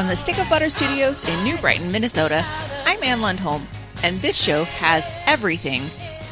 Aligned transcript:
From 0.00 0.08
the 0.08 0.16
Stick 0.16 0.38
of 0.38 0.48
Butter 0.48 0.70
Studios 0.70 1.22
in 1.28 1.44
New 1.44 1.58
Brighton, 1.58 1.92
Minnesota, 1.92 2.42
I'm 2.86 3.04
Ann 3.04 3.18
Lundholm, 3.18 3.66
and 4.02 4.18
this 4.22 4.34
show 4.34 4.64
has 4.64 5.06
everything 5.26 5.82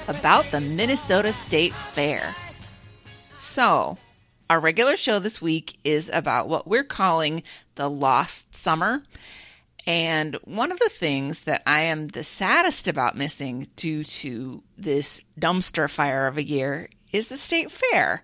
about 0.09 0.51
the 0.51 0.59
Minnesota 0.63 1.35
State 1.35 1.75
Fair. 1.75 2.35
So, 3.39 3.99
our 4.49 4.59
regular 4.59 4.97
show 4.97 5.19
this 5.19 5.43
week 5.43 5.79
is 5.85 6.09
about 6.11 6.49
what 6.49 6.67
we're 6.67 6.83
calling 6.83 7.43
the 7.75 7.91
Lost 7.91 8.55
Summer. 8.55 9.03
And 9.87 10.37
one 10.45 10.73
of 10.73 10.79
the 10.79 10.89
things 10.89 11.41
that 11.41 11.63
I 11.67 11.83
am 11.83 12.09
the 12.09 12.25
saddest 12.25 12.89
about 12.89 13.19
missing 13.19 13.69
due 13.77 14.03
to 14.03 14.63
this 14.79 15.21
dumpster 15.39 15.91
fire 15.91 16.27
of 16.27 16.39
a 16.39 16.43
year 16.43 16.89
is 17.13 17.29
the 17.29 17.37
state 17.37 17.71
fair. 17.71 18.23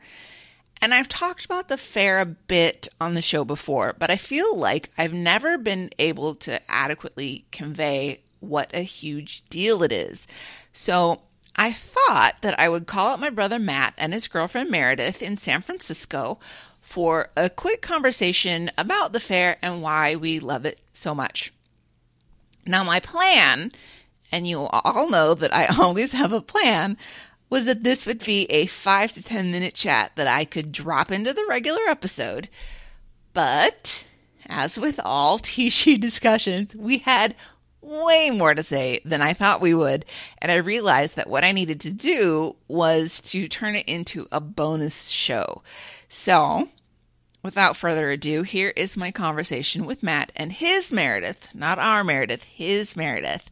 And 0.84 0.93
I've 0.93 1.09
talked 1.09 1.47
about 1.47 1.69
the 1.69 1.79
fair 1.79 2.20
a 2.20 2.27
bit 2.27 2.88
on 3.01 3.15
the 3.15 3.23
show 3.23 3.43
before, 3.43 3.95
but 3.98 4.11
I 4.11 4.16
feel 4.16 4.55
like 4.55 4.91
I've 4.98 5.15
never 5.15 5.57
been 5.57 5.88
able 5.98 6.34
to 6.34 6.60
adequately 6.70 7.47
convey 7.51 8.20
what 8.41 8.70
a 8.74 8.83
huge 8.83 9.45
deal 9.48 9.83
it 9.83 9.93
is. 9.93 10.27
So 10.74 11.23
I 11.57 11.73
thought 11.73 12.34
that 12.43 12.60
I 12.60 12.69
would 12.69 12.87
call 12.87 13.12
up 13.12 13.19
my 13.19 13.30
brother 13.30 13.59
Matt 13.59 13.95
and 13.97 14.12
his 14.12 14.29
girlfriend 14.29 14.71
Meredith 14.71 15.23
in 15.23 15.38
San 15.38 15.63
Francisco 15.63 16.38
for 16.82 17.30
a 17.35 17.48
quick 17.48 17.80
conversation 17.80 18.71
about 18.76 19.15
the 19.15 19.21
fair 19.21 19.57
and 19.63 19.80
why 19.80 20.15
we 20.15 20.38
love 20.38 20.66
it 20.66 20.80
so 20.93 21.15
much. 21.15 21.51
Now, 22.66 22.85
my 22.85 23.01
plan, 23.01 23.73
and 24.30 24.46
you 24.46 24.66
all 24.66 25.09
know 25.09 25.32
that 25.32 25.54
I 25.54 25.65
always 25.79 26.13
have 26.13 26.35
a 26.35 26.43
plan, 26.43 26.98
was 27.50 27.66
that 27.66 27.84
this 27.84 28.06
would 28.06 28.24
be 28.24 28.45
a 28.46 28.66
five 28.66 29.12
to 29.12 29.23
10 29.23 29.50
minute 29.50 29.74
chat 29.74 30.12
that 30.16 30.26
I 30.26 30.45
could 30.45 30.73
drop 30.73 31.12
into 31.12 31.32
the 31.32 31.46
regular 31.48 31.82
episode. 31.88 32.48
But, 33.32 34.04
as 34.46 34.78
with 34.78 35.01
all 35.04 35.38
TC 35.40 36.01
discussions, 36.01 36.74
we 36.76 36.98
had 36.98 37.34
way 37.84 38.30
more 38.30 38.54
to 38.54 38.62
say 38.62 39.01
than 39.04 39.23
I 39.23 39.34
thought 39.34 39.60
we 39.60 39.74
would. 39.74 40.04
And 40.38 40.51
I 40.51 40.56
realized 40.56 41.16
that 41.16 41.28
what 41.28 41.45
I 41.45 41.52
needed 41.52 41.80
to 41.82 41.92
do 41.92 42.56
was 42.66 43.20
to 43.23 43.48
turn 43.48 43.76
it 43.76 43.86
into 43.86 44.26
a 44.32 44.40
bonus 44.40 45.08
show. 45.08 45.62
So, 46.08 46.68
without 47.42 47.76
further 47.76 48.10
ado, 48.10 48.42
here 48.42 48.73
is 48.74 48.96
my 48.96 49.10
conversation 49.10 49.84
with 49.84 50.02
Matt 50.02 50.32
and 50.34 50.52
his 50.52 50.92
Meredith, 50.92 51.54
not 51.54 51.79
our 51.79 52.02
Meredith, 52.02 52.45
his 52.45 52.96
Meredith, 52.96 53.51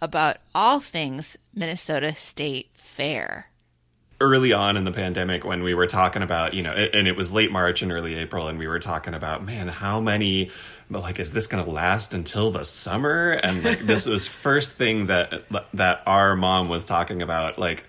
about 0.00 0.38
all 0.54 0.80
things 0.80 1.36
Minnesota 1.54 2.14
State 2.14 2.68
Fair. 2.72 3.48
Early 4.20 4.52
on 4.52 4.76
in 4.76 4.84
the 4.84 4.92
pandemic, 4.92 5.44
when 5.44 5.62
we 5.62 5.74
were 5.74 5.86
talking 5.86 6.22
about, 6.22 6.54
you 6.54 6.62
know, 6.62 6.72
and 6.72 7.06
it 7.06 7.16
was 7.16 7.32
late 7.32 7.52
March 7.52 7.82
and 7.82 7.92
early 7.92 8.14
April, 8.14 8.48
and 8.48 8.58
we 8.58 8.66
were 8.66 8.78
talking 8.78 9.12
about, 9.12 9.44
man, 9.44 9.68
how 9.68 10.00
many, 10.00 10.50
like, 10.88 11.20
is 11.20 11.32
this 11.32 11.46
going 11.46 11.62
to 11.62 11.70
last 11.70 12.14
until 12.14 12.50
the 12.50 12.64
summer? 12.64 13.32
And 13.32 13.62
like, 13.62 13.80
this 13.80 14.06
was 14.06 14.26
first 14.26 14.72
thing 14.72 15.06
that 15.06 15.44
that 15.74 16.02
our 16.06 16.34
mom 16.34 16.70
was 16.70 16.86
talking 16.86 17.20
about, 17.20 17.58
like, 17.58 17.84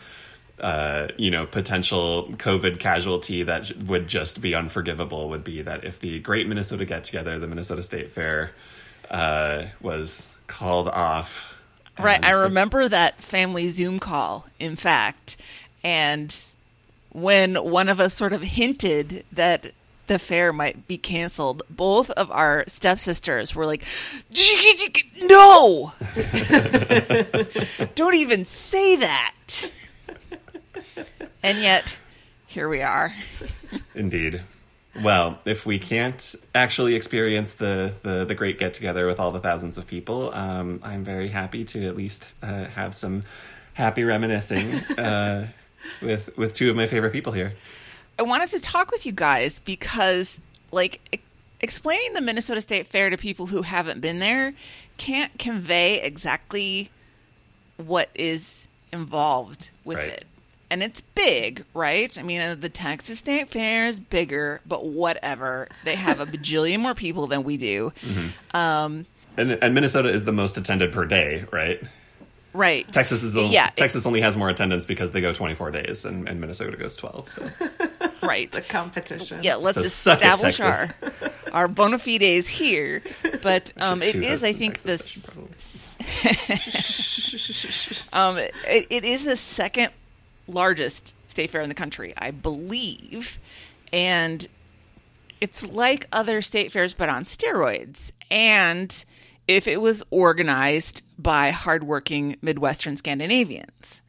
uh, 0.60 1.08
you 1.18 1.32
know, 1.32 1.46
potential 1.46 2.28
COVID 2.34 2.80
casualty 2.80 3.44
that 3.44 3.84
would 3.84 4.08
just 4.08 4.42
be 4.42 4.54
unforgivable 4.54 5.30
would 5.30 5.46
be 5.46 5.62
that 5.62 5.86
if 5.86 6.00
the 6.02 6.20
Great 6.20 6.48
Minnesota 6.48 6.84
Get 6.84 7.06
Together, 7.06 7.40
the 7.40 7.48
Minnesota 7.48 7.84
State 7.84 8.12
Fair, 8.12 8.52
uh, 9.10 9.66
was 9.82 10.28
called 10.48 10.90
off 10.90 11.54
Right. 12.00 12.24
I 12.24 12.32
remember 12.32 12.88
that 12.88 13.22
family 13.22 13.70
Zoom 13.70 14.00
call, 14.00 14.46
in 14.60 14.76
fact. 14.76 15.38
And 15.84 16.36
when 17.12 17.56
one 17.56 17.90
of 17.90 18.00
us 18.00 18.14
sort 18.14 18.34
of 18.34 18.42
hinted 18.42 19.26
that 19.32 19.72
the 20.08 20.20
fair 20.20 20.54
might 20.54 20.88
be 20.88 20.98
canceled, 20.98 21.64
both 21.70 22.10
of 22.12 22.32
our 22.32 22.64
stepsisters 22.68 23.56
were 23.56 23.66
like, 23.66 23.84
No! 25.22 25.94
Don't 27.96 28.16
even 28.16 28.46
say 28.46 28.96
that. 28.96 29.72
And 31.44 31.60
yet, 31.60 31.98
here 32.46 32.70
we 32.70 32.82
are. 32.82 33.14
Indeed. 33.96 34.42
Well, 35.04 35.40
if 35.46 35.66
we 35.66 35.80
can't 35.80 36.36
actually 36.56 36.96
experience 36.96 37.54
the, 37.54 37.94
the, 38.04 38.26
the 38.26 38.36
great 38.36 38.58
get 38.58 38.74
together 38.74 39.06
with 39.06 39.20
all 39.20 39.32
the 39.32 39.40
thousands 39.40 39.78
of 39.78 39.86
people, 39.86 40.34
um, 40.34 40.80
I'm 40.84 41.04
very 41.04 41.28
happy 41.28 41.66
to 41.66 41.88
at 41.88 41.96
least 41.96 42.34
uh, 42.42 42.66
have 42.66 42.96
some 42.96 43.24
happy 43.74 44.04
reminiscing 44.04 44.74
uh, 44.98 45.48
with 46.02 46.36
with 46.38 46.54
two 46.54 46.70
of 46.70 46.76
my 46.76 46.88
favorite 46.88 47.14
people 47.14 47.32
here. 47.34 47.54
I 48.20 48.24
wanted 48.24 48.50
to 48.50 48.60
talk 48.60 48.92
with 48.92 49.06
you 49.06 49.12
guys 49.12 49.60
because, 49.60 50.40
like, 50.72 51.22
explaining 51.62 52.14
the 52.14 52.22
Minnesota 52.22 52.62
State 52.62 52.88
Fair 52.88 53.12
to 53.12 53.18
people 53.18 53.48
who 53.48 53.62
haven't 53.62 54.02
been 54.02 54.20
there 54.20 54.54
can't 54.98 55.38
convey 55.38 56.02
exactly 56.02 56.90
what 57.78 58.10
is 58.16 58.68
involved 58.92 59.70
with 59.86 59.98
right. 59.98 60.10
it 60.10 60.26
and 60.70 60.84
it's 60.84 61.02
big, 61.02 61.64
right? 61.74 62.18
I 62.18 62.24
mean, 62.24 62.42
uh, 62.42 62.56
the 62.56 62.70
Texas 62.70 63.20
State 63.20 63.50
Fair 63.50 63.88
is 63.88 64.00
bigger, 64.00 64.62
but 64.66 64.86
whatever. 64.86 65.68
They 65.84 65.96
have 65.96 66.20
a 66.20 66.26
bajillion 66.38 66.80
more 66.80 66.96
people 66.96 67.28
than 67.28 67.44
we 67.44 67.58
do. 67.58 67.94
Mm-hmm. 68.02 68.58
Um, 68.58 69.06
and, 69.38 69.52
and, 69.52 69.76
Minnesota 69.76 70.10
is 70.10 70.26
the 70.26 70.32
most 70.32 70.58
attended 70.58 70.92
per 70.92 71.06
day, 71.06 71.46
right? 71.52 71.82
Right. 72.54 72.92
Texas 72.92 73.22
is 73.22 73.38
only, 73.38 73.54
yeah, 73.54 73.70
Texas 73.70 74.04
it, 74.04 74.08
only 74.08 74.20
has 74.22 74.36
more 74.36 74.50
attendance 74.50 74.86
because 74.86 75.12
they 75.12 75.22
go 75.22 75.32
24 75.32 75.70
days, 75.72 76.06
and, 76.06 76.28
and 76.28 76.42
Minnesota 76.42 76.76
goes 76.76 76.96
12. 76.96 77.30
So. 77.30 77.50
right. 78.24 78.52
The 78.52 78.62
competition. 78.62 79.42
Yeah, 79.44 79.56
let's 79.56 79.76
so 79.94 80.14
establish 80.14 80.60
our 80.60 80.90
our 81.52 81.68
bona 81.68 82.00
fides 82.00 82.48
here. 82.48 83.04
But 83.44 83.72
um, 83.78 84.02
it 84.02 84.16
is, 84.16 84.44
I 84.44 84.54
think, 84.54 84.82
this. 84.82 85.38
um, 88.12 88.38
it, 88.38 88.88
it 88.90 89.06
is 89.06 89.24
the 89.24 89.36
second 89.36 89.92
largest 90.48 91.16
state 91.28 91.50
fair 91.50 91.62
in 91.62 91.70
the 91.70 91.76
country, 91.76 92.14
I 92.18 92.32
believe. 92.32 93.40
And 93.92 94.48
it's 95.40 95.68
like 95.68 96.08
other 96.12 96.42
state 96.42 96.72
fairs, 96.72 96.94
but 96.94 97.10
on 97.10 97.26
steroids. 97.26 98.12
And 98.32 99.06
if 99.48 99.68
it 99.68 99.82
was 99.82 100.04
organized 100.10 101.02
by 101.18 101.52
hardworking 101.52 102.38
Midwestern 102.42 102.96
Scandinavians, 102.96 104.02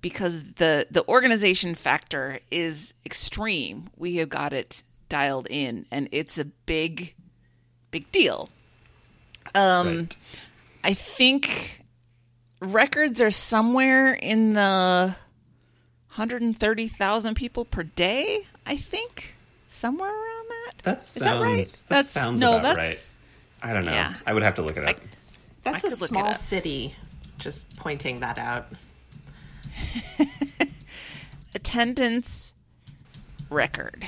because 0.00 0.44
the, 0.56 0.86
the 0.90 1.06
organization 1.08 1.74
factor 1.74 2.38
is 2.50 2.94
extreme. 3.04 3.90
We 3.96 4.16
have 4.16 4.28
got 4.28 4.52
it 4.52 4.82
dialed 5.08 5.48
in, 5.50 5.86
and 5.90 6.08
it's 6.12 6.38
a 6.38 6.44
big, 6.44 7.14
big 7.90 8.10
deal. 8.12 8.50
Um, 9.54 9.86
right. 9.86 10.16
I 10.84 10.94
think 10.94 11.84
records 12.60 13.20
are 13.20 13.30
somewhere 13.30 14.14
in 14.14 14.52
the 14.52 15.16
130,000 16.18 17.34
people 17.36 17.64
per 17.64 17.84
day, 17.84 18.44
I 18.66 18.76
think, 18.76 19.36
somewhere 19.68 20.10
around 20.10 20.46
that. 20.48 20.72
That 20.82 21.04
sounds. 21.04 21.16
Is 21.16 21.22
that, 21.22 21.40
right? 21.40 21.66
that 21.66 21.84
that's, 21.88 22.08
sounds 22.08 22.40
no, 22.40 22.58
about 22.58 22.76
right. 22.76 23.00
I 23.62 23.72
don't 23.72 23.84
know. 23.84 23.92
Yeah. 23.92 24.14
I 24.26 24.34
would 24.34 24.42
have 24.42 24.56
to 24.56 24.62
look 24.62 24.76
it 24.76 24.82
up. 24.82 24.96
I, 24.96 24.98
that's 25.62 25.84
I 25.84 25.88
a 25.88 25.92
small 25.92 26.34
city. 26.34 26.96
Just 27.38 27.76
pointing 27.76 28.18
that 28.18 28.36
out. 28.36 28.66
Attendance 31.54 32.52
record. 33.48 34.04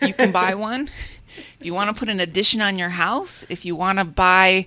you 0.00 0.14
can 0.14 0.32
buy 0.32 0.54
one. 0.72 0.90
If 1.58 1.66
you 1.66 1.74
want 1.74 1.94
to 1.94 1.98
put 1.98 2.08
an 2.08 2.20
addition 2.20 2.60
on 2.60 2.78
your 2.78 2.90
house, 2.90 3.44
if 3.48 3.64
you 3.64 3.74
want 3.74 3.98
to 3.98 4.04
buy 4.04 4.66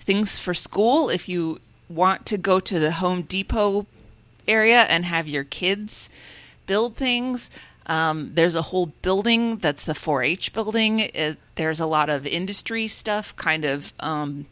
things 0.00 0.38
for 0.38 0.54
school, 0.54 1.08
if 1.08 1.28
you 1.28 1.60
want 1.88 2.26
to 2.26 2.38
go 2.38 2.60
to 2.60 2.78
the 2.78 2.92
Home 2.92 3.22
Depot 3.22 3.86
area 4.48 4.82
and 4.82 5.04
have 5.04 5.28
your 5.28 5.44
kids 5.44 6.10
build 6.66 6.96
things, 6.96 7.50
um, 7.86 8.32
there's 8.34 8.54
a 8.54 8.62
whole 8.62 8.86
building 8.86 9.56
that's 9.56 9.84
the 9.84 9.94
4 9.94 10.22
H 10.22 10.52
building. 10.52 11.00
It, 11.00 11.38
there's 11.56 11.80
a 11.80 11.86
lot 11.86 12.08
of 12.08 12.26
industry 12.26 12.86
stuff, 12.86 13.34
kind 13.36 13.64
of 13.64 13.92
um, 14.00 14.46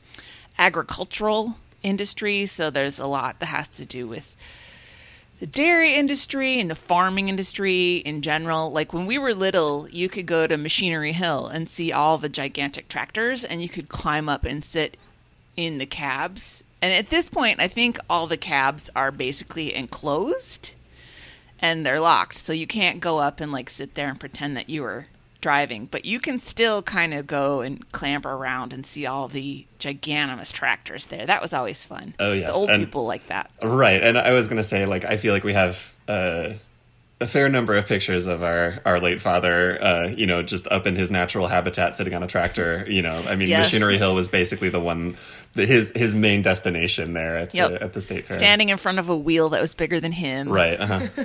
agricultural 0.59 1.57
industry. 1.83 2.47
So 2.47 2.71
there's 2.71 2.99
a 2.99 3.07
lot 3.07 3.39
that 3.41 3.47
has 3.47 3.69
to 3.71 3.87
do 3.87 4.09
with 4.09 4.37
the 5.39 5.47
dairy 5.47 5.95
industry 5.95 6.61
and 6.61 6.71
the 6.71 6.75
farming 6.75 7.29
industry 7.29 7.97
in 7.97 8.21
general. 8.21 8.71
Like 8.71 8.93
when 8.93 9.07
we 9.07 9.17
were 9.17 9.33
little, 9.33 9.89
you 9.89 10.09
could 10.09 10.27
go 10.27 10.47
to 10.47 10.59
Machinery 10.59 11.13
Hill 11.13 11.47
and 11.47 11.69
see 11.69 11.93
all 11.93 12.19
the 12.19 12.29
gigantic 12.29 12.89
tractors, 12.89 13.45
and 13.45 13.63
you 13.63 13.69
could 13.69 13.89
climb 13.89 14.29
up 14.29 14.45
and 14.45 14.63
sit 14.63 14.97
in 15.57 15.79
the 15.79 15.87
cabs. 15.87 16.63
And 16.83 16.93
at 16.93 17.11
this 17.11 17.31
point, 17.31 17.61
I 17.61 17.69
think 17.69 17.99
all 18.09 18.27
the 18.27 18.37
cabs 18.37 18.91
are 18.95 19.11
basically 19.11 19.75
enclosed 19.75 20.73
and 21.61 21.85
they're 21.87 22.01
locked. 22.01 22.37
So 22.37 22.53
you 22.53 22.67
can't 22.67 23.01
go 23.01 23.19
up 23.19 23.41
and 23.41 23.53
like 23.53 23.71
sit 23.71 23.95
there 23.95 24.09
and 24.09 24.19
pretend 24.19 24.57
that 24.57 24.69
you 24.69 24.83
were 24.83 25.07
driving, 25.41 25.87
but 25.91 26.05
you 26.05 26.21
can 26.21 26.39
still 26.39 26.83
kind 26.83 27.15
of 27.15 27.27
go 27.27 27.61
and 27.63 27.91
clamber 27.93 28.31
around 28.31 28.73
and 28.75 28.85
see 28.85 29.07
all 29.07 29.27
the 29.27 29.65
giganimous 29.79 30.53
tractors 30.53 31.07
there. 31.07 31.25
That 31.25 31.41
was 31.41 31.53
always 31.55 31.83
fun. 31.83 32.15
Oh, 32.19 32.33
yes. 32.33 32.47
The 32.49 32.53
old 32.53 32.69
And- 32.71 32.85
people 32.85 33.07
like 33.07 33.27
that. 33.29 33.51
Right, 33.63 34.03
and 34.03 34.19
I 34.19 34.33
was 34.33 34.49
going 34.49 34.59
to 34.59 34.63
say, 34.63 34.85
like, 34.85 35.05
I 35.05 35.17
feel 35.17 35.33
like 35.33 35.43
we 35.45 35.55
have 35.55 35.95
uh, 36.09 36.51
a 37.23 37.27
fair 37.27 37.49
number 37.49 37.75
of 37.75 37.87
pictures 37.87 38.27
of 38.27 38.43
our 38.43 38.81
our 38.85 39.01
late 39.01 39.21
father, 39.23 39.83
uh, 39.83 40.09
you 40.09 40.27
know, 40.27 40.43
just 40.43 40.67
up 40.69 40.87
in 40.87 40.97
his 40.97 41.11
natural 41.11 41.47
habitat, 41.47 41.97
sitting 41.97 42.13
on 42.15 42.23
a 42.23 42.27
tractor. 42.27 42.85
You 42.89 43.01
know, 43.03 43.23
I 43.27 43.37
mean, 43.37 43.49
Yes. 43.49 43.67
Machinery 43.69 43.97
Hill 43.97 44.15
was 44.15 44.29
basically 44.29 44.69
the 44.69 44.81
one, 44.81 45.17
his 45.55 45.93
his 45.95 46.15
main 46.15 46.43
destination 46.43 47.13
there 47.13 47.37
at 47.37 47.55
Yep. 47.55 47.71
the 47.71 47.83
at 47.83 47.93
the 47.93 48.01
state 48.01 48.27
fair. 48.27 48.39
Standing 48.39 48.69
in 48.69 48.77
front 48.77 48.99
of 48.99 49.09
a 49.09 49.17
wheel 49.17 49.49
that 49.51 49.61
was 49.61 49.75
bigger 49.75 50.01
than 50.01 50.13
him. 50.13 50.49
Right. 50.49 50.81
Uh-huh. 50.81 51.09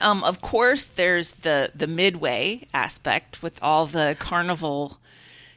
Um, 0.00 0.22
of 0.24 0.40
course, 0.40 0.86
there's 0.86 1.30
the 1.32 1.70
the 1.74 1.86
midway 1.86 2.62
aspect 2.74 3.42
with 3.42 3.58
all 3.62 3.86
the 3.86 4.16
carnival 4.18 4.98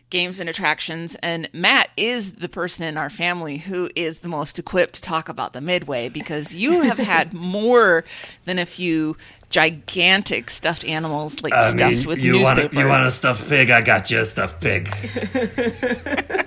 games 0.09 0.39
and 0.39 0.47
attractions, 0.49 1.15
and 1.21 1.49
Matt 1.53 1.89
is 1.97 2.33
the 2.33 2.47
person 2.47 2.83
in 2.83 2.97
our 2.97 3.09
family 3.09 3.57
who 3.57 3.89
is 3.95 4.19
the 4.19 4.29
most 4.29 4.57
equipped 4.57 4.95
to 4.95 5.01
talk 5.01 5.27
about 5.27 5.53
the 5.53 5.59
midway 5.61 6.07
because 6.07 6.53
you 6.53 6.81
have 6.81 6.97
had 6.97 7.33
more 7.57 8.05
than 8.45 8.57
a 8.57 8.65
few 8.65 9.17
gigantic 9.49 10.49
stuffed 10.49 10.85
animals 10.85 11.41
like 11.41 11.53
stuffed 11.53 12.05
with 12.05 12.19
you 12.19 12.33
newspaper. 12.33 12.61
Want 12.61 12.73
a, 12.73 12.79
you 12.79 12.87
want 12.87 13.05
a 13.05 13.11
stuffed 13.11 13.49
pig? 13.49 13.69
I 13.69 13.81
got 13.81 14.09
you 14.11 14.19
a 14.19 14.25
stuffed 14.25 14.61
pig. 14.61 14.87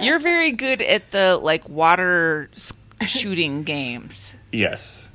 You're 0.00 0.18
very 0.18 0.52
good 0.52 0.82
at 0.82 1.10
the 1.10 1.36
like 1.36 1.68
water 1.68 2.50
shooting 3.06 3.62
games. 3.64 4.34
Yes. 4.52 5.10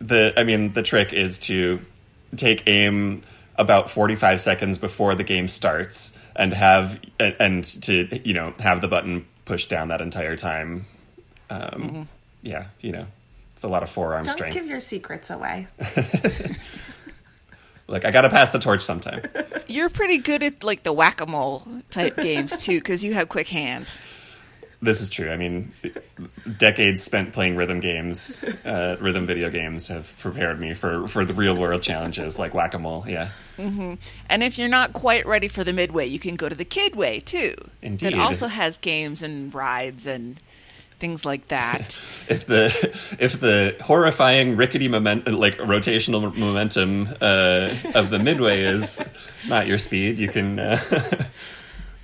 The 0.00 0.32
I 0.36 0.44
mean 0.44 0.72
the 0.72 0.82
trick 0.82 1.12
is 1.12 1.38
to 1.40 1.80
take 2.36 2.62
aim 2.66 3.22
about 3.56 3.90
45 3.90 4.40
seconds 4.40 4.78
before 4.78 5.14
the 5.14 5.24
game 5.24 5.48
starts 5.48 6.12
and 6.36 6.52
have 6.54 7.00
and 7.18 7.64
to 7.82 8.20
you 8.26 8.34
know 8.34 8.54
have 8.60 8.80
the 8.80 8.88
button 8.88 9.26
pushed 9.44 9.68
down 9.70 9.88
that 9.88 10.00
entire 10.00 10.36
time. 10.36 10.86
Um, 11.50 12.08
Yeah, 12.42 12.66
you 12.80 12.92
know. 12.92 13.06
It's 13.52 13.64
a 13.64 13.68
lot 13.68 13.82
of 13.82 13.90
forearm 13.90 14.22
Don't 14.22 14.34
strength. 14.34 14.54
give 14.54 14.66
your 14.66 14.78
secrets 14.78 15.30
away. 15.30 15.66
Like 17.88 18.04
I 18.04 18.10
got 18.10 18.20
to 18.22 18.30
pass 18.30 18.50
the 18.50 18.58
torch 18.58 18.84
sometime. 18.84 19.22
You're 19.66 19.88
pretty 19.88 20.18
good 20.18 20.42
at 20.42 20.62
like 20.62 20.82
the 20.82 20.92
whack 20.92 21.20
a 21.20 21.26
mole 21.26 21.66
type 21.90 22.16
games 22.16 22.56
too 22.56 22.78
because 22.78 23.02
you 23.02 23.14
have 23.14 23.28
quick 23.28 23.48
hands. 23.48 23.98
this 24.80 25.00
is 25.00 25.08
true. 25.10 25.30
I 25.30 25.36
mean, 25.36 25.72
decades 26.58 27.02
spent 27.02 27.32
playing 27.32 27.56
rhythm 27.56 27.80
games, 27.80 28.44
uh, 28.64 28.96
rhythm 29.00 29.26
video 29.26 29.50
games 29.50 29.88
have 29.88 30.16
prepared 30.18 30.60
me 30.60 30.74
for 30.74 31.08
for 31.08 31.24
the 31.24 31.34
real 31.34 31.56
world 31.56 31.82
challenges 31.82 32.38
like 32.38 32.54
whack-a-mole. 32.54 33.04
Yeah. 33.08 33.30
And 33.58 34.42
if 34.44 34.56
you're 34.56 34.68
not 34.68 34.92
quite 34.92 35.26
ready 35.26 35.48
for 35.48 35.64
the 35.64 35.72
midway, 35.72 36.06
you 36.06 36.20
can 36.20 36.36
go 36.36 36.48
to 36.48 36.54
the 36.54 36.64
kidway 36.64 37.24
too. 37.24 37.54
Indeed. 37.82 38.12
It 38.12 38.18
also 38.18 38.46
has 38.46 38.76
games 38.76 39.22
and 39.22 39.52
rides 39.52 40.06
and 40.06 40.38
things 40.98 41.24
like 41.24 41.48
that. 41.48 41.98
if 42.28 42.46
the 42.46 42.66
if 43.18 43.40
the 43.40 43.76
horrifying 43.80 44.56
rickety 44.56 44.88
moment 44.88 45.26
like 45.32 45.58
rotational 45.58 46.34
momentum 46.36 47.08
uh, 47.20 47.74
of 47.94 48.10
the 48.10 48.18
midway 48.18 48.62
is 48.62 49.02
not 49.48 49.66
your 49.66 49.78
speed, 49.78 50.18
you 50.18 50.28
can 50.28 50.58
uh, 50.58 50.78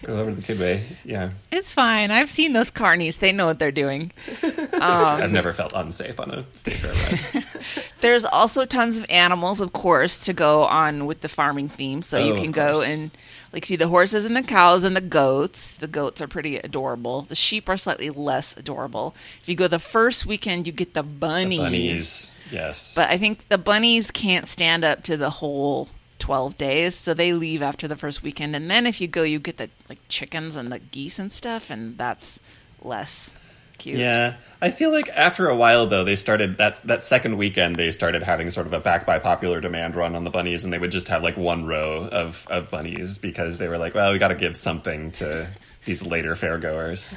go 0.03 0.19
over 0.19 0.31
to 0.31 0.37
the 0.37 0.43
kidway. 0.43 0.83
Yeah, 1.05 1.31
it's 1.51 1.73
fine. 1.75 2.11
I've 2.11 2.31
seen 2.31 2.53
those 2.53 2.71
carnies. 2.71 3.19
They 3.19 3.33
know 3.33 3.47
what 3.47 3.59
they're 3.59 3.73
doing. 3.73 4.13
I've 4.43 5.33
never 5.33 5.53
felt 5.53 5.73
unsafe 5.75 6.21
on 6.21 6.31
a 6.31 6.45
state 6.55 6.75
fair 6.75 6.93
ride. 6.93 7.45
There's 8.01 8.25
also 8.25 8.65
tons 8.67 8.99
of 8.99 9.07
animals, 9.09 9.61
of 9.61 9.73
course, 9.73 10.19
to 10.19 10.33
go 10.33 10.65
on 10.65 11.07
with 11.07 11.21
the 11.23 11.29
farming 11.29 11.71
theme. 11.71 12.03
So 12.03 12.19
you 12.23 12.35
Oh, 12.35 12.37
can 12.41 12.53
go 12.53 12.83
and 12.83 13.11
like 13.55 13.65
see 13.65 13.77
the 13.77 13.89
horses 13.89 14.25
and 14.25 14.37
the 14.37 14.43
cows 14.43 14.83
and 14.83 14.97
the 14.97 15.01
goats. 15.01 15.77
The 15.77 15.87
goats 15.87 16.21
are 16.21 16.27
pretty 16.27 16.59
adorable. 16.59 17.23
The 17.23 17.37
sheep 17.37 17.69
are 17.69 17.77
slightly 17.77 18.11
less 18.11 18.57
adorable. 18.57 19.15
If 19.41 19.49
you 19.49 19.55
go 19.55 19.69
the 19.69 19.79
first 19.79 20.27
weekend, 20.27 20.67
you 20.67 20.73
get 20.73 20.93
the 20.93 21.05
bunnies. 21.05 21.61
Bunnies, 21.61 22.33
yes, 22.51 22.97
But 22.97 23.11
I 23.11 23.17
think 23.17 23.49
the 23.49 23.57
bunnies 23.57 24.11
can't 24.11 24.49
stand 24.49 24.85
up 24.85 25.05
to 25.05 25.17
the 25.17 25.31
whole 25.31 25.89
12 26.19 26.59
days, 26.59 26.97
so 26.97 27.15
they 27.15 27.33
leave 27.33 27.63
after 27.63 27.87
the 27.87 27.97
first 27.97 28.25
weekend. 28.25 28.57
And 28.57 28.69
then 28.69 28.87
if 28.87 29.01
you 29.01 29.07
go, 29.07 29.23
you 29.23 29.39
get 29.39 29.59
the 29.59 29.71
like 29.89 30.01
chickens 30.09 30.57
and 30.57 30.73
the 30.73 30.81
geese 30.81 31.21
and 31.21 31.31
stuff, 31.31 31.71
and 31.71 31.97
that's 31.97 32.41
less 32.83 33.31
cute. 33.79 33.99
Yeah, 33.99 34.37
I 34.61 34.71
feel 34.71 34.91
like 34.91 35.09
after 35.11 35.49
a 35.49 35.57
while 35.57 35.87
though, 35.87 36.05
they 36.05 36.17
started 36.17 36.59
that 36.59 36.83
that 36.85 37.03
second 37.03 37.37
weekend 37.37 37.77
they 37.77 37.91
started 37.91 38.23
having 38.23 38.51
sort 38.51 38.67
of 38.67 38.73
a 38.73 38.81
back 38.81 39.07
by 39.07 39.19
popular 39.19 39.61
demand 39.61 39.97
run 39.97 40.15
on 40.15 40.25
the 40.25 40.31
bunnies, 40.31 40.65
and 40.65 40.73
they 40.73 40.79
would 40.79 40.93
just 40.93 41.09
have 41.09 41.23
like 41.23 41.37
one 41.37 41.67
row 41.67 42.09
of 42.09 42.47
of 42.51 42.71
bunnies 42.71 43.19
because 43.19 43.59
they 43.59 43.69
were 43.69 43.79
like, 43.79 43.95
well, 43.95 44.13
we 44.13 44.19
got 44.19 44.29
to 44.29 44.35
give 44.35 44.57
something 44.57 45.13
to 45.13 45.49
these 45.85 46.03
later 46.03 46.35
fairgoers. 46.35 47.17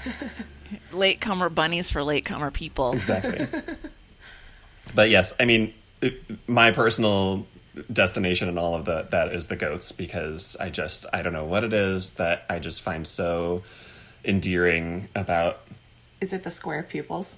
Latecomer 0.92 1.50
bunnies 1.50 1.90
for 1.90 2.04
latecomer 2.04 2.52
people. 2.52 2.94
Exactly. 2.94 3.48
but 4.96 5.10
yes, 5.10 5.34
I 5.40 5.46
mean, 5.46 5.74
my 6.48 6.72
personal 6.72 7.46
destination 7.92 8.50
and 8.50 8.58
all 8.58 8.76
of 8.76 8.86
that 8.86 9.12
that 9.12 9.32
is 9.32 9.48
the 9.48 9.56
goats 9.56 9.92
because 9.92 10.58
I 10.60 10.70
just 10.70 11.06
I 11.14 11.22
don't 11.22 11.34
know 11.34 11.46
what 11.46 11.64
it 11.64 11.74
is 11.74 12.14
that 12.14 12.46
I 12.50 12.60
just 12.60 12.82
find 12.82 13.06
so 13.06 13.64
endearing 14.26 15.10
about 15.16 15.62
Is 16.22 16.34
it 16.34 16.44
the 16.44 16.52
square 16.52 16.84
pupils? 16.84 17.38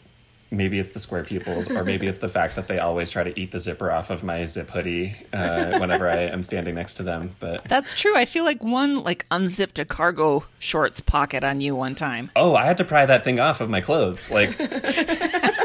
maybe 0.52 0.80
it's 0.80 0.92
the 0.92 1.00
square 1.00 1.24
pupils 1.24 1.70
or 1.70 1.84
maybe 1.84 2.08
it's 2.08 2.18
the 2.20 2.30
fact 2.30 2.56
that 2.56 2.68
they 2.68 2.80
always 2.80 3.10
try 3.12 3.24
to 3.24 3.40
eat 3.40 3.52
the 3.52 3.62
zipper 3.62 3.92
off 3.92 4.10
of 4.10 4.24
my 4.24 4.46
zip 4.46 4.70
hoodie 4.72 5.16
uh, 5.32 5.78
whenever 5.80 6.10
I 6.10 6.18
am 6.18 6.42
standing 6.44 6.76
next 6.76 6.96
to 6.96 7.04
them. 7.04 7.36
But 7.40 7.64
That's 7.66 7.94
true. 7.94 8.18
I 8.18 8.26
feel 8.26 8.44
like 8.44 8.64
one 8.64 9.04
like 9.04 9.26
unzipped 9.30 9.78
a 9.80 9.86
cargo 9.86 10.46
shorts 10.58 11.02
pocket 11.02 11.44
on 11.44 11.62
you 11.62 11.76
one 11.76 11.94
time. 11.96 12.32
oh, 12.36 12.56
I 12.56 12.66
had 12.66 12.78
to 12.80 12.84
pry 12.84 13.06
that 13.06 13.24
thing 13.24 13.40
off 13.40 13.62
of 13.62 13.70
my 13.70 13.82
clothes. 13.82 14.32
Like 14.32 14.56
it's 14.60 15.58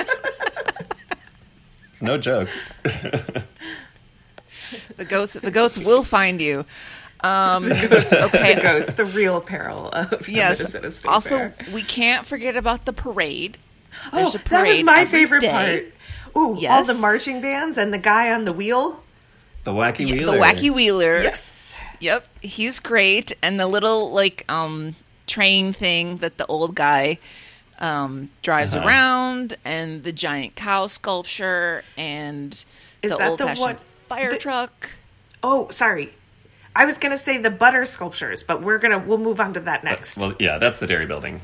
no 2.03 2.19
joke. 2.19 2.49
The 4.97 5.05
goats 5.05 5.35
the 5.35 5.53
goats 5.53 5.79
will 5.79 6.03
find 6.03 6.41
you. 6.41 6.65
Um, 7.21 7.65
okay. 7.73 8.55
The 8.55 8.59
goats, 8.63 8.93
the 8.95 9.05
real 9.05 9.41
peril 9.41 9.89
of 9.91 10.27
the 10.27 10.33
Yes. 10.33 10.75
Minnesota 10.75 11.09
Also, 11.09 11.29
Fair. 11.31 11.55
we 11.73 11.83
can't 11.83 12.27
forget 12.27 12.57
about 12.57 12.85
the 12.85 12.93
parade. 12.93 13.57
Oh, 14.13 14.17
There's 14.31 14.35
a 14.35 14.49
that 14.51 14.67
was 14.67 14.83
my 14.83 15.05
favorite 15.07 15.41
day. 15.41 15.51
part. 15.51 16.37
Ooh, 16.37 16.67
all 16.67 16.85
the 16.85 16.95
marching 16.95 17.41
bands 17.41 17.79
and 17.79 17.95
the 17.95 17.99
guy 17.99 18.33
on 18.33 18.45
the 18.45 18.53
wheel. 18.53 19.03
The 19.63 19.73
wacky 19.73 20.07
Yeah, 20.09 20.17
wheeler. 20.17 20.37
The 20.37 20.43
wacky 20.43 20.71
wheeler. 20.75 21.23
Yes. 21.23 21.81
Yep, 22.01 22.27
he's 22.43 22.81
great, 22.81 23.35
and 23.41 23.59
the 23.59 23.67
little 23.69 24.11
like 24.11 24.45
um 24.51 24.97
train 25.27 25.73
thing 25.73 26.19
that 26.19 26.37
the 26.37 26.45
old 26.47 26.75
guy 26.75 27.19
um 27.79 28.31
drives 28.43 28.75
Uh-huh. 28.75 28.87
around, 28.87 29.57
and 29.65 30.03
the 30.03 30.13
giant 30.13 30.57
cow 30.57 30.89
sculpture, 30.89 31.85
and 31.97 32.53
Is 33.01 33.13
the 33.13 33.17
that 33.17 33.29
old 33.31 33.39
the 33.41 33.45
fashioned 33.47 33.65
one- 33.65 33.79
fire 34.09 34.31
the- 34.33 34.39
truck. 34.39 34.91
Oh, 35.43 35.69
sorry. 35.71 36.13
I 36.77 36.85
was 36.85 36.99
gonna 36.99 37.19
say 37.19 37.39
the 37.39 37.51
butter 37.51 37.85
sculptures, 37.85 38.43
but 38.43 38.63
we're 38.63 38.79
gonna 38.79 38.99
we'll 38.99 39.19
move 39.19 39.41
on 39.41 39.55
to 39.55 39.61
that 39.61 39.85
next. 39.85 40.19
Well, 40.19 40.35
yeah, 40.39 40.59
that's 40.59 40.79
the 40.79 40.87
dairy 40.87 41.07
building. 41.07 41.41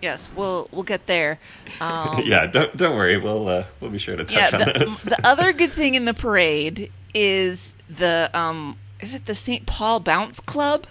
Yes, 0.00 0.28
we'll 0.34 0.68
we'll 0.72 0.82
get 0.82 1.06
there. 1.06 1.38
Um, 1.80 2.22
yeah, 2.24 2.46
don't 2.46 2.76
don't 2.76 2.94
worry. 2.94 3.18
We'll 3.18 3.48
uh, 3.48 3.64
we'll 3.80 3.90
be 3.90 3.98
sure 3.98 4.14
to 4.14 4.24
touch 4.24 4.34
yeah, 4.34 4.50
on 4.52 4.72
the, 4.72 4.78
this. 4.78 5.00
the 5.02 5.26
other 5.26 5.52
good 5.52 5.72
thing 5.72 5.94
in 5.96 6.04
the 6.04 6.14
parade 6.14 6.92
is 7.12 7.74
the 7.88 8.30
um 8.34 8.76
is 9.00 9.14
it 9.14 9.26
the 9.26 9.34
St. 9.34 9.66
Paul 9.66 9.98
Bounce 9.98 10.38
Club? 10.38 10.86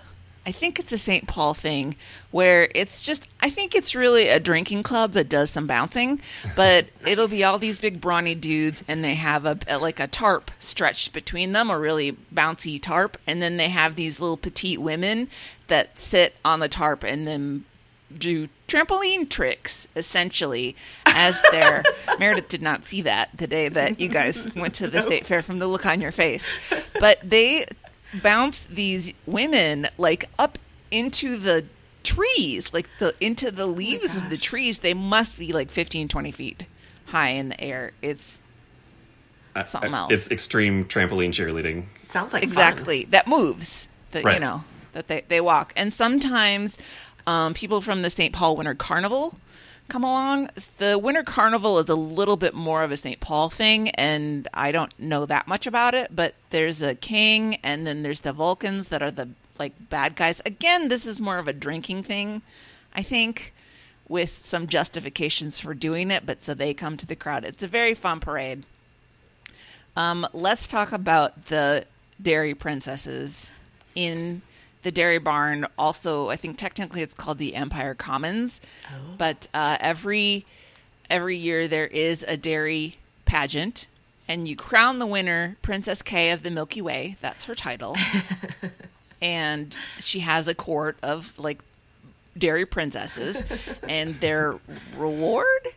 I 0.46 0.52
think 0.52 0.80
it's 0.80 0.92
a 0.92 0.98
St. 0.98 1.28
Paul 1.28 1.54
thing 1.54 1.96
where 2.32 2.70
it's 2.74 3.04
just 3.04 3.28
I 3.42 3.50
think 3.50 3.76
it's 3.76 3.94
really 3.94 4.28
a 4.28 4.40
drinking 4.40 4.84
club 4.84 5.12
that 5.12 5.30
does 5.30 5.52
some 5.52 5.68
bouncing, 5.68 6.20
but 6.56 6.88
it'll 7.06 7.28
be 7.28 7.44
all 7.44 7.60
these 7.60 7.78
big 7.78 8.02
brawny 8.02 8.34
dudes 8.34 8.84
and 8.88 9.04
they 9.04 9.16
have 9.16 9.46
a, 9.46 9.60
a 9.68 9.78
like 9.78 10.00
a 10.00 10.08
tarp 10.08 10.50
stretched 10.58 11.14
between 11.14 11.52
them, 11.52 11.70
a 11.70 11.78
really 11.78 12.18
bouncy 12.34 12.82
tarp, 12.82 13.18
and 13.28 13.42
then 13.42 13.58
they 13.58 13.70
have 13.70 13.96
these 13.96 14.20
little 14.20 14.38
petite 14.38 14.82
women 14.82 15.28
that 15.68 15.98
sit 15.98 16.36
on 16.44 16.60
the 16.60 16.70
tarp 16.70 17.04
and 17.04 17.28
then 17.28 17.66
do 18.18 18.50
trampoline 18.68 19.30
tricks 19.30 19.88
essentially 19.96 20.76
as 21.06 21.42
their 21.52 21.84
Meredith 22.20 22.48
did 22.48 22.62
not 22.62 22.86
see 22.86 23.02
that 23.02 23.30
the 23.36 23.48
day 23.48 23.70
that 23.70 24.00
you 24.00 24.08
guys 24.08 24.54
went 24.56 24.74
to 24.76 24.88
the 24.88 25.02
state 25.04 25.26
fair 25.26 25.42
from 25.42 25.60
the 25.60 25.68
look 25.68 25.86
on 25.86 26.02
your 26.02 26.12
face. 26.12 26.50
But 27.00 27.20
they 27.24 27.66
bounced 28.22 28.70
these 28.70 29.14
women 29.26 29.88
like 29.98 30.26
up 30.38 30.58
into 30.90 31.38
the 31.38 31.68
trees, 32.04 32.74
like 32.74 32.90
the 33.00 33.14
into 33.20 33.52
the 33.52 33.66
leaves 33.66 34.16
of 34.18 34.30
the 34.30 34.38
trees. 34.38 34.80
They 34.80 34.94
must 34.94 35.38
be 35.40 35.54
like 35.54 35.70
15 35.72 36.08
20 36.08 36.32
feet 36.32 36.66
high 37.06 37.30
in 37.30 37.50
the 37.50 37.62
air. 37.62 37.92
It's 38.02 38.40
Uh, 39.56 39.64
something 39.66 39.94
uh, 39.94 39.98
else. 40.00 40.12
It's 40.14 40.32
extreme 40.32 40.86
trampoline 40.86 41.30
cheerleading. 41.32 41.86
Sounds 42.04 42.34
like 42.34 42.44
fun. 42.44 42.50
exactly 42.52 43.06
that 43.12 43.28
moves 43.28 43.88
that 44.12 44.24
you 44.34 44.40
know 44.40 44.64
that 44.94 45.08
they, 45.08 45.24
they 45.30 45.40
walk 45.42 45.74
and 45.76 45.94
sometimes 45.94 46.78
um, 47.28 47.54
people 47.54 47.82
from 47.82 48.02
the 48.02 48.10
st 48.10 48.34
paul 48.34 48.58
winter 48.58 48.74
carnival 48.76 49.38
come 49.88 50.04
along. 50.04 50.50
The 50.78 50.98
winter 50.98 51.24
carnival 51.24 51.80
is 51.80 51.90
a 51.90 51.96
little 51.96 52.38
bit 52.38 52.54
more 52.54 52.84
of 52.84 52.92
a 52.92 52.98
st 52.98 53.20
paul 53.20 53.50
thing 53.50 53.90
and 53.92 54.48
i 54.54 54.72
don't 54.72 54.98
know 55.00 55.26
that 55.26 55.48
much 55.48 55.68
about 55.68 55.94
it 55.94 56.16
but 56.16 56.34
there's 56.50 56.82
a 56.82 56.96
king 56.96 57.56
and 57.64 57.86
then 57.86 58.04
there's 58.04 58.22
the 58.22 58.34
vulcans 58.34 58.88
that 58.90 59.02
are 59.02 59.12
the 59.12 59.30
like 59.60 59.74
bad 59.90 60.16
guys. 60.16 60.42
Again 60.46 60.88
this 60.90 61.06
is 61.06 61.20
more 61.22 61.38
of 61.38 61.48
a 61.48 61.54
drinking 61.54 62.04
thing 62.04 62.42
i 62.96 63.02
think 63.04 63.54
with 64.08 64.44
some 64.44 64.68
justifications 64.68 65.60
for 65.60 65.74
doing 65.74 66.12
it 66.12 66.26
but 66.26 66.42
so 66.42 66.54
they 66.54 66.74
come 66.74 66.98
to 66.98 67.06
the 67.06 67.16
crowd. 67.16 67.46
It's 67.46 67.64
a 67.64 67.68
very 67.68 67.94
fun 67.94 68.20
parade. 68.20 68.64
Um, 69.96 70.28
let's 70.34 70.68
talk 70.68 70.92
about 70.92 71.46
the 71.46 71.86
dairy 72.22 72.54
princesses 72.54 73.52
in 73.96 74.42
the 74.84 74.92
dairy 74.92 75.20
barn. 75.20 75.68
Also, 75.78 76.30
I 76.30 76.36
think 76.36 76.58
technically 76.58 77.02
it's 77.02 77.14
called 77.14 77.38
the 77.38 77.56
Empire 77.56 77.94
Commons, 77.94 78.62
but 79.18 79.48
uh, 79.54 79.78
every 79.80 80.46
every 81.10 81.38
year 81.38 81.68
there 81.68 81.88
is 81.88 82.24
a 82.28 82.38
dairy 82.38 82.98
pageant, 83.26 83.88
and 84.28 84.48
you 84.48 84.56
crown 84.56 85.00
the 85.00 85.06
winner, 85.06 85.58
Princess 85.62 86.02
Kay 86.02 86.32
of 86.32 86.44
the 86.44 86.52
Milky 86.52 86.82
Way. 86.82 87.18
That's 87.22 87.46
her 87.46 87.56
title, 87.56 87.96
and 89.22 89.76
she 90.00 90.20
has 90.20 90.48
a 90.48 90.56
court 90.56 90.98
of 91.04 91.38
like 91.38 91.60
dairy 92.38 92.66
princesses, 92.66 93.42
and 93.88 94.20
their 94.20 94.60
reward 94.98 95.68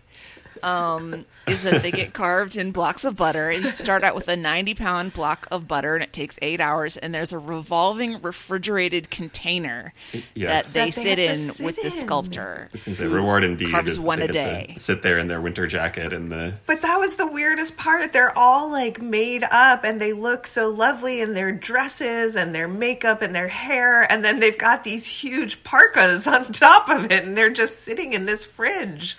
um, 0.65 1.25
is 1.47 1.63
that 1.63 1.83
they 1.83 1.91
get 1.91 2.13
carved 2.15 2.57
in 2.57 2.73
blocks 2.73 3.05
of 3.05 3.17
butter. 3.17 3.53
You 3.53 3.69
start 3.69 4.03
out 4.03 4.15
with 4.15 4.29
a 4.29 4.37
90 4.37 4.75
pound 4.75 5.13
block 5.13 5.47
of 5.51 5.69
butter, 5.69 5.95
and 5.95 6.03
it 6.03 6.13
takes 6.13 6.39
eight 6.43 6.61
hours. 6.61 6.97
And 6.97 7.15
there's 7.15 7.33
a 7.33 7.39
revolving 7.39 8.21
refrigerated 8.23 9.11
container 9.11 9.93
Yes. 10.35 10.73
that 10.73 10.79
they 10.79 10.91
That 10.91 10.95
they 10.97 11.03
sit 11.03 11.19
have 11.19 11.31
in 11.39 11.45
sit 11.53 11.65
with 11.67 11.83
the 11.83 11.91
sculptor. 11.91 12.69
It's 12.73 12.85
gonna 12.85 12.97
say 12.97 13.07
reward 13.07 13.45
indeed. 13.45 13.71
carves 13.71 13.93
is 13.93 14.01
one 14.01 14.19
they 14.21 14.25
a 14.25 14.29
get 14.29 14.45
to 14.61 14.67
day. 14.67 14.75
Sit 14.77 15.03
there 15.03 15.19
in 15.19 15.29
their 15.29 15.41
winter 15.41 15.67
jacket 15.67 16.13
and 16.13 16.29
the 16.29 16.55
But 16.67 16.83
that 16.83 16.99
was 16.99 17.17
the 17.17 17.27
weirdest 17.27 17.77
part. 17.77 18.13
They're 18.13 18.37
all 18.37 18.71
like 18.71 19.01
made 19.03 19.45
up 19.45 19.85
and 19.85 20.01
they 20.01 20.13
look 20.13 20.47
so 20.47 20.71
lovely 20.71 21.21
in 21.21 21.35
their 21.35 21.53
dresses 21.53 22.37
and 22.37 22.55
their 22.55 22.69
makeup 22.69 23.21
and 23.23 23.35
their 23.35 23.49
hair. 23.49 24.11
And 24.11 24.25
then 24.25 24.41
they've 24.41 24.57
got 24.57 24.85
these 24.85 25.05
huge 25.07 25.63
parkas 25.65 26.27
on 26.27 26.53
top 26.53 26.89
of 26.89 27.05
it 27.11 27.25
and 27.25 27.37
they're 27.37 27.51
just 27.51 27.81
sitting 27.81 28.13
in 28.15 28.27
this 28.27 28.45
fridge. 28.45 29.17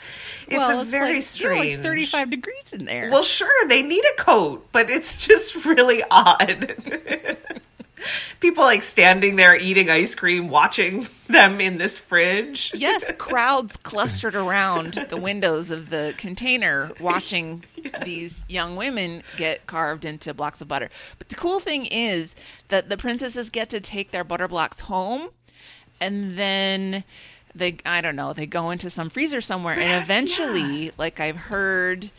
It's 0.47 0.57
well, 0.57 0.79
a 0.79 0.81
it's 0.83 0.91
very 0.91 1.15
like, 1.15 1.23
strange. 1.23 1.65
You're 1.65 1.75
like 1.77 1.83
35 1.83 2.29
degrees 2.29 2.73
in 2.73 2.85
there. 2.85 3.09
Well, 3.09 3.23
sure, 3.23 3.67
they 3.67 3.81
need 3.81 4.03
a 4.17 4.21
coat, 4.21 4.67
but 4.71 4.89
it's 4.89 5.15
just 5.27 5.65
really 5.65 6.03
odd. 6.09 6.75
People 8.39 8.63
like 8.63 8.83
standing 8.83 9.35
there 9.35 9.55
eating 9.55 9.89
ice 9.89 10.13
cream, 10.13 10.49
watching 10.49 11.07
them 11.27 11.59
in 11.59 11.77
this 11.77 11.97
fridge. 11.97 12.71
yes, 12.75 13.11
crowds 13.17 13.77
clustered 13.77 14.35
around 14.35 14.93
the 15.09 15.17
windows 15.17 15.71
of 15.71 15.89
the 15.89 16.13
container 16.17 16.91
watching 16.99 17.63
these 18.03 18.43
young 18.47 18.75
women 18.75 19.23
get 19.37 19.65
carved 19.65 20.05
into 20.05 20.33
blocks 20.35 20.61
of 20.61 20.67
butter. 20.67 20.89
But 21.17 21.29
the 21.29 21.35
cool 21.35 21.59
thing 21.59 21.87
is 21.87 22.35
that 22.67 22.89
the 22.89 22.97
princesses 22.97 23.49
get 23.49 23.69
to 23.71 23.79
take 23.79 24.11
their 24.11 24.23
butter 24.23 24.47
blocks 24.47 24.81
home 24.81 25.29
and 25.99 26.37
then 26.37 27.03
they 27.55 27.77
I 27.85 28.01
don't 28.01 28.15
know, 28.15 28.33
they 28.33 28.45
go 28.45 28.69
into 28.69 28.89
some 28.89 29.09
freezer 29.09 29.41
somewhere 29.41 29.75
and 29.75 30.03
eventually 30.03 30.91
like 30.97 31.19
I've 31.19 31.37
heard 31.37 32.11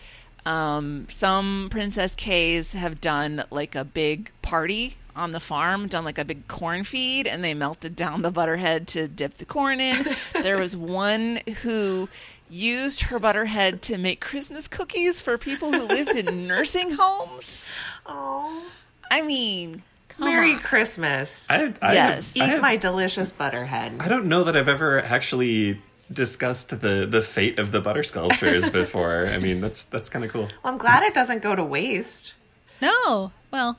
um, 0.46 1.06
some 1.08 1.68
Princess 1.70 2.14
Kay's 2.14 2.72
have 2.72 3.00
done 3.00 3.44
like 3.50 3.74
a 3.74 3.84
big 3.84 4.30
party 4.42 4.96
on 5.16 5.32
the 5.32 5.40
farm, 5.40 5.88
done 5.88 6.04
like 6.04 6.18
a 6.18 6.24
big 6.24 6.46
corn 6.46 6.84
feed, 6.84 7.26
and 7.26 7.42
they 7.42 7.54
melted 7.54 7.96
down 7.96 8.22
the 8.22 8.30
butterhead 8.30 8.86
to 8.88 9.08
dip 9.08 9.38
the 9.38 9.44
corn 9.44 9.80
in. 9.80 10.04
there 10.42 10.58
was 10.58 10.76
one 10.76 11.40
who 11.62 12.08
used 12.48 13.02
her 13.02 13.18
butterhead 13.18 13.82
to 13.82 13.98
make 13.98 14.20
Christmas 14.20 14.68
cookies 14.68 15.20
for 15.20 15.36
people 15.36 15.72
who 15.72 15.86
lived 15.86 16.14
in 16.14 16.46
nursing 16.46 16.92
homes. 16.92 17.64
Oh, 18.04 18.66
I 19.10 19.22
mean, 19.22 19.82
come 20.18 20.28
Merry 20.28 20.52
on. 20.54 20.58
Christmas. 20.60 21.46
I, 21.50 21.72
I 21.82 21.92
Yes. 21.94 22.34
Have, 22.34 22.42
I, 22.42 22.46
Eat 22.46 22.50
have- 22.52 22.60
my 22.62 22.76
delicious 22.76 23.32
butterhead. 23.32 23.96
I 24.00 24.08
don't 24.08 24.26
know 24.26 24.44
that 24.44 24.56
I've 24.56 24.68
ever 24.68 25.00
actually 25.02 25.80
discussed 26.12 26.70
the 26.70 27.06
the 27.10 27.20
fate 27.22 27.58
of 27.58 27.72
the 27.72 27.80
butter 27.80 28.02
sculptures 28.04 28.68
before. 28.82 29.26
I 29.26 29.38
mean, 29.38 29.60
that's 29.60 29.84
that's 29.84 30.08
kind 30.08 30.24
of 30.24 30.30
cool. 30.30 30.42
Well, 30.42 30.72
I'm 30.72 30.78
glad 30.78 31.02
it 31.02 31.14
doesn't 31.14 31.42
go 31.42 31.54
to 31.56 31.64
waste. 31.64 32.34
No, 32.80 33.32
well, 33.50 33.78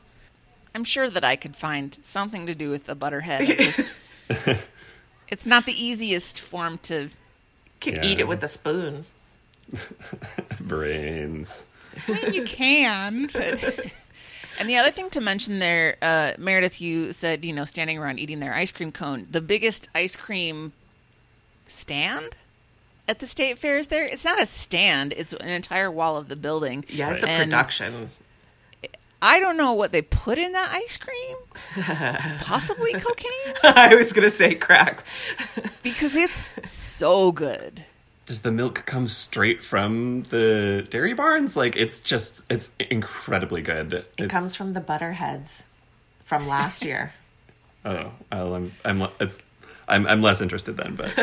I'm 0.75 0.83
sure 0.83 1.09
that 1.09 1.23
I 1.23 1.35
could 1.35 1.55
find 1.55 1.97
something 2.01 2.45
to 2.47 2.55
do 2.55 2.69
with 2.69 2.85
the 2.85 2.95
butterhead. 2.95 3.41
It 3.49 3.73
just, 3.75 3.93
it's 5.29 5.45
not 5.45 5.65
the 5.65 5.71
easiest 5.85 6.39
form 6.39 6.79
to. 6.83 7.09
Can 7.79 7.95
Yeah. 7.95 8.05
eat 8.05 8.19
it 8.19 8.27
with 8.27 8.43
a 8.43 8.47
spoon. 8.47 9.05
Brains. 10.59 11.63
I 12.07 12.11
mean, 12.11 12.33
you 12.33 12.43
can. 12.43 13.29
But... 13.31 13.85
And 14.59 14.69
the 14.69 14.77
other 14.77 14.91
thing 14.91 15.09
to 15.11 15.21
mention 15.21 15.59
there, 15.59 15.97
uh, 16.01 16.31
Meredith, 16.37 16.81
you 16.81 17.11
said 17.13 17.45
you 17.45 17.53
know 17.53 17.65
standing 17.65 17.97
around 17.97 18.19
eating 18.19 18.39
their 18.39 18.53
ice 18.53 18.71
cream 18.71 18.91
cone. 18.91 19.27
The 19.29 19.41
biggest 19.41 19.87
ice 19.93 20.15
cream 20.15 20.73
stand 21.67 22.35
at 23.07 23.19
the 23.19 23.27
state 23.27 23.57
fair 23.59 23.77
is 23.77 23.87
there. 23.87 24.05
It's 24.05 24.25
not 24.25 24.41
a 24.41 24.45
stand. 24.45 25.13
It's 25.15 25.33
an 25.33 25.49
entire 25.49 25.89
wall 25.91 26.17
of 26.17 26.27
the 26.27 26.35
building. 26.35 26.85
Yeah, 26.89 27.11
it's 27.11 27.23
a 27.23 27.37
production. 27.43 28.09
I 29.21 29.39
don't 29.39 29.57
know 29.57 29.73
what 29.73 29.91
they 29.91 30.03
put 30.03 30.37
in 30.37 30.51
that 30.51 30.69
ice 30.71 30.97
cream. 30.97 31.37
Possibly 32.41 32.93
cocaine 32.99 33.55
I 33.63 33.95
was 33.95 34.13
gonna 34.13 34.29
say 34.29 34.53
crack. 34.55 35.03
because 35.83 36.15
it's 36.15 36.49
so 36.63 37.31
good. 37.31 37.83
Does 38.27 38.41
the 38.41 38.51
milk 38.51 38.83
come 38.85 39.07
straight 39.07 39.63
from 39.63 40.23
the 40.29 40.85
dairy 40.89 41.13
barns? 41.13 41.55
Like 41.55 41.75
it's 41.75 42.01
just 42.01 42.43
it's 42.49 42.71
incredibly 42.79 43.61
good. 43.61 43.93
It 43.93 44.11
It- 44.17 44.29
comes 44.29 44.55
from 44.55 44.73
the 44.73 44.81
butterheads 44.81 45.63
from 46.25 46.47
last 46.47 46.83
year. 46.83 47.13
oh, 47.85 48.11
well, 48.31 48.55
I'm 48.55 48.71
I'm 48.85 49.07
it's 49.19 49.39
I'm 49.87 50.05
I'm 50.07 50.21
less 50.21 50.41
interested 50.41 50.75
then, 50.75 50.95
but 50.95 51.13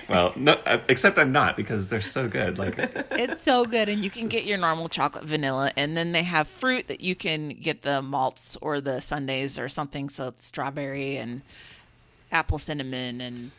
well, 0.08 0.32
no, 0.34 0.54
uh, 0.66 0.78
except 0.88 1.16
I'm 1.16 1.30
not 1.30 1.56
because 1.56 1.88
they're 1.88 2.00
so 2.00 2.26
good. 2.26 2.58
Like 2.58 2.74
It's 3.12 3.44
so 3.44 3.64
good, 3.64 3.88
and 3.88 4.02
you 4.02 4.10
can 4.10 4.26
get 4.26 4.44
your 4.44 4.58
normal 4.58 4.88
chocolate 4.88 5.22
vanilla, 5.24 5.70
and 5.76 5.96
then 5.96 6.10
they 6.10 6.24
have 6.24 6.48
fruit 6.48 6.88
that 6.88 7.00
you 7.00 7.14
can 7.14 7.50
get 7.50 7.82
the 7.82 8.02
malts 8.02 8.56
or 8.60 8.80
the 8.80 9.00
sundaes 9.00 9.56
or 9.60 9.68
something. 9.68 10.08
So 10.08 10.28
it's 10.28 10.44
strawberry 10.44 11.16
and 11.16 11.42
apple 12.32 12.58
cinnamon, 12.58 13.20
and 13.20 13.52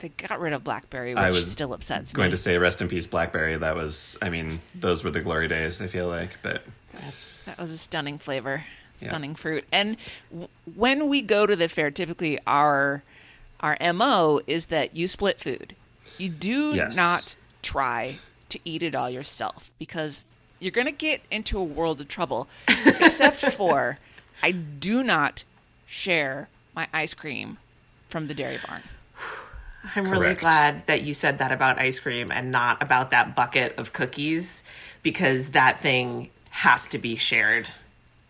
they 0.00 0.08
got 0.08 0.40
rid 0.40 0.52
of 0.52 0.64
blackberry, 0.64 1.14
which 1.14 1.22
I 1.22 1.30
was 1.30 1.50
still 1.50 1.72
upsets 1.72 2.12
going 2.12 2.28
me. 2.28 2.30
to 2.32 2.36
say 2.36 2.56
rest 2.58 2.80
in 2.80 2.88
peace 2.88 3.06
blackberry. 3.06 3.56
That 3.56 3.76
was 3.76 4.18
I 4.20 4.28
mean 4.30 4.60
those 4.74 5.04
were 5.04 5.10
the 5.10 5.20
glory 5.20 5.48
days. 5.48 5.80
I 5.80 5.86
feel 5.86 6.08
like, 6.08 6.30
but 6.42 6.64
That 7.46 7.58
was 7.58 7.70
a 7.70 7.78
stunning 7.78 8.18
flavor, 8.18 8.64
Yeah. 9.00 9.08
stunning 9.08 9.34
fruit. 9.34 9.64
And 9.72 9.96
w- 10.30 10.48
when 10.74 11.08
we 11.08 11.22
go 11.22 11.46
to 11.46 11.54
the 11.56 11.68
fair, 11.68 11.90
typically 11.90 12.38
our 12.46 13.02
our 13.60 13.76
mo 13.92 14.40
is 14.46 14.66
that 14.66 14.96
you 14.96 15.06
split 15.08 15.40
food. 15.40 15.74
You 16.18 16.28
do 16.30 16.74
Yes. 16.74 16.96
not 16.96 17.34
try 17.62 18.18
to 18.48 18.58
eat 18.64 18.82
it 18.82 18.94
all 18.94 19.08
yourself 19.10 19.70
because 19.78 20.22
you're 20.58 20.70
going 20.72 20.86
to 20.86 20.92
get 20.92 21.20
into 21.30 21.58
a 21.58 21.62
world 21.64 22.00
of 22.00 22.08
trouble. 22.08 22.48
Except 22.68 23.36
for, 23.54 23.98
I 24.42 24.50
do 24.52 25.02
not 25.02 25.44
share 25.86 26.48
my 26.74 26.86
ice 26.92 27.14
cream 27.14 27.58
from 28.08 28.28
the 28.28 28.34
dairy 28.34 28.58
barn. 28.66 28.82
I'm 29.82 30.10
really 30.10 30.34
glad 30.34 30.86
that 30.86 31.02
you 31.02 31.14
said 31.14 31.38
that 31.38 31.52
about 31.52 31.78
ice 31.78 32.00
cream 32.00 32.30
and 32.30 32.50
not 32.50 32.82
about 32.82 33.10
that 33.10 33.34
bucket 33.34 33.78
of 33.78 33.92
cookies 33.92 34.62
because 35.02 35.50
that 35.50 35.80
thing 35.80 36.30
has 36.50 36.88
to 36.88 36.98
be 36.98 37.16
shared. 37.16 37.66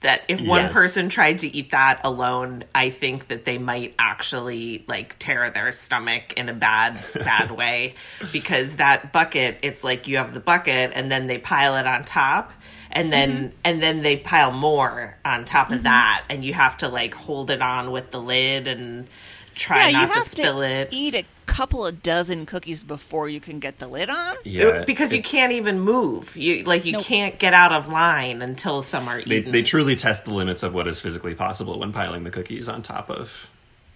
That 0.02 0.23
if 0.28 0.45
one 0.47 0.69
Yes. 0.69 0.71
person 0.71 1.11
tried 1.11 1.40
to 1.40 1.54
eat 1.54 1.73
that 1.73 2.00
alone, 2.04 2.64
I 2.75 2.88
think 2.90 3.28
that 3.28 3.45
they 3.45 3.59
might 3.59 3.95
actually 3.99 4.85
like 4.88 5.19
tear 5.19 5.50
their 5.50 5.73
stomach 5.73 6.33
in 6.35 6.49
a 6.49 6.54
bad, 6.54 7.04
bad 7.25 7.50
way 7.50 7.97
because 8.33 8.76
that 8.76 9.12
bucket, 9.12 9.59
it's 9.62 9.85
like 9.85 10.07
you 10.09 10.16
have 10.16 10.33
the 10.33 10.40
bucket 10.40 10.92
and 10.95 11.11
then 11.12 11.26
they 11.26 11.37
pile 11.38 11.76
it 11.76 11.87
on 11.87 12.04
top 12.04 12.52
and 12.90 13.12
then 13.12 13.52
Mm-hmm. 13.52 13.59
and 13.64 13.83
then 13.83 14.02
they 14.02 14.16
pile 14.16 14.52
more 14.52 15.19
on 15.25 15.45
top 15.45 15.73
of 15.73 15.83
that 15.83 16.25
and 16.30 16.45
you 16.45 16.54
have 16.54 16.78
to 16.78 16.88
like 16.88 17.14
hold 17.14 17.50
it 17.50 17.61
on 17.61 17.90
with 17.90 18.11
the 18.11 18.21
lid 18.21 18.69
and 18.69 19.07
try 19.54 19.85
Yeah, 19.85 19.90
not 19.90 20.12
to 20.12 20.21
spill 20.23 20.62
it. 20.62 20.90
eat 20.90 21.14
a 21.14 21.25
couple 21.50 21.85
of 21.85 22.02
dozen 22.02 22.47
cookies 22.47 22.85
before 22.85 23.28
you 23.28 23.40
can 23.40 23.59
get 23.59 23.78
the 23.78 23.87
lid 23.88 24.09
on. 24.09 24.37
Yeah, 24.45 24.85
because 24.85 25.12
you 25.12 25.21
can't 25.23 25.52
even 25.52 25.80
move. 25.80 26.37
You 26.37 26.62
like 26.64 26.85
you 26.85 26.92
Nope. 26.92 27.04
can't 27.04 27.38
get 27.38 27.52
out 27.54 27.73
of 27.73 27.88
line 27.88 28.40
until 28.42 28.83
some 28.83 29.09
are 29.09 29.21
They, 29.23 29.38
eaten. 29.38 29.52
they 29.52 29.62
truly 29.62 29.97
test 29.97 30.25
the 30.25 30.33
limits 30.33 30.62
of 30.62 30.75
what 30.75 30.87
is 30.87 31.00
physically 31.00 31.35
possible 31.35 31.78
when 31.80 31.92
piling 31.92 32.25
the 32.25 32.30
cookies 32.30 32.69
on 32.69 32.83
top 32.83 33.11
of 33.11 33.49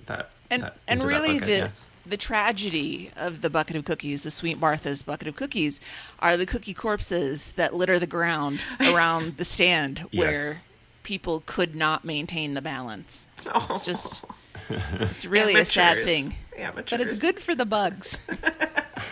that. 0.06 0.30
and 0.50 0.62
that- 0.64 0.76
and 0.88 1.02
really 1.04 1.34
bucket, 1.38 1.46
the 1.46 1.52
yes. 1.52 1.88
the 2.04 2.16
tragedy 2.18 3.10
of 3.16 3.40
the 3.40 3.48
bucket 3.48 3.76
of 3.76 3.84
cookies, 3.84 4.24
the 4.24 4.30
Sweet 4.30 4.58
Martha's 4.60 5.02
bucket 5.02 5.26
of 5.28 5.36
cookies, 5.36 5.80
are 6.20 6.36
the 6.36 6.44
cookie 6.46 6.74
corpses 6.74 7.52
that 7.52 7.72
litter 7.74 7.98
the 7.98 8.06
ground 8.06 8.60
around 8.80 9.36
the 9.38 9.44
stand 9.44 10.00
where 10.12 10.30
Yes. 10.32 10.62
people 11.02 11.42
could 11.46 11.74
not 11.74 12.04
maintain 12.04 12.54
the 12.54 12.60
balance. 12.62 13.26
It's 13.46 13.80
just 13.84 14.24
it's 14.68 15.24
really 15.24 15.54
a 15.54 15.64
sad 15.64 16.04
thing. 16.04 16.34
Amateurs. 16.58 16.98
But 16.98 17.00
it's 17.06 17.20
good 17.20 17.40
for 17.40 17.54
the 17.54 17.66
bugs. 17.66 18.18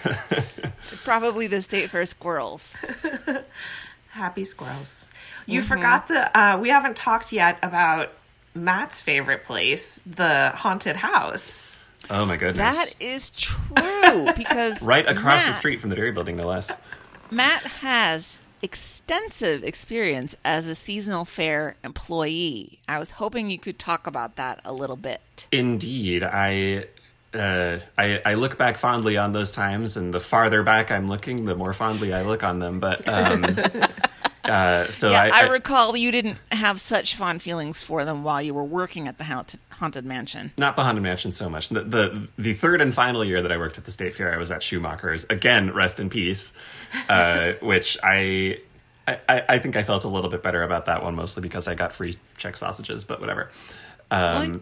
Probably 1.05 1.47
the 1.47 1.63
state 1.63 1.91
fair 1.91 2.07
squirrels. 2.07 2.73
Happy 4.11 4.45
squirrels. 4.45 5.09
You 5.47 5.61
Mm-hmm. 5.61 5.69
forgot 5.69 6.09
the. 6.09 6.39
Uh, 6.39 6.59
we 6.59 6.69
haven't 6.69 6.97
talked 6.97 7.33
yet 7.33 7.59
about 7.63 8.13
Matt's 8.55 9.01
favorite 9.01 9.45
place, 9.45 10.01
the 10.07 10.51
haunted 10.55 10.97
house. 10.97 11.77
Oh 12.11 12.25
my 12.27 12.37
goodness! 12.37 12.57
That 12.59 12.95
is 13.01 13.31
true 13.31 14.29
because 14.37 14.83
right 14.83 15.07
across 15.09 15.45
the 15.47 15.53
street 15.53 15.81
from 15.81 15.91
the 15.91 15.97
dairy 15.97 16.13
building, 16.13 16.37
no 16.37 16.47
less. 16.47 16.71
Matt 17.31 17.63
has 17.63 18.41
extensive 18.61 19.65
experience 19.65 20.37
as 20.45 20.69
a 20.69 20.75
seasonal 20.75 21.25
fair 21.25 21.77
employee. 21.83 22.81
I 22.87 22.99
was 22.99 23.13
hoping 23.13 23.51
you 23.51 23.59
could 23.59 23.79
talk 23.79 24.07
about 24.07 24.37
that 24.37 24.61
a 24.65 24.73
little 24.73 24.97
bit. 24.97 25.47
Indeed, 25.51 26.23
I, 26.23 26.87
uh, 27.35 27.79
I 27.97 28.21
I 28.25 28.35
look 28.35 28.59
back 28.59 28.79
fondly 28.79 29.17
on 29.17 29.33
those 29.33 29.51
times, 29.51 29.97
and 29.97 30.13
the 30.13 30.21
farther 30.21 30.63
back 30.63 30.91
I'm 30.91 31.09
looking, 31.09 31.45
the 31.45 31.55
more 31.55 31.73
fondly 31.73 32.13
I 32.13 32.23
look 32.23 32.43
on 32.43 32.59
them. 32.59 32.81
But 32.81 33.09
um, 33.09 33.45
uh, 34.45 34.87
so 34.87 35.11
yeah, 35.11 35.23
I, 35.23 35.45
I, 35.45 35.49
recall 35.49 35.97
you 35.97 36.13
didn't 36.13 36.39
have 36.51 36.81
such 36.81 37.15
fond 37.15 37.43
feelings 37.43 37.83
for 37.83 38.05
them 38.05 38.23
while 38.23 38.43
you 38.43 38.53
were 38.53 38.65
working 38.65 39.09
at 39.09 39.19
the 39.19 39.25
haunted, 39.25 39.61
haunted 39.71 40.05
mansion. 40.05 40.53
not 40.59 40.77
the 40.77 40.83
Haunted 40.83 41.03
Mansion 41.03 41.31
so 41.31 41.49
much. 41.49 41.71
The, 41.71 41.83
the 41.85 42.29
the 42.37 42.55
third 42.55 42.81
and 42.81 42.93
final 42.93 43.25
year 43.25 43.41
that 43.41 43.53
I 43.53 43.57
worked 43.57 43.79
at 43.79 43.85
the 43.85 43.93
State 43.93 44.15
Fair, 44.15 44.33
I 44.33 44.37
was 44.37 44.51
at 44.51 44.63
Schumacher's. 44.63 45.25
Again, 45.31 45.73
rest 45.73 46.01
in 46.01 46.11
peace. 46.11 46.53
Uh, 47.09 47.53
which 47.63 47.97
I, 48.03 48.61
I 49.09 49.43
I 49.49 49.59
think 49.59 49.77
I 49.77 49.85
felt 49.85 50.05
a 50.05 50.09
little 50.09 50.31
bit 50.31 50.43
better 50.43 50.63
about 50.63 50.87
that 50.87 51.03
one, 51.03 51.15
mostly 51.15 51.43
because 51.43 51.67
I 51.67 51.75
got 51.75 51.95
free 51.95 52.19
Czech 52.37 52.59
sausages. 52.59 53.05
But 53.05 53.21
whatever. 53.21 53.51
Um, 54.11 54.51
Well, 54.51 54.61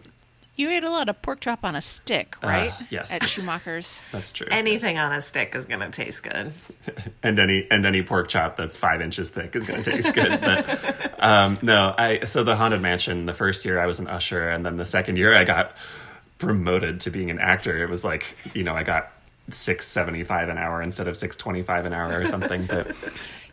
you 0.55 0.69
ate 0.69 0.83
a 0.83 0.89
lot 0.89 1.09
of 1.09 1.21
pork 1.21 1.39
chop 1.39 1.63
on 1.63 1.75
a 1.75 1.81
stick, 1.81 2.35
right? 2.43 2.73
yes. 2.89 3.11
At 3.11 3.23
Schumacher's. 3.23 3.99
that's 4.11 4.31
true. 4.31 4.47
Anything 4.51 4.97
on 4.97 5.11
a 5.11 5.21
stick 5.21 5.55
is 5.55 5.65
going 5.65 5.79
to 5.79 5.89
taste 5.89 6.23
good. 6.23 6.53
and 7.23 7.39
any 7.39 7.67
and 7.71 7.85
any 7.85 8.03
pork 8.03 8.27
chop 8.27 8.57
that's 8.57 8.75
five 8.75 9.01
inches 9.01 9.29
thick 9.29 9.55
is 9.55 9.65
going 9.65 9.83
to 9.83 9.91
taste 9.91 10.13
good. 10.13 10.41
But 10.41 11.15
um, 11.23 11.57
no, 11.61 11.93
I 11.97 12.25
so 12.25 12.43
the 12.43 12.55
haunted 12.55 12.81
mansion. 12.81 13.25
The 13.25 13.33
first 13.33 13.65
year 13.65 13.79
I 13.79 13.85
was 13.85 13.99
an 13.99 14.07
usher, 14.07 14.49
and 14.49 14.65
then 14.65 14.77
the 14.77 14.85
second 14.85 15.17
year 15.17 15.35
I 15.35 15.43
got 15.43 15.75
promoted 16.37 17.01
to 17.01 17.11
being 17.11 17.31
an 17.31 17.39
actor. 17.39 17.81
It 17.83 17.89
was 17.89 18.03
like 18.03 18.25
you 18.53 18.63
know 18.63 18.75
I 18.75 18.83
got 18.83 19.11
six 19.49 19.87
seventy 19.87 20.23
five 20.23 20.49
an 20.49 20.57
hour 20.57 20.81
instead 20.81 21.07
of 21.07 21.15
six 21.15 21.37
twenty 21.37 21.63
five 21.63 21.85
an 21.85 21.93
hour 21.93 22.19
or 22.19 22.25
something. 22.25 22.65
But 22.65 22.87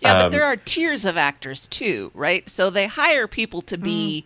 Yeah, 0.00 0.14
but 0.14 0.24
Um, 0.26 0.30
there 0.32 0.44
are 0.44 0.56
tiers 0.56 1.04
of 1.06 1.16
actors 1.16 1.66
too, 1.68 2.10
right? 2.14 2.48
So 2.48 2.70
they 2.70 2.86
hire 2.86 3.26
people 3.26 3.62
to 3.62 3.76
be 3.78 4.24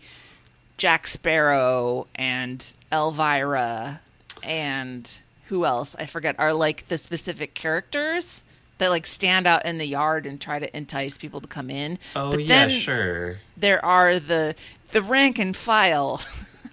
Jack 0.76 1.06
Sparrow 1.06 2.06
and 2.14 2.72
Elvira 2.90 4.00
and 4.42 5.18
who 5.46 5.64
else? 5.64 5.94
I 5.98 6.06
forget. 6.06 6.36
Are 6.38 6.52
like 6.52 6.88
the 6.88 6.98
specific 6.98 7.54
characters 7.54 8.44
that 8.78 8.88
like 8.88 9.06
stand 9.06 9.46
out 9.46 9.64
in 9.64 9.78
the 9.78 9.84
yard 9.84 10.26
and 10.26 10.40
try 10.40 10.58
to 10.58 10.76
entice 10.76 11.16
people 11.16 11.40
to 11.40 11.46
come 11.46 11.70
in. 11.70 11.98
oh 12.16 12.32
but 12.32 12.44
yeah, 12.44 12.68
sure. 12.68 13.38
there 13.56 13.84
are 13.84 14.18
the 14.18 14.54
the 14.90 15.02
rank 15.02 15.38
and 15.38 15.56
file 15.56 16.20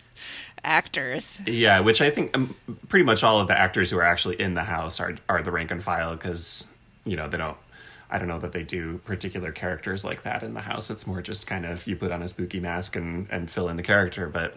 actors. 0.64 1.40
Yeah, 1.46 1.82
which 1.82 2.02
I 2.02 2.10
think 2.10 2.36
um, 2.36 2.56
pretty 2.88 3.06
much 3.06 3.24
all 3.24 3.40
of 3.40 3.48
the 3.48 3.58
actors 3.58 3.90
who 3.90 3.98
are 3.98 4.04
actually 4.04 4.40
in 4.42 4.54
the 4.54 4.64
house 4.64 5.00
are 5.00 5.18
are 5.28 5.42
the 5.42 5.52
rank 5.52 5.72
and 5.72 5.84
file 5.84 6.16
because 6.16 6.68
you 7.06 7.16
know 7.16 7.28
they 7.28 7.38
don't. 7.38 7.58
I 8.12 8.18
don't 8.18 8.28
know 8.28 8.40
that 8.40 8.52
they 8.54 8.64
do 8.64 8.98
particular 9.00 9.52
characters 9.52 10.04
like 10.04 10.24
that 10.24 10.42
in 10.44 10.54
the 10.54 10.62
house. 10.62 10.90
It's 10.90 11.06
more 11.06 11.22
just 11.22 11.46
kind 11.48 11.66
of 11.66 11.86
you 11.86 11.96
put 11.96 12.12
on 12.12 12.22
a 12.22 12.28
spooky 12.28 12.60
mask 12.60 12.96
and 12.96 13.28
and 13.30 13.50
fill 13.50 13.70
in 13.70 13.78
the 13.78 13.84
character. 13.84 14.28
But, 14.28 14.56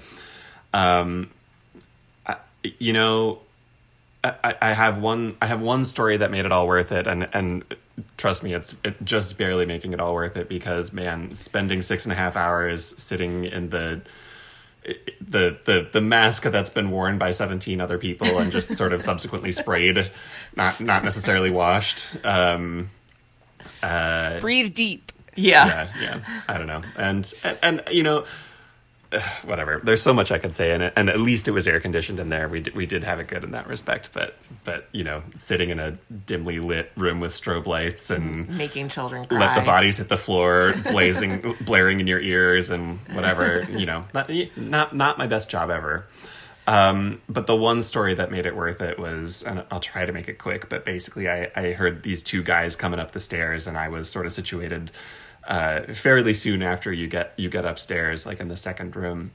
um, 0.73 1.31
I, 2.27 2.37
you 2.79 2.93
know, 2.93 3.41
I, 4.25 4.55
I- 4.63 4.73
have 4.73 4.99
one. 4.99 5.37
I 5.43 5.47
have 5.47 5.61
one 5.61 5.85
story 5.85 6.17
that 6.17 6.31
made 6.31 6.45
it 6.45 6.53
all 6.53 6.67
worth 6.67 6.93
it, 6.93 7.07
and 7.07 7.29
and 7.33 7.65
trust 8.17 8.43
me, 8.43 8.55
it's 8.55 8.75
it 8.85 9.05
just 9.05 9.37
barely 9.37 9.67
making 9.67 9.93
it 9.93 10.01
all 10.01 10.15
worth 10.15 10.37
it 10.37 10.49
because 10.49 10.93
man, 10.93 11.35
spending 11.35 11.83
six 11.83 12.05
and 12.07 12.13
a 12.13 12.17
half 12.17 12.37
hours 12.37 12.85
sitting 13.03 13.45
in 13.45 13.69
the 13.71 14.01
the 15.21 15.59
the 15.65 15.89
the 15.93 16.01
mask 16.01 16.43
that's 16.45 16.71
been 16.71 16.91
worn 16.91 17.17
by 17.19 17.31
17 17.31 17.81
other 17.81 17.99
people 17.99 18.39
and 18.39 18.51
just 18.51 18.77
sort 18.77 18.93
of 18.93 19.01
subsequently 19.11 19.53
sprayed 19.53 20.11
not 20.57 20.81
not 20.81 21.05
necessarily 21.05 21.51
washed 21.53 22.05
um 22.25 22.91
Uh, 23.83 24.41
Breathe 24.41 24.75
deep. 24.75 25.11
Yeah. 25.35 25.67
yeah 25.67 25.89
yeah 26.03 26.43
i 26.47 26.59
don't 26.59 26.67
know 26.67 26.83
and 26.99 27.33
and, 27.43 27.59
and 27.63 27.83
you 27.91 28.03
know 28.03 28.27
uh, 29.13 29.21
whatever 29.45 29.81
there's 29.83 30.03
so 30.03 30.13
much 30.13 30.31
i 30.31 30.37
could 30.39 30.53
say 30.55 30.75
in 30.75 30.83
it 30.83 30.93
and 30.95 31.09
at 31.09 31.19
least 31.21 31.49
it 31.49 31.53
was 31.53 31.67
air 31.67 31.81
conditioned 31.81 32.21
in 32.21 32.29
there 32.29 32.51
we 32.51 32.61
did, 32.61 32.75
we 32.75 32.85
did 32.85 33.03
have 33.03 33.19
it 33.19 33.29
good 33.29 33.43
in 33.43 33.53
that 33.53 33.67
respect 33.67 34.11
but 34.13 34.37
but 34.65 34.89
you 34.93 35.03
know 35.03 35.23
sitting 35.35 35.71
in 35.71 35.79
a 35.81 35.93
dimly 36.27 36.59
lit 36.61 36.93
room 36.99 37.19
with 37.19 37.33
strobe 37.33 37.65
lights 37.67 38.11
and 38.11 38.47
Making 38.59 38.91
children 38.91 39.25
cry. 39.25 39.39
let 39.39 39.55
the 39.59 39.65
bodies 39.65 39.97
hit 39.97 40.11
the 40.11 40.19
floor, 40.19 40.75
blazing, 40.91 41.57
blaring 41.63 41.99
in 42.01 42.07
your 42.07 42.21
ears, 42.21 42.69
and 42.69 42.99
whatever. 43.15 43.67
You 43.71 43.87
know, 43.87 44.05
not 44.13 44.31
not 44.57 44.95
not 44.95 45.17
my 45.19 45.27
best 45.27 45.49
job 45.49 45.71
ever. 45.71 46.05
Um, 46.67 47.21
but 47.29 47.47
the 47.47 47.57
one 47.57 47.83
story 47.83 48.15
that 48.15 48.31
made 48.31 48.47
it 48.47 48.55
worth 48.55 48.81
it 48.81 48.99
was, 48.99 49.43
and 49.43 49.65
I'll 49.71 49.81
try 49.81 50.07
to 50.07 50.13
make 50.13 50.29
it 50.29 50.39
quick. 50.39 50.69
But 50.69 50.85
basically, 50.85 51.29
I, 51.29 51.51
I 51.57 51.73
heard 51.73 52.03
these 52.03 52.23
two 52.23 52.43
guys 52.43 52.77
coming 52.77 53.01
up 53.01 53.13
the 53.13 53.21
stairs, 53.21 53.67
and 53.67 53.77
I 53.77 53.89
was 53.89 54.09
sort 54.09 54.27
of 54.27 54.33
situated 54.33 54.91
uh, 55.47 55.93
fairly 55.93 56.35
soon 56.35 56.63
after 56.63 56.93
you 56.93 57.09
get 57.09 57.33
you 57.37 57.49
get 57.49 57.65
upstairs, 57.65 58.27
like 58.27 58.41
in 58.41 58.49
the 58.49 58.57
second 58.57 58.95
room. 58.95 59.33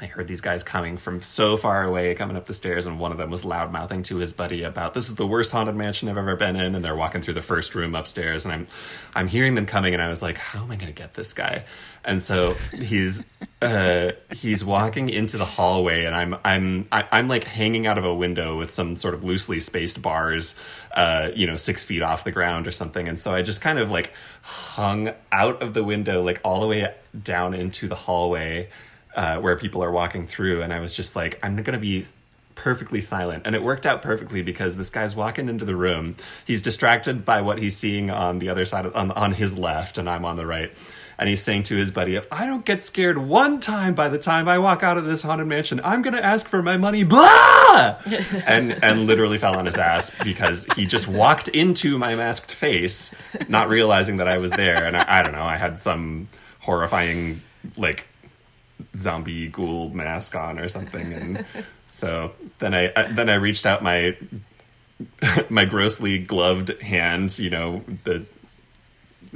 I 0.00 0.06
heard 0.06 0.28
these 0.28 0.40
guys 0.40 0.62
coming 0.62 0.96
from 0.96 1.20
so 1.20 1.56
far 1.56 1.82
away, 1.82 2.14
coming 2.14 2.36
up 2.36 2.46
the 2.46 2.54
stairs, 2.54 2.86
and 2.86 3.00
one 3.00 3.10
of 3.10 3.18
them 3.18 3.30
was 3.30 3.44
loud 3.44 3.72
mouthing 3.72 4.02
to 4.04 4.16
his 4.16 4.32
buddy 4.32 4.62
about 4.62 4.94
this 4.94 5.08
is 5.08 5.16
the 5.16 5.26
worst 5.26 5.50
haunted 5.50 5.74
mansion 5.74 6.08
I've 6.08 6.16
ever 6.16 6.36
been 6.36 6.56
in. 6.56 6.74
And 6.74 6.84
they're 6.84 6.96
walking 6.96 7.22
through 7.22 7.34
the 7.34 7.42
first 7.42 7.74
room 7.74 7.94
upstairs, 7.94 8.44
and 8.44 8.54
I'm 8.54 8.66
I'm 9.14 9.28
hearing 9.28 9.54
them 9.54 9.66
coming, 9.66 9.94
and 9.94 10.02
I 10.02 10.08
was 10.08 10.22
like, 10.22 10.36
how 10.36 10.62
am 10.62 10.70
I 10.70 10.76
going 10.76 10.92
to 10.92 10.92
get 10.92 11.14
this 11.14 11.32
guy? 11.32 11.64
And 12.04 12.22
so 12.22 12.54
he's 12.74 13.26
uh, 13.62 14.12
he's 14.30 14.64
walking 14.64 15.10
into 15.10 15.36
the 15.36 15.44
hallway, 15.44 16.04
and 16.04 16.14
I'm 16.14 16.36
I'm 16.44 16.88
I, 16.92 17.06
I'm 17.10 17.28
like 17.28 17.44
hanging 17.44 17.86
out 17.86 17.98
of 17.98 18.04
a 18.04 18.14
window 18.14 18.58
with 18.58 18.70
some 18.70 18.94
sort 18.94 19.14
of 19.14 19.24
loosely 19.24 19.58
spaced 19.58 20.00
bars, 20.00 20.54
uh, 20.94 21.30
you 21.34 21.46
know, 21.46 21.56
six 21.56 21.82
feet 21.82 22.02
off 22.02 22.24
the 22.24 22.32
ground 22.32 22.66
or 22.66 22.72
something. 22.72 23.08
And 23.08 23.18
so 23.18 23.34
I 23.34 23.42
just 23.42 23.60
kind 23.60 23.78
of 23.78 23.90
like 23.90 24.12
hung 24.42 25.12
out 25.32 25.60
of 25.60 25.74
the 25.74 25.82
window, 25.82 26.22
like 26.22 26.40
all 26.44 26.60
the 26.60 26.66
way 26.68 26.94
down 27.22 27.54
into 27.54 27.88
the 27.88 27.96
hallway 27.96 28.68
uh, 29.18 29.36
where 29.40 29.56
people 29.56 29.82
are 29.82 29.90
walking 29.90 30.28
through, 30.28 30.62
and 30.62 30.72
I 30.72 30.78
was 30.78 30.92
just 30.94 31.16
like, 31.16 31.40
I'm 31.42 31.60
gonna 31.64 31.76
be 31.76 32.06
perfectly 32.54 33.00
silent, 33.00 33.42
and 33.46 33.56
it 33.56 33.62
worked 33.64 33.84
out 33.84 34.00
perfectly 34.00 34.42
because 34.42 34.76
this 34.76 34.90
guy's 34.90 35.16
walking 35.16 35.48
into 35.48 35.64
the 35.64 35.74
room. 35.74 36.14
He's 36.46 36.62
distracted 36.62 37.24
by 37.24 37.42
what 37.42 37.58
he's 37.58 37.76
seeing 37.76 38.10
on 38.12 38.38
the 38.38 38.48
other 38.48 38.64
side 38.64 38.86
of, 38.86 38.94
on 38.94 39.10
on 39.10 39.32
his 39.32 39.58
left, 39.58 39.98
and 39.98 40.08
I'm 40.08 40.24
on 40.24 40.36
the 40.36 40.46
right. 40.46 40.72
And 41.18 41.28
he's 41.28 41.42
saying 41.42 41.64
to 41.64 41.74
his 41.74 41.90
buddy, 41.90 42.14
"If 42.14 42.32
I 42.32 42.46
don't 42.46 42.64
get 42.64 42.80
scared 42.80 43.18
one 43.18 43.58
time 43.58 43.94
by 43.94 44.08
the 44.08 44.20
time 44.20 44.46
I 44.46 44.60
walk 44.60 44.84
out 44.84 44.98
of 44.98 45.04
this 45.04 45.22
haunted 45.22 45.48
mansion, 45.48 45.80
I'm 45.82 46.02
gonna 46.02 46.20
ask 46.20 46.46
for 46.46 46.62
my 46.62 46.76
money." 46.76 47.02
Blah! 47.02 47.98
and 48.46 48.84
and 48.84 49.08
literally 49.08 49.38
fell 49.38 49.58
on 49.58 49.66
his 49.66 49.78
ass 49.78 50.12
because 50.22 50.64
he 50.76 50.86
just 50.86 51.08
walked 51.08 51.48
into 51.48 51.98
my 51.98 52.14
masked 52.14 52.52
face, 52.52 53.12
not 53.48 53.68
realizing 53.68 54.18
that 54.18 54.28
I 54.28 54.38
was 54.38 54.52
there. 54.52 54.84
And 54.84 54.96
I, 54.96 55.18
I 55.18 55.22
don't 55.24 55.32
know, 55.32 55.42
I 55.42 55.56
had 55.56 55.80
some 55.80 56.28
horrifying 56.60 57.42
like 57.76 58.06
zombie 58.96 59.48
ghoul 59.48 59.90
mask 59.90 60.34
on 60.34 60.58
or 60.58 60.68
something. 60.68 61.12
And 61.12 61.44
so 61.88 62.32
then 62.58 62.74
i 62.74 62.92
uh, 62.92 63.08
then 63.12 63.30
i 63.30 63.34
reached 63.34 63.64
out 63.66 63.82
my 63.82 64.16
my 65.48 65.64
grossly 65.64 66.18
gloved 66.18 66.80
hand, 66.80 67.38
you 67.38 67.50
know, 67.50 67.84
the 68.04 68.24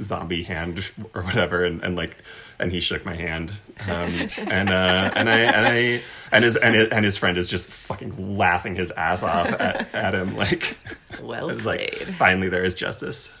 zombie 0.01 0.43
hand 0.43 0.91
or 1.13 1.21
whatever, 1.23 1.63
and, 1.63 1.81
and 1.83 1.95
like, 1.95 2.17
and 2.59 2.71
he 2.71 2.79
shook 2.79 3.05
my 3.05 3.15
hand, 3.15 3.51
um, 3.87 4.29
and 4.37 4.69
uh, 4.69 5.11
and 5.15 5.29
I 5.29 5.39
and 5.39 5.67
I 5.67 6.01
and 6.31 6.43
his 6.43 6.55
and 6.55 6.75
his, 6.75 6.89
and 6.89 7.05
his 7.05 7.17
friend 7.17 7.37
is 7.37 7.47
just 7.47 7.67
fucking 7.67 8.37
laughing 8.37 8.75
his 8.75 8.91
ass 8.91 9.23
off 9.23 9.51
at, 9.53 9.93
at 9.93 10.15
him, 10.15 10.35
like, 10.35 10.77
Well 11.21 11.49
it's 11.49 11.65
like 11.65 11.95
finally 12.17 12.49
there 12.49 12.63
is 12.63 12.75
justice. 12.75 13.31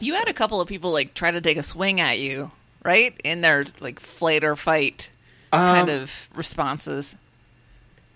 You 0.00 0.14
had 0.14 0.28
a 0.28 0.34
couple 0.34 0.60
of 0.60 0.68
people 0.68 0.92
like 0.92 1.14
try 1.14 1.30
to 1.30 1.40
take 1.40 1.56
a 1.56 1.62
swing 1.62 2.00
at 2.00 2.18
you, 2.18 2.50
right? 2.82 3.18
In 3.22 3.40
their 3.40 3.64
like 3.80 4.00
flight 4.00 4.44
or 4.44 4.56
fight 4.56 5.10
kind 5.56 5.88
Um, 5.88 6.02
of 6.02 6.28
responses. 6.34 7.16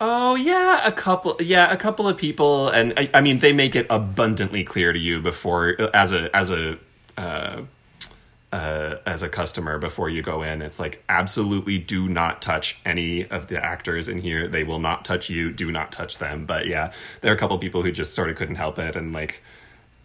Oh 0.00 0.36
yeah, 0.36 0.86
a 0.86 0.92
couple. 0.92 1.36
Yeah, 1.40 1.72
a 1.72 1.76
couple 1.76 2.06
of 2.06 2.16
people, 2.16 2.68
and 2.68 2.94
I, 2.96 3.10
I 3.14 3.20
mean, 3.20 3.40
they 3.40 3.52
make 3.52 3.74
it 3.74 3.86
abundantly 3.90 4.62
clear 4.62 4.92
to 4.92 4.98
you 4.98 5.20
before, 5.20 5.76
as 5.94 6.12
a 6.12 6.34
as 6.36 6.50
a 6.52 6.78
uh, 7.16 7.62
uh, 8.52 8.94
as 9.04 9.22
a 9.22 9.28
customer 9.28 9.78
before 9.78 10.08
you 10.08 10.22
go 10.22 10.42
in. 10.42 10.62
It's 10.62 10.78
like 10.78 11.02
absolutely 11.08 11.78
do 11.78 12.08
not 12.08 12.40
touch 12.42 12.78
any 12.84 13.26
of 13.28 13.48
the 13.48 13.62
actors 13.62 14.08
in 14.08 14.20
here. 14.20 14.46
They 14.46 14.62
will 14.62 14.78
not 14.78 15.04
touch 15.04 15.28
you. 15.30 15.50
Do 15.52 15.72
not 15.72 15.90
touch 15.90 16.18
them. 16.18 16.46
But 16.46 16.66
yeah, 16.68 16.92
there 17.20 17.32
are 17.32 17.36
a 17.36 17.38
couple 17.38 17.56
of 17.56 17.60
people 17.60 17.82
who 17.82 17.90
just 17.90 18.14
sort 18.14 18.30
of 18.30 18.36
couldn't 18.36 18.56
help 18.56 18.78
it, 18.78 18.94
and 18.96 19.12
like. 19.12 19.42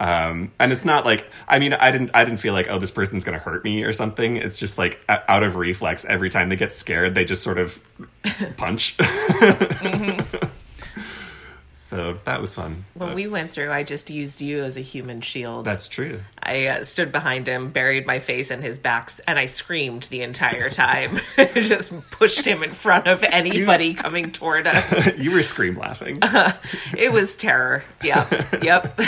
Um, 0.03 0.51
and 0.59 0.73
it's 0.73 0.83
not 0.83 1.05
like 1.05 1.31
I 1.47 1.59
mean 1.59 1.71
I 1.71 1.89
didn't 1.89 2.11
I 2.13 2.25
didn't 2.25 2.41
feel 2.41 2.51
like 2.51 2.67
oh 2.69 2.77
this 2.77 2.91
person's 2.91 3.23
gonna 3.23 3.39
hurt 3.39 3.63
me 3.63 3.83
or 3.83 3.93
something. 3.93 4.35
It's 4.35 4.57
just 4.57 4.77
like 4.77 4.99
out 5.07 5.43
of 5.43 5.55
reflex. 5.55 6.03
Every 6.03 6.29
time 6.29 6.49
they 6.49 6.57
get 6.57 6.73
scared, 6.73 7.15
they 7.15 7.23
just 7.23 7.41
sort 7.41 7.57
of 7.57 7.79
punch. 8.57 8.97
So 11.93 12.17
that 12.25 12.41
was 12.41 12.55
fun. 12.55 12.85
When 12.95 13.09
But 13.09 13.15
we 13.15 13.27
went 13.27 13.51
through, 13.51 13.71
I 13.71 13.83
just 13.83 14.09
used 14.09 14.41
you 14.41 14.63
as 14.63 14.77
a 14.77 14.81
human 14.81 15.21
shield. 15.21 15.65
that's 15.65 15.87
true. 15.87 16.21
I 16.41 16.65
uh, 16.65 16.83
stood 16.83 17.11
behind 17.11 17.45
him, 17.45 17.69
buried 17.69 18.07
my 18.07 18.17
face 18.17 18.49
in 18.49 18.63
his 18.63 18.79
back, 18.79 19.11
and 19.27 19.37
I 19.37 19.45
screamed 19.45 20.01
the 20.03 20.23
entire 20.23 20.71
time. 20.71 21.19
just 21.53 21.93
pushed 22.09 22.45
him 22.45 22.63
in 22.63 22.71
front 22.71 23.05
of 23.07 23.23
anybody 23.23 23.93
coming 23.93 24.31
toward 24.31 24.65
us. 24.65 25.17
you 25.19 25.33
were 25.33 25.43
scream 25.43 25.77
laughing, 25.77 26.17
It 26.97 27.11
was 27.11 27.35
terror. 27.35 27.83
Yep. 28.01 28.63
Yep. 28.63 28.99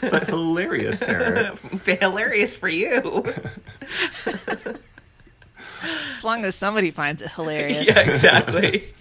but 0.00 0.26
hilarious 0.26 1.00
terror. 1.00 1.52
Hilarious 1.84 2.56
for 2.56 2.70
you. 2.70 3.22
As 6.10 6.24
long 6.24 6.46
as 6.46 6.54
somebody 6.54 6.90
finds 6.90 7.20
it 7.20 7.30
hilarious. 7.32 7.86
Yeah, 7.86 8.00
exactly. 8.00 8.94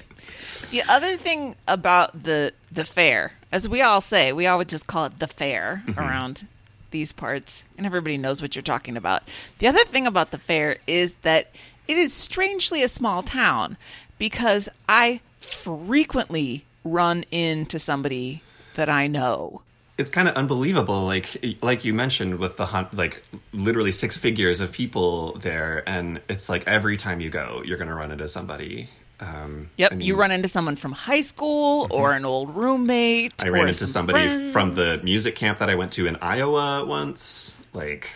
The 0.72 0.84
other 0.84 1.18
thing 1.18 1.56
about 1.68 2.24
the 2.24 2.54
the 2.72 2.86
fair, 2.86 3.34
as 3.52 3.68
we 3.68 3.82
all 3.82 4.02
say, 4.02 4.32
we 4.32 4.46
all 4.46 4.60
would 4.60 4.70
just 4.70 4.86
call 4.86 5.06
it 5.06 5.18
the 5.18 5.28
fair 5.28 5.84
mm-hmm. 5.86 6.00
around 6.00 6.48
these 6.92 7.12
parts, 7.12 7.64
and 7.78 7.86
everybody 7.86 8.18
knows 8.18 8.42
what 8.42 8.56
you're 8.56 8.62
talking 8.62 8.96
about. 8.96 9.24
The 9.58 9.68
other 9.68 9.84
thing 9.86 10.06
about 10.06 10.32
the 10.32 10.38
fair 10.38 10.78
is 10.86 11.16
that 11.24 11.52
it 11.88 11.98
is 11.98 12.14
strangely 12.14 12.84
a 12.84 12.88
small 12.88 13.24
town 13.24 13.78
because 14.20 14.70
I 14.88 15.22
frequently 15.40 16.66
run 16.84 17.26
into 17.32 17.80
somebody 17.80 18.44
that 18.76 18.90
I 18.90 19.08
know. 19.08 19.64
It's 19.98 20.12
kind 20.12 20.28
of 20.28 20.36
unbelievable, 20.36 21.04
like 21.04 21.58
like 21.64 21.84
you 21.84 21.96
mentioned, 21.96 22.38
with 22.38 22.58
the 22.58 22.68
hunt, 22.68 22.94
like 22.94 23.24
literally 23.54 23.92
six 23.92 24.16
figures 24.16 24.62
of 24.62 24.72
people 24.72 25.34
there, 25.40 25.84
and 25.88 26.22
it's 26.30 26.48
like 26.48 26.68
every 26.68 26.96
time 26.96 27.22
you 27.22 27.32
go, 27.32 27.64
you're 27.66 27.78
going 27.78 27.90
to 27.90 27.96
run 27.96 28.12
into 28.12 28.28
somebody. 28.28 28.88
Um, 29.22 29.70
Yep, 29.78 29.92
I 29.92 29.96
mean, 29.96 30.08
you 30.08 30.16
run 30.16 30.32
into 30.32 30.48
someone 30.48 30.76
from 30.76 30.94
high 30.94 31.22
school 31.22 31.88
or 31.92 32.14
an 32.14 32.24
old 32.26 32.56
roommate. 32.56 33.34
I 33.44 33.50
ran 33.50 33.68
into 33.68 33.80
some 33.86 33.88
somebody 33.88 34.26
friends. 34.28 34.54
from 34.54 34.76
the 34.76 35.02
music 35.04 35.36
camp 35.36 35.60
that 35.60 35.70
I 35.70 35.76
went 35.76 35.92
to 35.94 36.08
in 36.08 36.16
Iowa 36.18 36.86
once. 36.86 37.56
Like, 37.74 38.10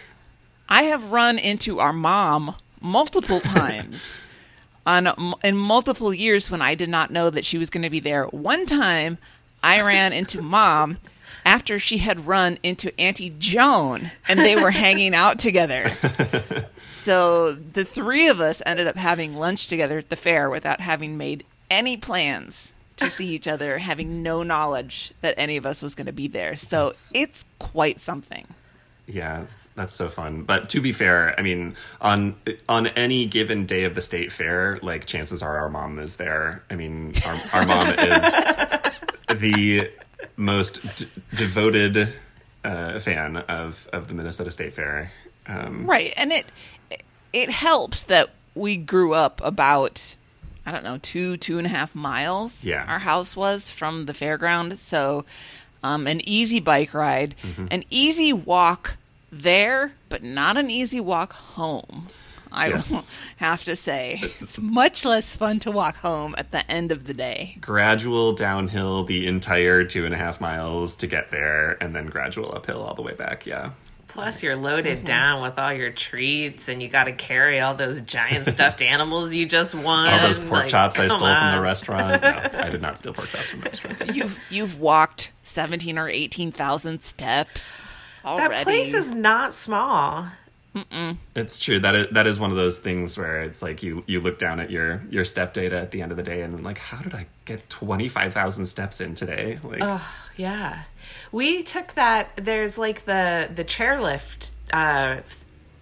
I 0.70 0.84
have 0.84 1.12
run 1.12 1.38
into 1.38 1.80
our 1.80 1.94
mom 1.94 2.56
multiple 2.80 3.40
times 3.42 4.20
on 4.86 5.14
in 5.44 5.58
multiple 5.58 6.14
years 6.14 6.50
when 6.50 6.62
I 6.62 6.76
did 6.76 6.90
not 6.90 7.12
know 7.12 7.30
that 7.30 7.46
she 7.46 7.58
was 7.58 7.70
going 7.70 7.84
to 7.84 7.90
be 7.90 8.00
there. 8.00 8.26
One 8.28 8.66
time, 8.66 9.18
I 9.62 9.82
ran 9.82 10.14
into 10.14 10.42
mom 10.60 10.98
after 11.46 11.80
she 11.80 11.98
had 11.98 12.26
run 12.26 12.58
into 12.64 12.98
Auntie 13.00 13.34
Joan, 13.38 14.12
and 14.28 14.40
they 14.40 14.56
were 14.56 14.72
hanging 14.72 15.14
out 15.14 15.40
together. 15.40 15.92
So 17.04 17.52
the 17.52 17.84
three 17.84 18.28
of 18.28 18.40
us 18.40 18.62
ended 18.66 18.88
up 18.88 18.96
having 18.96 19.36
lunch 19.36 19.68
together 19.68 19.98
at 19.98 20.10
the 20.10 20.16
fair 20.16 20.50
without 20.50 20.80
having 20.80 21.18
made 21.18 21.46
any 21.70 21.98
plans 21.98 22.74
to 22.96 23.10
see 23.10 23.28
each 23.28 23.46
other, 23.46 23.78
having 23.78 24.24
no 24.24 24.42
knowledge 24.42 25.12
that 25.20 25.34
any 25.38 25.58
of 25.58 25.66
us 25.66 25.82
was 25.82 25.96
going 25.96 26.06
to 26.06 26.14
be 26.14 26.30
there. 26.30 26.56
So 26.56 26.94
it's 27.14 27.44
quite 27.60 28.00
something. 28.00 28.48
Yeah, 29.06 29.48
that's 29.76 29.92
so 29.92 30.08
fun. 30.08 30.44
But 30.44 30.70
to 30.70 30.80
be 30.80 30.94
fair, 30.94 31.38
I 31.38 31.42
mean, 31.42 31.76
on 32.00 32.38
on 32.70 32.88
any 32.88 33.26
given 33.26 33.66
day 33.66 33.84
of 33.84 33.96
the 33.96 34.02
state 34.02 34.32
fair, 34.32 34.80
like 34.82 35.06
chances 35.06 35.44
are 35.44 35.58
our 35.58 35.70
mom 35.70 36.00
is 36.00 36.16
there. 36.16 36.64
I 36.70 36.76
mean, 36.76 37.14
our, 37.26 37.38
our 37.52 37.66
mom 37.66 37.88
is 37.98 39.40
the 39.42 39.92
most 40.38 40.96
d- 40.96 41.08
devoted 41.36 42.14
uh, 42.64 42.98
fan 43.00 43.36
of 43.38 43.90
of 43.92 44.08
the 44.08 44.14
Minnesota 44.14 44.52
State 44.52 44.74
Fair. 44.74 45.12
Um, 45.48 45.86
Right, 45.86 46.14
and 46.18 46.32
it 46.32 46.46
it 47.32 47.50
helps 47.50 48.04
that 48.04 48.30
we 48.56 48.78
grew 48.78 49.14
up 49.14 49.42
about 49.44 50.16
I 50.66 50.72
don't 50.72 50.84
know 50.84 50.98
two 51.00 51.38
two 51.38 51.58
and 51.58 51.66
a 51.68 51.70
half 51.70 51.94
miles. 51.96 52.64
Yeah. 52.64 52.86
our 52.88 53.00
house 53.00 53.36
was 53.36 53.70
from 53.70 54.06
the 54.06 54.14
fairground, 54.14 54.78
so 54.78 55.26
um, 55.84 56.08
an 56.08 56.22
easy 56.28 56.60
bike 56.60 56.94
ride, 56.94 57.36
Mm-hmm. 57.44 57.68
an 57.72 57.84
easy 57.90 58.32
walk 58.32 58.96
there, 59.32 59.94
but 60.10 60.24
not 60.24 60.56
an 60.58 60.70
easy 60.70 61.00
walk 61.00 61.34
home. 61.34 62.08
I 62.56 62.68
Yes. 62.68 63.10
have 63.38 63.64
to 63.64 63.76
say 63.76 64.20
it's 64.40 64.60
much 64.60 65.04
less 65.06 65.36
fun 65.36 65.60
to 65.62 65.72
walk 65.72 65.96
home 65.98 66.36
at 66.38 66.52
the 66.52 66.70
end 66.72 66.92
of 66.92 67.08
the 67.08 67.14
day. 67.16 67.58
gradual 67.60 68.34
downhill 68.34 69.04
the 69.06 69.26
entire 69.26 69.84
two 69.84 70.06
and 70.06 70.14
a 70.14 70.18
half 70.18 70.40
miles 70.40 70.96
to 70.98 71.08
get 71.08 71.32
there, 71.32 71.78
and 71.84 71.96
then 71.96 72.06
gradual 72.06 72.54
uphill 72.56 72.84
all 72.84 72.94
the 72.94 73.02
way 73.02 73.14
back. 73.16 73.48
Yeah. 73.48 73.72
Plus, 74.14 74.44
you're 74.44 74.56
loaded 74.56 74.98
mm-hmm. 74.98 75.06
down 75.06 75.42
with 75.42 75.58
all 75.58 75.74
your 75.74 75.90
treats, 75.90 76.70
and 76.70 76.84
you 76.84 76.88
got 76.88 77.06
to 77.06 77.14
carry 77.14 77.60
all 77.60 77.74
those 77.74 78.00
giant 78.02 78.46
stuffed 78.46 78.82
animals 78.84 79.34
you 79.34 79.48
just 79.48 79.74
won. 79.74 80.08
All 80.08 80.20
those 80.20 80.38
pork 80.38 80.52
Like, 80.52 80.70
chops 80.70 81.00
I 81.00 81.08
come 81.08 81.18
stole 81.18 81.36
from 81.36 81.56
the 81.56 81.62
restaurant. 81.62 82.22
No, 82.22 82.60
I 82.60 82.70
did 82.70 82.80
not 82.80 82.98
steal 83.00 83.14
pork 83.14 83.30
chops 83.30 83.50
from 83.50 83.62
the 83.62 83.70
restaurant. 83.70 84.16
You've 84.16 84.38
you've 84.52 84.80
walked 84.80 85.32
seventeen 85.42 85.98
or 85.98 86.08
eighteen 86.08 86.52
thousand 86.52 87.02
steps 87.02 87.82
already. 88.24 88.54
That 88.54 88.64
place 88.66 88.94
is 88.94 89.10
not 89.10 89.52
small. 89.52 90.28
It's 91.36 91.60
true 91.60 91.80
that 91.80 91.96
is, 91.96 92.08
that 92.12 92.26
is 92.26 92.40
one 92.40 92.50
of 92.50 92.58
those 92.58 92.80
things 92.80 93.18
where 93.18 93.42
it's 93.44 93.62
like 93.62 93.84
you 93.84 94.04
you 94.08 94.22
look 94.22 94.40
down 94.40 94.60
at 94.60 94.72
your 94.72 95.04
your 95.10 95.24
step 95.24 95.54
data 95.54 95.80
at 95.80 95.92
the 95.92 96.02
end 96.02 96.12
of 96.12 96.18
the 96.18 96.24
day 96.24 96.42
and 96.42 96.64
like 96.64 96.80
how 96.80 97.02
did 97.02 97.14
I 97.14 97.28
get 97.46 97.70
twenty 97.70 98.10
five 98.10 98.34
thousand 98.34 98.66
steps 98.66 99.00
in 99.00 99.14
today? 99.14 99.60
Like 99.64 99.82
oh 99.84 100.14
Yeah, 100.36 100.84
we 101.32 101.64
took 101.64 101.94
that. 101.96 102.32
There's 102.36 102.78
like 102.78 103.06
the 103.06 103.50
the 103.54 103.64
chairlift. 103.64 104.52
Uh, 104.72 105.18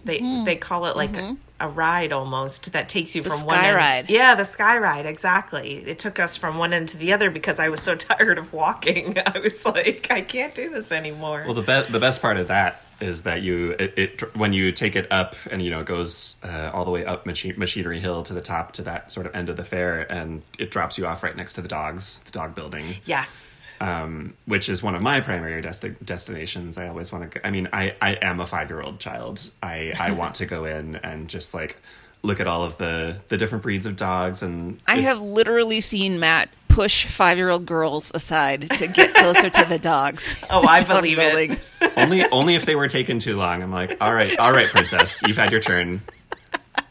they 0.04 0.18
they 0.44 0.56
call 0.56 0.86
it 0.86 0.96
like 0.96 1.16
a, 1.16 1.36
a 1.60 1.68
ride 1.68 2.12
almost 2.12 2.72
that 2.72 2.88
takes 2.88 3.14
you 3.14 3.22
The 3.22 3.30
from 3.30 3.42
one 3.46 3.56
sky 3.56 3.68
end. 3.68 3.76
ride. 3.76 4.10
Yeah, 4.10 4.34
the 4.34 4.44
sky 4.44 4.76
ride 4.78 5.06
exactly. 5.06 5.74
It 5.76 5.98
took 6.00 6.18
us 6.18 6.36
from 6.36 6.58
one 6.58 6.72
end 6.74 6.88
to 6.90 6.96
the 6.96 7.12
other 7.12 7.30
because 7.30 7.60
I 7.60 7.68
was 7.68 7.80
so 7.80 7.94
tired 7.96 8.36
of 8.38 8.52
walking. 8.52 9.16
I 9.26 9.38
was 9.38 9.64
like, 9.64 10.08
I 10.10 10.22
can't 10.22 10.54
do 10.54 10.70
this 10.70 10.90
anymore. 10.90 11.44
well, 11.46 11.54
the 11.54 11.62
be- 11.62 11.92
the 11.92 12.00
best 12.00 12.20
part 12.20 12.36
of 12.36 12.48
that 12.48 12.82
is 13.00 13.22
that 13.22 13.42
you 13.42 13.72
it, 13.78 13.94
it 13.98 14.36
when 14.36 14.52
you 14.52 14.70
take 14.72 14.94
it 14.96 15.10
up 15.12 15.34
and 15.50 15.60
you 15.62 15.70
know 15.70 15.80
it 15.80 15.86
goes 15.86 16.36
uh, 16.44 16.70
all 16.72 16.84
the 16.84 16.90
way 16.90 17.04
up 17.04 17.24
Machi- 17.26 17.52
Machinery 17.52 17.98
Hill 18.00 18.22
to 18.24 18.32
the 18.32 18.40
top 18.40 18.72
to 18.72 18.82
that 18.82 19.10
sort 19.12 19.26
of 19.26 19.34
end 19.34 19.48
of 19.48 19.56
the 19.56 19.64
fair 19.64 20.10
and 20.12 20.42
it 20.58 20.70
drops 20.72 20.98
you 20.98 21.06
off 21.06 21.22
right 21.22 21.36
next 21.36 21.54
to 21.54 21.62
the 21.62 21.68
dogs, 21.68 22.18
the 22.26 22.32
dog 22.32 22.54
building. 22.56 22.96
yes. 23.04 23.61
Um, 23.82 24.34
which 24.46 24.68
is 24.68 24.82
one 24.82 24.94
of 24.94 25.02
my 25.02 25.20
primary 25.20 25.62
desti- 25.62 25.96
destinations. 26.04 26.78
I 26.78 26.88
always 26.88 27.10
want 27.12 27.30
to. 27.30 27.38
go 27.38 27.46
I 27.46 27.50
mean, 27.50 27.68
I 27.72 27.94
I 28.00 28.14
am 28.22 28.40
a 28.40 28.46
five 28.46 28.70
year 28.70 28.80
old 28.80 29.00
child. 29.00 29.50
I 29.62 29.92
I 29.98 30.10
want 30.22 30.36
to 30.36 30.46
go 30.46 30.64
in 30.64 30.96
and 30.96 31.28
just 31.28 31.52
like 31.54 31.76
look 32.22 32.38
at 32.38 32.46
all 32.46 32.62
of 32.62 32.78
the 32.78 33.20
the 33.28 33.36
different 33.36 33.62
breeds 33.62 33.84
of 33.84 33.96
dogs 33.96 34.44
and 34.44 34.80
I 34.86 34.98
have 35.00 35.20
literally 35.20 35.80
seen 35.80 36.20
Matt 36.20 36.48
push 36.68 37.06
five 37.06 37.36
year 37.36 37.50
old 37.50 37.66
girls 37.66 38.12
aside 38.14 38.70
to 38.78 38.86
get 38.86 39.14
closer 39.14 39.50
to 39.50 39.64
the 39.68 39.78
dogs. 39.78 40.34
Oh, 40.50 40.66
I 40.66 40.84
believe 40.84 41.18
it. 41.18 41.58
only 41.96 42.24
only 42.26 42.54
if 42.54 42.66
they 42.66 42.76
were 42.76 42.88
taken 42.88 43.18
too 43.18 43.36
long. 43.36 43.62
I'm 43.62 43.72
like, 43.72 43.96
all 44.00 44.12
right, 44.14 44.38
all 44.38 44.52
right, 44.52 44.68
princess, 44.68 45.22
you've 45.26 45.36
had 45.36 45.50
your 45.50 45.60
turn. 45.60 46.02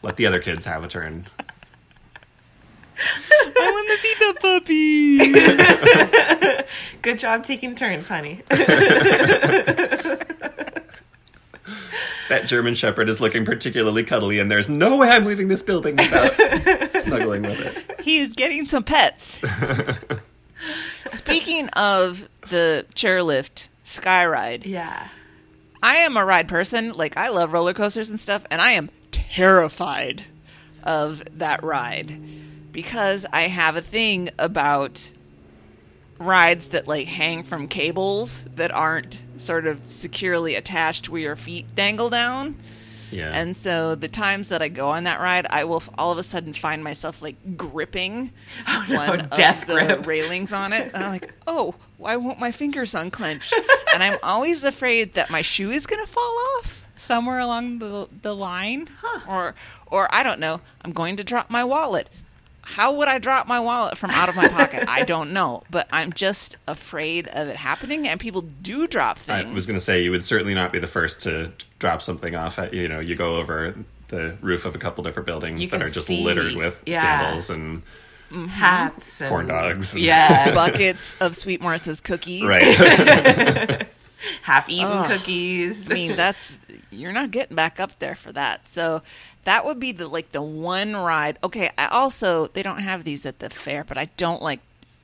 Let 0.02 0.16
the 0.16 0.26
other 0.26 0.40
kids 0.40 0.64
have 0.64 0.82
a 0.82 0.88
turn. 0.88 1.26
I 3.04 3.70
want 3.72 3.88
to 3.88 3.96
see 3.98 4.14
the 4.18 4.34
puppy. 6.66 6.98
Good 7.02 7.18
job 7.18 7.44
taking 7.44 7.74
turns, 7.74 8.08
honey. 8.08 8.42
That 12.28 12.46
German 12.46 12.74
Shepherd 12.74 13.08
is 13.10 13.20
looking 13.20 13.44
particularly 13.44 14.04
cuddly, 14.04 14.38
and 14.38 14.50
there's 14.50 14.68
no 14.68 14.96
way 14.96 15.10
I'm 15.10 15.24
leaving 15.24 15.48
this 15.48 15.62
building 15.62 15.96
without 15.96 16.32
snuggling 16.90 17.42
with 17.42 17.60
it. 17.60 18.00
he 18.00 18.20
is 18.20 18.32
getting 18.32 18.66
some 18.66 18.84
pets. 18.84 19.38
Speaking 21.08 21.68
of 21.70 22.26
the 22.48 22.86
chairlift 22.94 23.68
Sky 23.84 24.24
Ride. 24.24 24.64
Yeah. 24.64 25.08
I 25.82 25.96
am 25.96 26.16
a 26.16 26.24
ride 26.24 26.48
person. 26.48 26.92
Like 26.92 27.16
I 27.18 27.28
love 27.28 27.52
roller 27.52 27.74
coasters 27.74 28.08
and 28.08 28.18
stuff, 28.18 28.44
and 28.50 28.62
I 28.62 28.72
am 28.72 28.88
terrified 29.10 30.24
of 30.84 31.22
that 31.38 31.62
ride 31.62 32.18
because 32.72 33.26
I 33.32 33.42
have 33.42 33.76
a 33.76 33.82
thing 33.82 34.30
about 34.38 35.12
rides 36.18 36.68
that 36.68 36.86
like 36.86 37.06
hang 37.06 37.42
from 37.42 37.68
cables 37.68 38.44
that 38.56 38.70
aren't 38.72 39.22
sort 39.36 39.66
of 39.66 39.80
securely 39.88 40.54
attached 40.54 41.08
where 41.08 41.20
your 41.20 41.36
feet 41.36 41.74
dangle 41.74 42.10
down. 42.10 42.56
Yeah. 43.10 43.30
And 43.30 43.54
so 43.56 43.94
the 43.94 44.08
times 44.08 44.48
that 44.48 44.62
I 44.62 44.68
go 44.68 44.88
on 44.88 45.04
that 45.04 45.20
ride, 45.20 45.46
I 45.50 45.64
will 45.64 45.82
all 45.98 46.12
of 46.12 46.18
a 46.18 46.22
sudden 46.22 46.54
find 46.54 46.82
myself 46.82 47.20
like 47.20 47.58
gripping 47.58 48.32
Oh, 48.66 48.86
no, 48.88 48.96
one 48.96 49.20
of 49.20 49.30
the 49.30 49.64
grip. 49.66 50.06
railings 50.06 50.52
on 50.52 50.72
it. 50.72 50.90
And 50.94 51.04
I'm 51.04 51.10
like, 51.10 51.32
oh, 51.46 51.74
why 51.98 52.16
won't 52.16 52.38
my 52.40 52.52
fingers 52.52 52.94
unclench? 52.94 53.52
and 53.92 54.02
I'm 54.02 54.18
always 54.22 54.64
afraid 54.64 55.12
that 55.14 55.28
my 55.28 55.42
shoe 55.42 55.70
is 55.70 55.86
going 55.86 56.04
to 56.04 56.10
fall 56.10 56.36
off 56.56 56.86
somewhere 56.96 57.40
along 57.40 57.80
the 57.80 58.08
the 58.22 58.34
line, 58.34 58.88
or 59.28 59.54
or 59.88 60.08
I 60.14 60.22
don't 60.22 60.40
know. 60.40 60.60
I'm 60.82 60.92
going 60.92 61.16
to 61.18 61.24
drop 61.24 61.50
my 61.50 61.64
wallet. 61.64 62.08
How 62.64 62.92
would 62.94 63.08
I 63.08 63.18
drop 63.18 63.46
my 63.48 63.58
wallet 63.60 63.98
from 63.98 64.10
out 64.10 64.28
of 64.28 64.36
my 64.36 64.46
pocket? 64.48 64.88
I 64.88 65.04
don't 65.04 65.32
know, 65.32 65.62
but 65.70 65.88
I'm 65.92 66.12
just 66.12 66.56
afraid 66.68 67.26
of 67.28 67.48
it 67.48 67.56
happening. 67.56 68.06
And 68.08 68.18
people 68.20 68.42
do 68.42 68.86
drop 68.86 69.18
things. 69.18 69.46
I 69.46 69.52
was 69.52 69.66
going 69.66 69.78
to 69.78 69.84
say 69.84 70.04
you 70.04 70.12
would 70.12 70.22
certainly 70.22 70.54
not 70.54 70.72
be 70.72 70.78
the 70.78 70.86
first 70.86 71.22
to 71.22 71.52
drop 71.80 72.02
something 72.02 72.34
off. 72.36 72.58
At, 72.58 72.72
you 72.72 72.88
know, 72.88 73.00
you 73.00 73.16
go 73.16 73.36
over 73.36 73.74
the 74.08 74.36
roof 74.40 74.64
of 74.64 74.74
a 74.74 74.78
couple 74.78 75.02
different 75.02 75.26
buildings 75.26 75.60
You 75.62 75.68
that 75.68 75.82
are 75.82 75.90
just 75.90 76.06
see- 76.06 76.22
littered 76.22 76.54
with 76.54 76.80
yeah. 76.86 77.00
sandals 77.00 77.50
and 77.50 77.82
mm-hmm. 78.30 78.46
Hats 78.46 79.20
and 79.20 79.28
corn 79.28 79.48
dogs. 79.48 79.94
and- 79.94 80.04
Yeah. 80.04 80.54
buckets 80.54 81.16
of 81.20 81.34
Sweet 81.34 81.60
Martha's 81.60 82.00
cookies. 82.00 82.44
right. 82.44 83.86
Half 84.42 84.68
eaten 84.68 84.86
Ugh. 84.86 85.10
cookies. 85.10 85.90
I 85.90 85.94
mean, 85.94 86.14
that's 86.14 86.56
you're 86.92 87.12
not 87.12 87.30
getting 87.30 87.56
back 87.56 87.80
up 87.80 87.98
there 87.98 88.14
for 88.14 88.32
that. 88.32 88.66
So 88.66 89.02
that 89.44 89.64
would 89.64 89.80
be 89.80 89.92
the 89.92 90.08
like 90.08 90.32
the 90.32 90.42
one 90.42 90.94
ride. 90.94 91.38
Okay, 91.42 91.70
I 91.76 91.86
also 91.86 92.46
they 92.48 92.62
don't 92.62 92.80
have 92.80 93.04
these 93.04 93.26
at 93.26 93.38
the 93.38 93.50
fair, 93.50 93.84
but 93.84 93.98
I 93.98 94.06
don't 94.16 94.42
like 94.42 94.60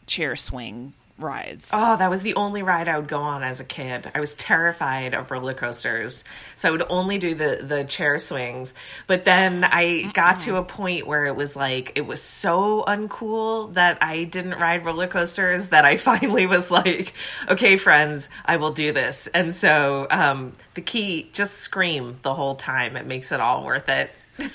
chair 0.07 0.37
swing 0.37 0.95
rides. 1.19 1.69
Oh, 1.73 1.97
that 1.97 2.11
was 2.11 2.23
the 2.23 2.35
only 2.35 2.63
ride 2.63 2.89
I 2.89 2.99
would 2.99 3.09
go 3.09 3.21
on 3.21 3.43
as 3.43 3.61
a 3.61 3.65
kid. 3.65 4.11
I 4.15 4.21
was 4.21 4.35
terrified 4.35 5.15
of 5.15 5.31
roller 5.31 5.55
coasters. 5.55 6.25
So 6.55 6.69
I 6.69 6.73
would 6.73 6.85
only 6.89 7.19
do 7.19 7.35
the 7.35 7.61
the 7.63 7.85
chair 7.85 8.19
swings. 8.19 8.75
But 9.07 9.25
then 9.25 9.65
I 9.65 10.11
got 10.15 10.41
to 10.41 10.57
a 10.57 10.63
point 10.63 11.07
where 11.07 11.27
it 11.27 11.37
was 11.37 11.57
like 11.57 11.93
it 11.97 12.07
was 12.07 12.23
so 12.23 12.85
uncool 12.87 13.75
that 13.75 14.03
I 14.03 14.25
didn't 14.25 14.59
ride 14.59 14.85
roller 14.85 15.09
coasters 15.09 15.69
that 15.69 15.85
I 15.85 15.97
finally 16.09 16.47
was 16.47 16.71
like, 16.71 17.13
okay, 17.49 17.77
friends, 17.77 18.29
I 18.45 18.57
will 18.57 18.73
do 18.73 18.93
this. 18.93 19.27
And 19.29 19.55
so 19.55 20.07
um 20.11 20.53
the 20.75 20.83
key 20.83 21.31
just 21.33 21.55
scream 21.55 22.17
the 22.23 22.35
whole 22.35 22.55
time. 22.55 22.97
It 22.97 23.07
makes 23.07 23.33
it 23.33 23.41
all 23.41 23.65
worth 23.65 23.89
it. 23.89 24.11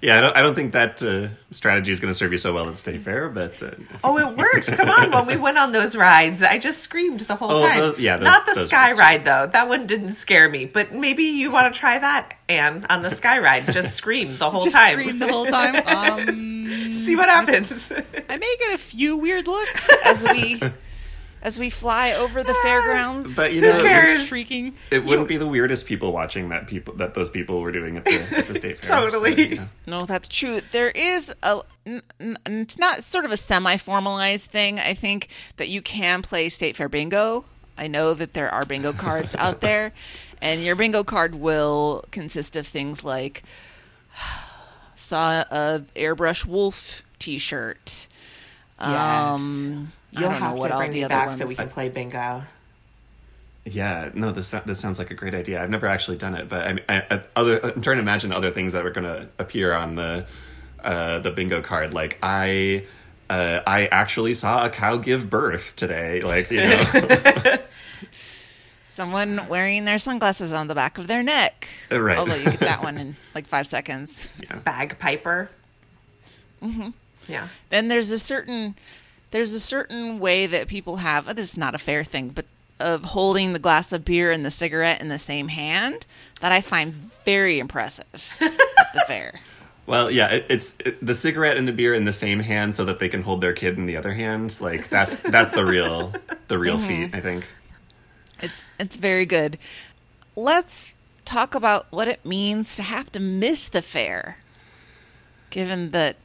Yeah, 0.00 0.18
I 0.18 0.20
don't, 0.20 0.36
I 0.36 0.42
don't 0.42 0.54
think 0.54 0.72
that 0.74 1.02
uh, 1.02 1.28
strategy 1.50 1.90
is 1.90 1.98
going 1.98 2.12
to 2.12 2.18
serve 2.18 2.30
you 2.30 2.36
so 2.36 2.52
well 2.52 2.68
at 2.68 2.78
State 2.78 3.00
Fair, 3.02 3.30
but 3.30 3.62
uh, 3.62 3.70
Oh, 4.04 4.18
it 4.18 4.36
worked. 4.36 4.66
Come 4.76 4.90
on. 4.90 5.10
When 5.10 5.26
we 5.26 5.36
went 5.42 5.56
on 5.56 5.72
those 5.72 5.96
rides, 5.96 6.42
I 6.42 6.58
just 6.58 6.80
screamed 6.82 7.20
the 7.20 7.34
whole 7.34 7.50
Oh, 7.50 7.66
time. 7.66 7.78
those- 7.80 7.98
yeah, 7.98 8.18
those- 8.18 8.24
Not 8.26 8.44
the 8.44 8.54
sky 8.66 8.88
ones. 8.88 8.98
ride, 8.98 9.24
though. 9.24 9.46
That 9.46 9.68
one 9.68 9.86
didn't 9.86 10.12
scare 10.12 10.46
me. 10.48 10.66
But 10.66 10.92
maybe 10.92 11.22
you 11.24 11.50
want 11.50 11.72
to 11.72 11.80
try 11.80 11.98
that, 11.98 12.36
Anne, 12.50 12.84
on 12.90 13.00
the 13.02 13.10
sky 13.10 13.38
ride. 13.38 13.72
Just 13.72 13.94
scream 13.96 14.36
the 14.36 14.50
whole 14.50 14.62
Just 14.64 14.76
time. 14.76 15.00
scream 15.00 15.18
the 15.18 15.28
whole 15.28 15.46
time. 15.46 15.76
Um, 15.86 16.92
See 16.92 17.16
what 17.16 17.28
happens. 17.30 17.90
I 18.28 18.36
may 18.36 18.56
get 18.60 18.74
a 18.74 18.78
few 18.78 19.16
weird 19.16 19.46
looks 19.46 19.88
as 20.04 20.22
we 20.22 20.60
as 21.44 21.58
we 21.58 21.70
fly 21.70 22.12
over 22.14 22.42
the 22.42 22.54
fairgrounds. 22.54 23.34
but 23.36 23.52
you 23.52 23.60
know, 23.60 23.78
it, 23.78 24.14
was- 24.16 24.26
Shrieking. 24.26 24.74
it 24.90 25.04
wouldn't 25.04 25.28
be 25.28 25.36
the 25.36 25.46
weirdest 25.46 25.86
people 25.86 26.12
watching 26.12 26.48
that 26.48 26.66
people 26.66 26.94
that 26.94 27.14
those 27.14 27.30
people 27.30 27.60
were 27.60 27.70
doing 27.70 27.96
at 27.98 28.04
the, 28.06 28.14
at 28.36 28.46
the 28.48 28.54
State 28.56 28.78
Fair. 28.84 29.00
Totally. 29.00 29.34
So, 29.34 29.40
you 29.42 29.56
know. 29.56 29.68
No, 29.86 30.06
that's 30.06 30.26
true. 30.28 30.60
There 30.72 30.88
is 30.90 31.32
a. 31.42 31.60
n- 31.86 32.02
n- 32.18 32.38
It's 32.46 32.78
not 32.78 33.04
sort 33.04 33.24
of 33.24 33.30
a 33.30 33.36
semi-formalized 33.36 34.50
thing. 34.50 34.80
I 34.80 34.94
think 34.94 35.28
that 35.58 35.68
you 35.68 35.80
can 35.82 36.22
play 36.22 36.48
state 36.48 36.74
fair 36.76 36.88
bingo. 36.88 37.44
I 37.76 37.88
know 37.88 38.14
that 38.14 38.34
there 38.34 38.48
are 38.50 38.64
bingo 38.64 38.92
cards 38.92 39.34
out 39.36 39.60
there, 39.60 39.92
and 40.40 40.62
your 40.62 40.76
bingo 40.76 41.04
card 41.04 41.34
will 41.34 42.04
consist 42.10 42.56
of 42.56 42.66
things 42.66 43.04
like 43.04 43.42
saw 44.96 45.42
a 45.50 45.82
airbrush 45.96 46.44
wolf 46.46 47.02
T-shirt. 47.18 48.08
Um, 48.78 49.92
I 50.03 50.03
You'll 50.20 50.30
don't 50.30 50.40
know 50.40 50.46
have 50.46 50.58
what 50.58 50.68
to 50.68 50.76
bring 50.76 50.92
the 50.92 51.02
me 51.02 51.08
back 51.08 51.26
ones. 51.26 51.38
so 51.38 51.46
we 51.46 51.54
can 51.54 51.68
play 51.68 51.88
bingo. 51.88 52.44
Yeah, 53.66 54.10
no, 54.14 54.30
this 54.30 54.50
this 54.66 54.78
sounds 54.78 54.98
like 54.98 55.10
a 55.10 55.14
great 55.14 55.34
idea. 55.34 55.62
I've 55.62 55.70
never 55.70 55.86
actually 55.86 56.18
done 56.18 56.34
it, 56.34 56.48
but 56.48 56.66
I, 56.66 56.78
I, 56.96 57.06
I 57.10 57.22
other 57.34 57.64
I'm 57.64 57.80
trying 57.80 57.96
to 57.96 58.02
imagine 58.02 58.32
other 58.32 58.50
things 58.50 58.74
that 58.74 58.84
are 58.84 58.90
going 58.90 59.04
to 59.06 59.28
appear 59.38 59.72
on 59.74 59.94
the 59.94 60.26
uh, 60.82 61.18
the 61.20 61.30
bingo 61.30 61.62
card. 61.62 61.94
Like 61.94 62.18
I 62.22 62.84
uh, 63.30 63.60
I 63.66 63.86
actually 63.86 64.34
saw 64.34 64.66
a 64.66 64.70
cow 64.70 64.98
give 64.98 65.30
birth 65.30 65.74
today. 65.76 66.20
Like 66.20 66.50
you 66.50 66.60
know, 66.60 67.56
Someone 68.86 69.48
wearing 69.48 69.86
their 69.86 69.98
sunglasses 69.98 70.52
on 70.52 70.68
the 70.68 70.74
back 70.74 70.98
of 70.98 71.08
their 71.08 71.22
neck. 71.22 71.66
Right. 71.90 72.16
Although 72.16 72.36
you 72.36 72.44
get 72.44 72.60
that 72.60 72.82
one 72.82 72.96
in 72.96 73.16
like 73.34 73.46
five 73.48 73.66
seconds. 73.66 74.28
Bagpiper. 74.64 75.50
Mm-hmm. 76.62 76.90
Yeah. 77.26 77.48
then 77.70 77.88
there's 77.88 78.10
a 78.10 78.18
certain 78.18 78.74
there's 79.34 79.52
a 79.52 79.58
certain 79.58 80.20
way 80.20 80.46
that 80.46 80.68
people 80.68 80.96
have 80.96 81.34
this 81.34 81.50
is 81.50 81.56
not 81.56 81.74
a 81.74 81.78
fair 81.78 82.04
thing 82.04 82.28
but 82.28 82.46
of 82.80 83.02
holding 83.04 83.52
the 83.52 83.58
glass 83.58 83.92
of 83.92 84.04
beer 84.04 84.30
and 84.30 84.44
the 84.44 84.50
cigarette 84.50 85.00
in 85.00 85.08
the 85.08 85.18
same 85.18 85.48
hand 85.48 86.06
that 86.40 86.52
i 86.52 86.60
find 86.60 87.10
very 87.24 87.58
impressive 87.58 88.32
at 88.40 88.92
the 88.94 89.00
fair 89.06 89.40
well, 89.86 90.10
yeah, 90.10 90.28
it, 90.28 90.46
it's 90.48 90.76
it, 90.82 91.04
the 91.04 91.12
cigarette 91.12 91.58
and 91.58 91.68
the 91.68 91.72
beer 91.72 91.92
in 91.92 92.06
the 92.06 92.12
same 92.14 92.40
hand 92.40 92.74
so 92.74 92.86
that 92.86 93.00
they 93.00 93.10
can 93.10 93.22
hold 93.22 93.42
their 93.42 93.52
kid 93.52 93.76
in 93.76 93.84
the 93.84 93.98
other 93.98 94.14
hand. 94.14 94.58
Like 94.58 94.88
that's 94.88 95.18
that's 95.18 95.50
the 95.50 95.66
real 95.66 96.14
the 96.48 96.58
real 96.58 96.78
mm-hmm. 96.78 97.04
feat. 97.04 97.14
I 97.14 97.20
think. 97.20 97.44
it's 98.40 98.54
it's 98.78 98.96
very 98.96 99.26
good 99.26 99.58
let's 100.36 100.92
talk 101.24 101.54
about 101.54 101.86
what 101.90 102.08
it 102.08 102.24
means 102.24 102.76
to 102.76 102.82
have 102.82 103.10
to 103.12 103.20
miss 103.20 103.68
the 103.68 103.82
fair 103.82 104.38
given 105.50 105.90
that 105.92 106.16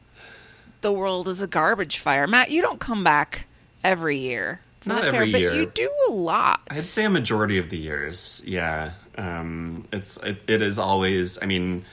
the 0.82 0.92
world 0.92 1.28
is 1.28 1.42
a 1.42 1.48
garbage 1.48 1.98
fire 1.98 2.28
matt 2.28 2.52
you 2.52 2.62
don't 2.62 2.80
come 2.80 3.04
back 3.04 3.46
every 3.84 4.18
year 4.18 4.60
Not 4.86 5.02
fair 5.02 5.16
every 5.16 5.32
but 5.32 5.42
you 5.42 5.66
do 5.74 5.90
a 6.10 6.12
lot 6.12 6.62
I'd 6.70 6.84
say 6.84 7.06
a 7.06 7.10
majority 7.10 7.58
of 7.58 7.70
the 7.70 7.78
years, 7.78 8.42
yeah. 8.46 8.92
Um, 9.18 9.88
it's 9.92 10.18
it, 10.18 10.38
it 10.48 10.62
is 10.62 10.78
always. 10.80 11.42
I 11.42 11.46
mean, 11.46 11.84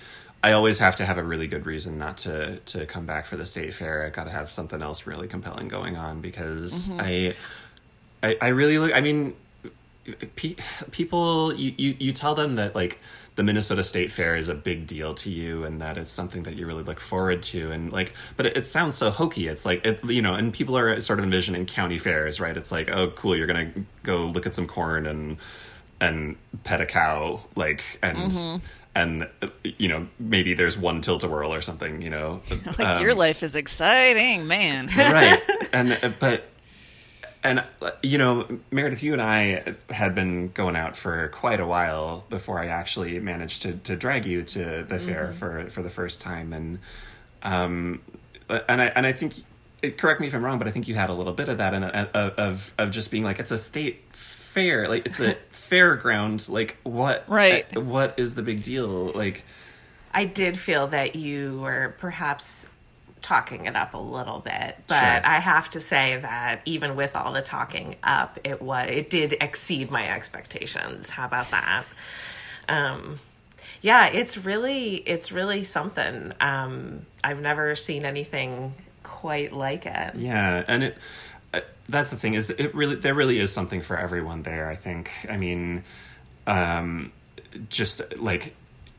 I 0.44 0.52
always 0.52 0.78
have 0.78 0.96
to 0.96 1.06
have 1.06 1.18
a 1.18 1.24
really 1.24 1.48
good 1.48 1.66
reason 1.66 1.98
not 1.98 2.18
to 2.18 2.58
to 2.58 2.86
come 2.86 3.06
back 3.06 3.26
for 3.26 3.36
the 3.36 3.46
state 3.46 3.74
fair. 3.74 4.06
I 4.06 4.10
got 4.10 4.24
to 4.24 4.30
have 4.30 4.50
something 4.50 4.80
else 4.82 5.06
really 5.06 5.26
compelling 5.26 5.68
going 5.68 5.96
on 5.96 6.20
because 6.20 6.90
I, 6.98 7.34
I 8.22 8.36
I 8.40 8.48
really 8.48 8.78
look. 8.78 8.92
I 8.94 9.00
mean, 9.00 9.34
pe- 10.36 10.56
people 10.92 11.52
you, 11.54 11.74
you 11.76 11.96
you 11.98 12.12
tell 12.12 12.34
them 12.34 12.56
that 12.56 12.74
like 12.76 13.00
the 13.36 13.42
Minnesota 13.42 13.84
State 13.84 14.10
Fair 14.10 14.34
is 14.34 14.48
a 14.48 14.54
big 14.54 14.86
deal 14.86 15.14
to 15.14 15.30
you 15.30 15.64
and 15.64 15.80
that 15.82 15.98
it's 15.98 16.10
something 16.10 16.42
that 16.44 16.56
you 16.56 16.66
really 16.66 16.82
look 16.82 17.00
forward 17.00 17.42
to 17.44 17.70
and 17.70 17.92
like 17.92 18.14
but 18.36 18.46
it, 18.46 18.56
it 18.56 18.66
sounds 18.66 18.96
so 18.96 19.10
hokey. 19.10 19.46
It's 19.46 19.64
like 19.66 19.84
it, 19.86 20.02
you 20.04 20.22
know 20.22 20.34
and 20.34 20.52
people 20.52 20.76
are 20.76 20.98
sort 21.00 21.18
of 21.18 21.24
envisioning 21.24 21.66
county 21.66 21.98
fairs 21.98 22.40
right? 22.40 22.56
It's 22.56 22.72
like 22.72 22.90
oh 22.90 23.10
cool 23.10 23.36
you're 23.36 23.46
gonna 23.46 23.70
go 24.02 24.24
look 24.26 24.46
at 24.46 24.54
some 24.54 24.66
corn 24.66 25.06
and 25.06 25.36
and 26.00 26.36
pet 26.64 26.80
a 26.80 26.86
cow 26.86 27.40
like 27.54 27.82
and 28.02 28.62
and 28.94 29.28
uh, 29.42 29.48
you 29.78 29.88
know 29.88 30.06
maybe 30.18 30.54
there's 30.54 30.78
one 30.78 31.02
tilt-a-whirl 31.02 31.52
or 31.52 31.60
something 31.60 32.00
you 32.00 32.10
know? 32.10 32.40
Like 32.78 32.80
Um, 32.80 33.02
your 33.02 33.14
life 33.14 33.42
is 33.42 33.54
exciting 33.54 34.46
man. 34.46 34.86
Right. 34.96 35.40
And 35.74 36.14
but 36.20 36.44
and 37.48 37.64
uh, 37.82 37.90
you 38.02 38.18
know 38.18 38.46
meredith 38.70 39.02
you 39.02 39.12
and 39.12 39.22
i 39.22 39.74
had 39.90 40.14
been 40.14 40.48
going 40.52 40.76
out 40.76 40.96
for 40.96 41.28
quite 41.28 41.60
a 41.60 41.66
while 41.66 42.24
before 42.28 42.60
i 42.60 42.66
actually 42.66 43.18
managed 43.20 43.62
to, 43.62 43.72
to 43.78 43.96
drag 43.96 44.26
you 44.26 44.42
to 44.42 44.84
the 44.88 44.98
fair 44.98 45.32
for 45.32 45.68
for 45.70 45.82
the 45.82 45.90
first 45.90 46.20
time. 46.20 46.52
And 46.52 46.78
um 47.42 48.02
and 48.48 48.80
i 48.82 48.86
and 48.86 49.06
i 49.06 49.12
think 49.12 49.34
correct 49.98 50.20
me 50.20 50.26
if 50.26 50.34
i'm 50.34 50.44
wrong 50.44 50.58
but 50.58 50.66
i 50.66 50.70
think 50.70 50.88
you 50.88 50.94
had 50.94 51.10
a 51.10 51.14
little 51.14 51.32
bit 51.32 51.48
of 51.48 51.58
that 51.58 51.74
and 51.74 51.84
of 51.84 52.72
of 52.78 52.90
just 52.90 53.10
being 53.10 53.22
like 53.24 53.38
it's 53.38 53.50
a 53.50 53.58
state 53.58 54.02
fair. 54.12 54.88
Like 54.88 55.04
it's 55.06 55.20
a 55.20 55.36
fairground. 55.52 56.48
Like 56.48 56.78
what 56.82 57.24
Right. 57.28 57.66
what 57.76 58.14
is 58.16 58.34
the 58.34 58.42
big 58.42 58.62
deal? 58.62 58.88
Like 59.12 59.44
I 60.14 60.24
did 60.24 60.58
feel 60.58 60.86
that 60.88 61.14
you 61.14 61.60
were 61.60 61.94
perhaps 61.98 62.66
talking 63.26 63.66
it 63.66 63.74
up 63.74 63.94
a 63.94 63.98
little 63.98 64.38
bit, 64.38 64.78
but 64.86 65.00
Sure. 65.00 65.26
I 65.26 65.40
have 65.40 65.68
to 65.72 65.80
say 65.80 66.18
that 66.22 66.60
even 66.64 66.94
with 66.94 67.16
all 67.16 67.32
the 67.32 67.42
talking 67.42 67.96
up, 68.04 68.38
it 68.44 68.62
was 68.62 68.88
it 68.88 69.10
did 69.10 69.36
exceed 69.40 69.90
my 69.90 70.08
expectations. 70.08 71.10
How 71.10 71.24
about 71.26 71.50
that? 71.50 71.84
Um, 72.68 73.18
yeah, 73.82 74.06
it's 74.06 74.36
really 74.38 74.94
it's 74.94 75.32
really 75.32 75.64
something. 75.64 76.32
Um, 76.40 77.04
I've 77.24 77.40
never 77.40 77.74
seen 77.74 78.04
anything 78.04 78.74
quite 79.02 79.52
like 79.52 79.86
it. 79.86 80.14
Yeah, 80.14 80.62
and 80.68 80.84
it 80.84 80.98
uh, 81.52 81.60
that's 81.88 82.10
the 82.10 82.16
thing 82.16 82.34
is 82.34 82.50
it 82.50 82.74
really 82.76 82.94
there 82.94 83.14
really 83.14 83.40
is 83.40 83.52
something 83.52 83.82
for 83.82 83.98
everyone 83.98 84.42
there. 84.44 84.68
I 84.70 84.76
think. 84.76 85.10
I 85.28 85.36
mean, 85.36 85.82
um, 86.46 87.10
just 87.70 88.02
like 88.18 88.54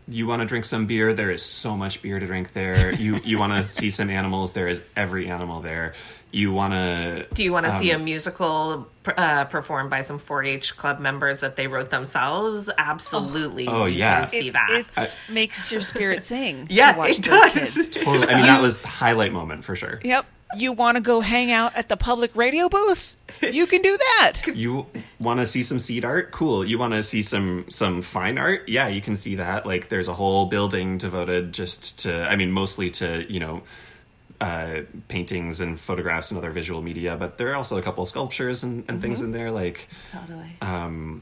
you 0.09 0.25
want 0.27 0.41
to 0.41 0.45
drink 0.45 0.63
some 0.65 0.85
beer 0.85 1.13
there 1.13 1.29
is 1.31 1.41
so 1.43 1.75
much 1.75 2.01
beer 2.01 2.19
to 2.19 2.25
drink 2.25 2.53
there 2.53 2.93
you 2.99 3.19
you 3.25 3.37
want 3.37 3.53
to 3.53 3.63
see 3.63 3.89
some 3.89 4.09
animals 4.09 4.53
there 4.53 4.67
is 4.67 4.81
every 4.95 5.27
animal 5.29 5.61
there 5.61 5.93
you 6.31 6.51
want 6.51 6.73
to 6.73 7.25
Do 7.33 7.41
you 7.41 7.53
want 7.53 7.65
to 7.67 7.71
Um, 7.71 7.79
see 7.79 7.91
a 7.91 7.97
musical 7.97 8.87
uh, 9.05 9.45
performed 9.45 9.89
by 9.89 10.01
some 10.01 10.19
4-H 10.19 10.75
club 10.75 10.99
members 10.99 11.39
that 11.39 11.55
they 11.55 11.67
wrote 11.67 11.89
themselves? 11.89 12.69
Absolutely. 12.77 13.65
Oh, 13.69 13.85
you 13.85 13.99
yeah. 13.99 14.19
can 14.19 14.27
see 14.27 14.47
It 14.49 14.53
that. 14.53 14.83
it's, 14.97 15.17
makes 15.29 15.71
your 15.71 15.79
spirit 15.79 16.25
sing. 16.25 16.67
yeah, 16.69 16.91
to 16.91 16.97
watch 16.99 17.11
it 17.11 17.23
does. 17.23 17.53
kids. 17.53 17.89
totally, 17.89 18.27
i 18.27 18.35
mean 18.35 18.45
that 18.45 18.61
was 18.61 18.79
the 18.81 18.87
highlight 18.89 19.31
moment 19.31 19.63
for 19.63 19.75
sure 19.77 20.01
Yep. 20.03 20.25
You 20.55 20.71
want 20.71 20.95
to 20.95 21.01
go 21.01 21.19
hang 21.21 21.51
out 21.51 21.75
at 21.75 21.89
the 21.89 21.97
public 21.97 22.35
radio 22.35 22.69
booth? 22.69 23.15
You 23.41 23.67
can 23.67 23.81
do 23.81 23.97
that. 23.97 24.33
you 24.55 24.85
want 25.19 25.39
to 25.39 25.45
see 25.45 25.61
some 25.63 25.77
seed 25.79 26.05
art 26.05 26.31
cool 26.31 26.63
you 26.63 26.77
want 26.79 26.93
to 26.93 27.03
see 27.03 27.21
some 27.21 27.65
some 27.69 28.01
fine 28.01 28.37
art 28.37 28.67
yeah 28.69 28.87
you 28.87 29.01
can 29.01 29.15
see 29.15 29.35
that 29.35 29.65
like 29.65 29.89
there's 29.89 30.07
a 30.07 30.13
whole 30.13 30.45
building 30.45 30.97
devoted 30.97 31.51
just 31.53 31.99
to 31.99 32.23
i 32.31 32.35
mean 32.35 32.51
mostly 32.51 32.89
to 32.89 33.25
you 33.31 33.39
know 33.39 33.61
uh, 34.39 34.81
paintings 35.07 35.59
and 35.59 35.79
photographs 35.79 36.29
and 36.31 36.37
other 36.37 36.51
visual 36.51 36.81
media 36.81 37.17
but 37.17 37.37
there 37.37 37.51
are 37.51 37.55
also 37.55 37.77
a 37.77 37.81
couple 37.81 38.03
of 38.03 38.09
sculptures 38.09 38.63
and, 38.63 38.85
and 38.87 39.01
things 39.01 39.21
in 39.21 39.31
there 39.31 39.49
like 39.51 39.87
Totally. 40.09 40.55
um 40.61 41.21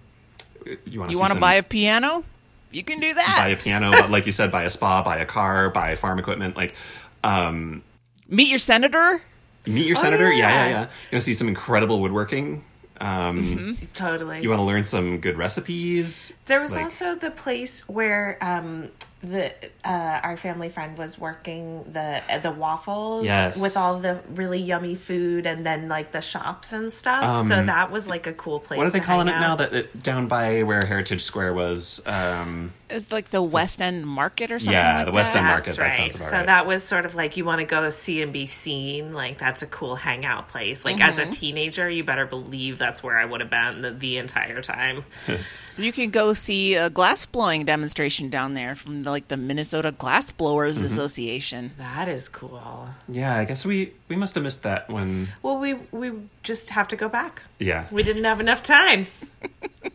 you 0.86 1.00
want 1.00 1.12
You 1.12 1.20
want 1.20 1.34
to 1.34 1.40
buy 1.40 1.54
a 1.56 1.64
piano? 1.64 2.24
You 2.72 2.84
can 2.84 3.00
do 3.00 3.14
that. 3.14 3.36
buy 3.44 3.50
a 3.50 3.56
piano 3.58 3.92
but 3.92 4.12
like 4.12 4.26
you 4.26 4.32
said 4.34 4.52
buy 4.52 4.64
a 4.64 4.70
spa 4.70 5.02
buy 5.04 5.18
a 5.18 5.26
car 5.26 5.70
buy 5.70 5.96
farm 5.96 6.20
equipment 6.20 6.56
like 6.58 6.76
um 7.24 7.82
Meet 8.28 8.50
your 8.50 8.60
senator. 8.60 9.22
meet 9.68 9.86
your 9.88 9.96
senator 9.96 10.32
yeah 10.32 10.48
yeah 10.50 10.54
yeah. 10.66 10.70
yeah 10.70 10.80
you 10.82 10.86
want 10.86 10.90
to 11.12 11.22
see 11.22 11.34
some 11.34 11.48
incredible 11.48 12.00
woodworking 12.00 12.64
um 13.02 13.78
Totally. 13.94 14.42
you 14.42 14.50
want 14.50 14.60
to 14.60 14.64
learn 14.64 14.84
some 14.86 15.20
good 15.20 15.38
recipes 15.38 16.34
There 16.46 16.62
was 16.62 16.74
Like- 16.76 16.86
also 16.86 17.16
the 17.16 17.32
place 17.32 17.82
where 17.90 18.38
um, 18.42 18.90
the 19.22 19.52
uh, 19.84 20.20
our 20.24 20.38
family 20.38 20.70
friend 20.70 20.98
was 20.98 21.18
working 21.20 21.84
the 21.92 22.22
uh, 22.30 22.38
the 22.40 22.52
waffles 22.52 23.26
Yes. 23.26 23.60
with 23.60 23.76
all 23.76 24.00
the 24.00 24.20
really 24.36 24.60
yummy 24.62 24.94
food 24.96 25.46
and 25.48 25.66
then 25.66 25.90
like 25.90 26.12
the 26.12 26.22
shops 26.22 26.72
and 26.74 26.94
stuff. 26.94 27.42
so 27.48 27.56
Um, 27.58 27.66
that 27.66 27.90
was 27.92 28.08
like 28.08 28.28
a 28.28 28.34
cool 28.34 28.60
place. 28.60 28.78
what 28.78 28.86
are 28.88 28.92
they 28.92 29.00
to 29.00 29.06
calling 29.06 29.28
it 29.28 29.32
hang 29.32 29.42
now 29.42 29.52
out. 29.54 29.58
that 29.58 29.74
it, 29.74 30.04
down 30.04 30.28
by 30.28 30.62
where 30.64 30.86
heritage 30.86 31.24
square 31.24 31.54
was 31.54 32.02
um 32.06 32.72
It's 32.90 33.12
like 33.12 33.30
the 33.32 33.42
West 33.42 33.82
End 33.82 34.06
Market 34.06 34.52
or 34.52 34.60
something. 34.60 34.74
Yeah, 34.74 34.98
like 34.98 35.06
the 35.08 35.12
West 35.12 35.34
that. 35.34 35.40
End 35.40 35.48
Market, 35.48 35.66
That's 35.66 35.78
that 35.78 35.84
right. 35.84 35.94
sounds 35.96 36.16
about 36.16 36.30
so 36.30 36.38
right. 36.38 36.46
that 36.46 36.68
was 36.68 36.84
sort 36.84 37.06
of 37.06 37.16
like 37.16 37.36
you 37.38 37.44
want 37.44 37.60
to 37.60 37.66
go 37.66 37.90
see 37.90 38.22
and 38.22 38.32
be 38.32 38.46
seen. 38.46 39.14
Like 39.14 39.38
that's 39.40 39.62
a 39.64 39.68
cool 39.68 39.96
hangout 39.96 40.50
place. 40.50 40.86
Like 40.86 41.02
as 41.02 41.16
Mm-hmm. 41.18 41.30
a 41.30 41.34
teenager, 41.34 41.90
you 41.90 42.04
better 42.04 42.26
believe 42.26 42.78
that's 42.78 43.02
where 43.02 43.18
I 43.18 43.26
would 43.26 43.42
have 43.42 43.50
been 43.50 43.82
the, 43.82 43.92
the 43.92 44.18
entire 44.18 44.62
time. 44.62 45.04
You 45.78 45.92
can 45.92 46.10
go 46.10 46.32
see 46.32 46.76
a 46.76 46.90
glass 46.90 47.26
blowing 47.26 47.66
demonstration 47.66 48.30
down 48.30 48.54
there 48.54 48.76
from 48.76 49.04
the, 49.04 49.10
like 49.12 49.28
the 49.28 49.36
Minnesota 49.36 49.92
Glass 49.92 50.32
Blowers 50.32 50.78
Mm-hmm. 50.78 50.86
Association. 50.86 51.72
That 51.78 52.08
is 52.08 52.30
cool. 52.30 52.88
yeah 53.10 53.36
i 53.36 53.44
guess 53.44 53.66
we 53.66 53.92
we 54.08 54.16
must 54.16 54.36
have 54.36 54.44
missed 54.46 54.64
that 54.64 54.90
when 54.90 55.28
Well, 55.42 55.58
we 55.60 55.74
we 55.92 56.14
just 56.44 56.70
have 56.70 56.88
to 56.90 56.96
go 56.96 57.10
back. 57.10 57.44
yeah 57.60 57.88
We 57.92 58.04
didn't 58.04 58.24
have 58.24 58.40
enough 58.40 58.64
time. 58.64 59.08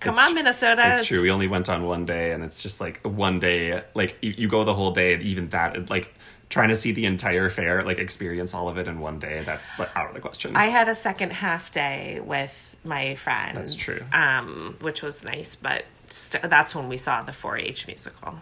Come 0.00 0.14
It's 0.14 0.22
on, 0.22 0.34
Minnesota. 0.34 0.82
it's 0.98 1.06
true 1.06 1.22
we 1.22 1.30
only 1.30 1.48
went 1.48 1.68
on 1.68 1.84
one 1.86 2.04
day 2.06 2.32
and 2.32 2.44
it's 2.44 2.62
just 2.62 2.80
like 2.80 3.00
one 3.02 3.40
day 3.40 3.82
like 3.94 4.16
you, 4.20 4.34
you 4.36 4.48
go 4.48 4.64
the 4.64 4.74
whole 4.74 4.90
day 4.90 5.14
and 5.14 5.22
even 5.22 5.48
that 5.50 5.88
like 5.88 6.14
trying 6.50 6.68
to 6.68 6.76
see 6.76 6.92
the 6.92 7.06
entire 7.06 7.48
fair 7.48 7.82
like 7.82 7.98
experience 7.98 8.54
all 8.54 8.68
of 8.68 8.76
it 8.78 8.86
in 8.86 9.00
one 9.00 9.18
day 9.18 9.42
that's 9.44 9.78
like, 9.78 9.94
out 9.96 10.08
of 10.08 10.14
the 10.14 10.20
question 10.20 10.54
I 10.54 10.66
had 10.66 10.88
a 10.88 10.94
second 10.94 11.32
half 11.32 11.70
day 11.72 12.20
with 12.22 12.54
my 12.84 13.14
friends. 13.16 13.56
That's 13.56 13.74
true. 13.74 13.98
Um, 14.12 14.76
which 14.80 15.02
was 15.02 15.24
nice, 15.24 15.56
but 15.56 15.84
st- 16.08 16.44
that's 16.44 16.74
when 16.74 16.88
we 16.88 16.96
saw 16.96 17.20
the 17.22 17.32
4-H 17.32 17.86
musical. 17.86 18.36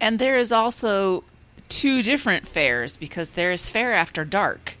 And 0.00 0.18
there 0.18 0.36
is 0.36 0.52
also 0.52 1.24
two 1.68 2.02
different 2.02 2.46
fairs 2.46 2.96
because 2.96 3.30
there 3.30 3.50
is 3.50 3.66
Fair 3.68 3.94
After 3.94 4.24
Dark, 4.24 4.74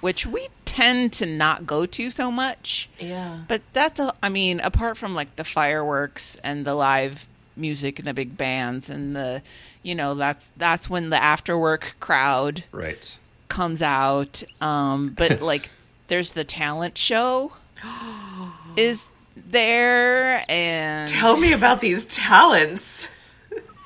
which 0.00 0.26
we 0.26 0.48
tend 0.74 1.12
to 1.12 1.24
not 1.24 1.66
go 1.66 1.86
to 1.86 2.10
so 2.10 2.32
much. 2.32 2.88
Yeah. 2.98 3.42
But 3.46 3.62
that's 3.72 4.00
a, 4.00 4.12
I 4.20 4.28
mean, 4.28 4.58
apart 4.58 4.96
from 4.96 5.14
like 5.14 5.36
the 5.36 5.44
fireworks 5.44 6.36
and 6.42 6.64
the 6.64 6.74
live 6.74 7.28
music 7.56 8.00
and 8.00 8.08
the 8.08 8.12
big 8.12 8.36
bands 8.36 8.90
and 8.90 9.14
the, 9.14 9.40
you 9.84 9.94
know, 9.94 10.16
that's 10.16 10.50
that's 10.56 10.90
when 10.90 11.10
the 11.10 11.22
after 11.22 11.56
work 11.56 11.94
crowd 12.00 12.64
right 12.72 13.16
comes 13.46 13.82
out. 13.82 14.42
Um, 14.60 15.10
but 15.10 15.40
like, 15.52 15.70
there's 16.08 16.32
the 16.32 16.42
talent 16.42 16.98
show 16.98 17.52
is 18.76 19.06
there, 19.36 20.44
and 20.48 21.08
Tell 21.08 21.36
me 21.36 21.52
about 21.52 21.80
these 21.80 22.04
talents. 22.06 23.06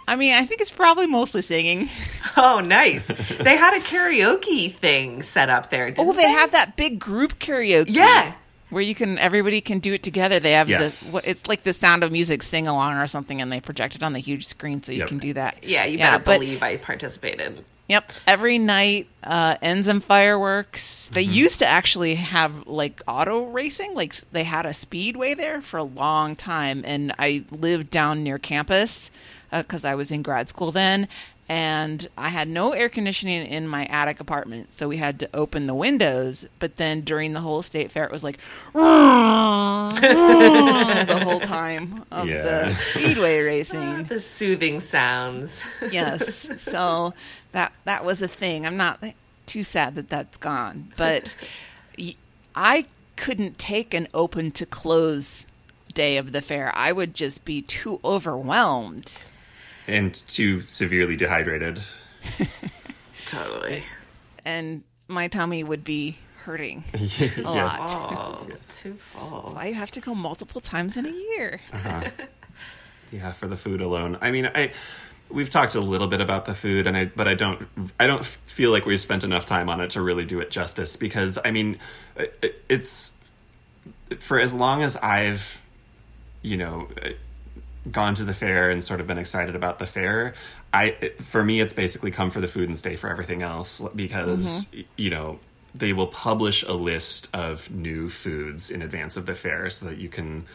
I 0.08 0.16
mean, 0.16 0.34
I 0.34 0.44
think 0.46 0.60
it's 0.60 0.70
probably 0.70 1.06
mostly 1.06 1.42
singing. 1.42 1.88
Oh, 2.40 2.60
nice. 2.60 3.08
they 3.08 3.56
had 3.56 3.74
a 3.76 3.80
karaoke 3.80 4.72
thing 4.72 5.22
set 5.22 5.48
up 5.50 5.70
there. 5.70 5.90
Didn't 5.90 6.08
Oh, 6.08 6.12
they 6.12 6.28
have 6.30 6.52
that 6.52 6.76
big 6.76 7.00
group 7.00 7.40
karaoke. 7.40 7.86
Yeah. 7.88 8.34
Where 8.70 8.82
you 8.82 8.94
can 8.94 9.18
everybody 9.18 9.60
can 9.60 9.80
do 9.80 9.94
it 9.94 10.04
together. 10.04 10.38
They 10.38 10.52
have 10.52 10.68
Yes. 10.68 11.10
this 11.12 11.26
it's 11.26 11.48
like 11.48 11.64
the 11.64 11.72
sound 11.72 12.04
of 12.04 12.12
music 12.12 12.44
sing 12.44 12.68
along 12.68 12.94
or 12.94 13.06
something 13.08 13.40
and 13.40 13.50
they 13.50 13.60
project 13.60 13.96
it 13.96 14.04
on 14.04 14.12
the 14.12 14.20
huge 14.20 14.46
screen 14.46 14.82
so 14.84 14.92
you 14.92 14.98
Yep. 15.00 15.08
can 15.08 15.18
do 15.18 15.32
that. 15.32 15.64
Yeah, 15.64 15.84
you 15.84 15.98
better 15.98 16.18
but- 16.22 16.34
believe 16.38 16.62
I 16.62 16.76
participated. 16.76 17.64
Yep. 17.88 18.12
Every 18.28 18.58
night 18.58 19.08
uh 19.24 19.56
ends 19.60 19.88
in 19.88 20.00
fireworks. 20.00 21.08
They 21.12 21.24
Mm-hmm. 21.24 21.32
used 21.32 21.58
to 21.60 21.66
actually 21.66 22.14
have 22.16 22.66
like 22.68 23.00
auto 23.08 23.46
racing. 23.46 23.94
Like 23.94 24.14
they 24.32 24.44
had 24.44 24.64
a 24.66 24.74
speedway 24.74 25.34
there 25.34 25.60
for 25.60 25.78
a 25.78 25.82
long 25.82 26.36
time 26.36 26.82
and 26.86 27.12
I 27.18 27.44
lived 27.50 27.90
down 27.90 28.22
near 28.22 28.38
campus 28.38 29.10
Uh, 29.50 29.62
because 29.62 29.84
I 29.84 29.94
was 29.94 30.10
in 30.10 30.22
grad 30.22 30.48
school 30.48 30.70
then 30.72 31.08
and 31.50 32.06
I 32.18 32.28
had 32.28 32.46
no 32.48 32.72
air 32.72 32.90
conditioning 32.90 33.46
in 33.46 33.66
my 33.66 33.86
attic 33.86 34.20
apartment, 34.20 34.74
so 34.74 34.86
we 34.86 34.98
had 34.98 35.18
to 35.20 35.30
open 35.32 35.66
the 35.66 35.74
windows. 35.74 36.46
But 36.58 36.76
then 36.76 37.00
during 37.00 37.32
the 37.32 37.40
whole 37.40 37.62
state 37.62 37.90
fair, 37.90 38.04
it 38.04 38.12
was 38.12 38.22
like 38.22 38.36
the 39.98 41.20
whole 41.24 41.40
time 41.40 42.04
of 42.10 42.28
Yeah. 42.28 42.42
the 42.42 42.74
speedway 42.74 43.40
racing. 43.40 44.04
The 44.08 44.20
soothing 44.20 44.80
sounds. 44.80 45.62
yes, 45.90 46.46
so 46.60 47.14
that 47.52 47.72
that 47.84 48.04
was 48.04 48.20
a 48.22 48.28
thing. 48.28 48.66
I'm 48.66 48.76
not 48.76 49.02
too 49.46 49.62
sad 49.64 49.94
that 49.94 50.08
that's 50.10 50.36
gone, 50.36 50.92
but 50.96 51.34
I 52.54 52.84
couldn't 53.16 53.58
take 53.58 53.94
an 53.94 54.06
open 54.14 54.50
to 54.52 54.66
close 54.66 55.46
day 55.94 56.16
of 56.18 56.32
the 56.32 56.42
fair. 56.42 56.74
I 56.76 56.92
would 56.92 57.14
just 57.14 57.44
be 57.46 57.62
too 57.62 58.00
overwhelmed. 58.04 59.18
And 59.88 60.14
too 60.28 60.60
severely 60.68 61.16
dehydrated 61.16 61.80
Totally. 63.26 63.82
and 64.44 64.82
my 65.08 65.28
tummy 65.28 65.64
would 65.64 65.82
be 65.84 66.16
hurting 66.44 66.84
a 66.94 66.98
yes. 66.98 67.44
lot. 67.44 68.46
Oh, 68.48 68.56
too 68.66 68.94
full. 68.94 69.52
Why 69.54 69.66
you 69.66 69.74
have 69.74 69.90
to 69.92 70.00
go 70.00 70.14
multiple 70.14 70.60
times 70.60 70.96
in 70.96 71.06
a 71.06 71.10
year? 71.10 71.60
Uh-huh. 71.72 72.10
Yeah, 73.10 73.32
for 73.32 73.48
the 73.48 73.56
food 73.56 73.80
alone. 73.80 74.18
I 74.20 74.30
mean, 74.30 74.50
I 74.54 74.70
we've 75.30 75.48
talked 75.48 75.74
a 75.74 75.80
little 75.80 76.08
bit 76.08 76.20
about 76.20 76.44
the 76.44 76.52
food, 76.52 76.86
and 76.86 76.94
I 76.94 77.06
but 77.06 77.26
I 77.26 77.32
don't 77.32 77.66
I 77.98 78.06
don't 78.06 78.22
feel 78.22 78.70
like 78.70 78.84
we've 78.84 79.00
spent 79.00 79.24
enough 79.24 79.46
time 79.46 79.70
on 79.70 79.80
it 79.80 79.88
to 79.92 80.02
really 80.02 80.26
do 80.26 80.40
it 80.40 80.50
justice. 80.50 80.94
Because 80.94 81.38
I 81.42 81.50
mean, 81.50 81.78
it, 82.16 82.62
it's 82.68 83.14
for 84.18 84.38
as 84.38 84.52
long 84.52 84.82
as 84.82 84.98
I've 84.98 85.58
you 86.42 86.58
know 86.58 86.88
gone 87.92 88.14
to 88.16 88.24
the 88.24 88.34
fair 88.34 88.70
and 88.70 88.82
sort 88.82 89.00
of 89.00 89.06
been 89.06 89.18
excited 89.18 89.56
about 89.56 89.78
the 89.78 89.86
fair. 89.86 90.34
I 90.72 91.12
for 91.22 91.42
me, 91.42 91.60
it's 91.60 91.72
basically 91.72 92.10
come 92.10 92.30
for 92.30 92.40
the 92.40 92.48
food 92.48 92.68
and 92.68 92.78
stay 92.78 92.96
for 92.96 93.10
everything 93.10 93.42
else 93.42 93.80
because 93.94 94.66
mm-hmm. 94.66 94.80
you 94.96 95.10
know 95.10 95.38
they 95.74 95.92
will 95.92 96.06
publish 96.06 96.62
a 96.62 96.72
list 96.72 97.28
of 97.34 97.70
new 97.70 98.08
foods 98.08 98.70
in 98.70 98.82
advance 98.82 99.16
of 99.16 99.26
the 99.26 99.34
fair 99.34 99.70
so 99.70 99.86
that 99.86 99.98
you 99.98 100.08
can 100.08 100.46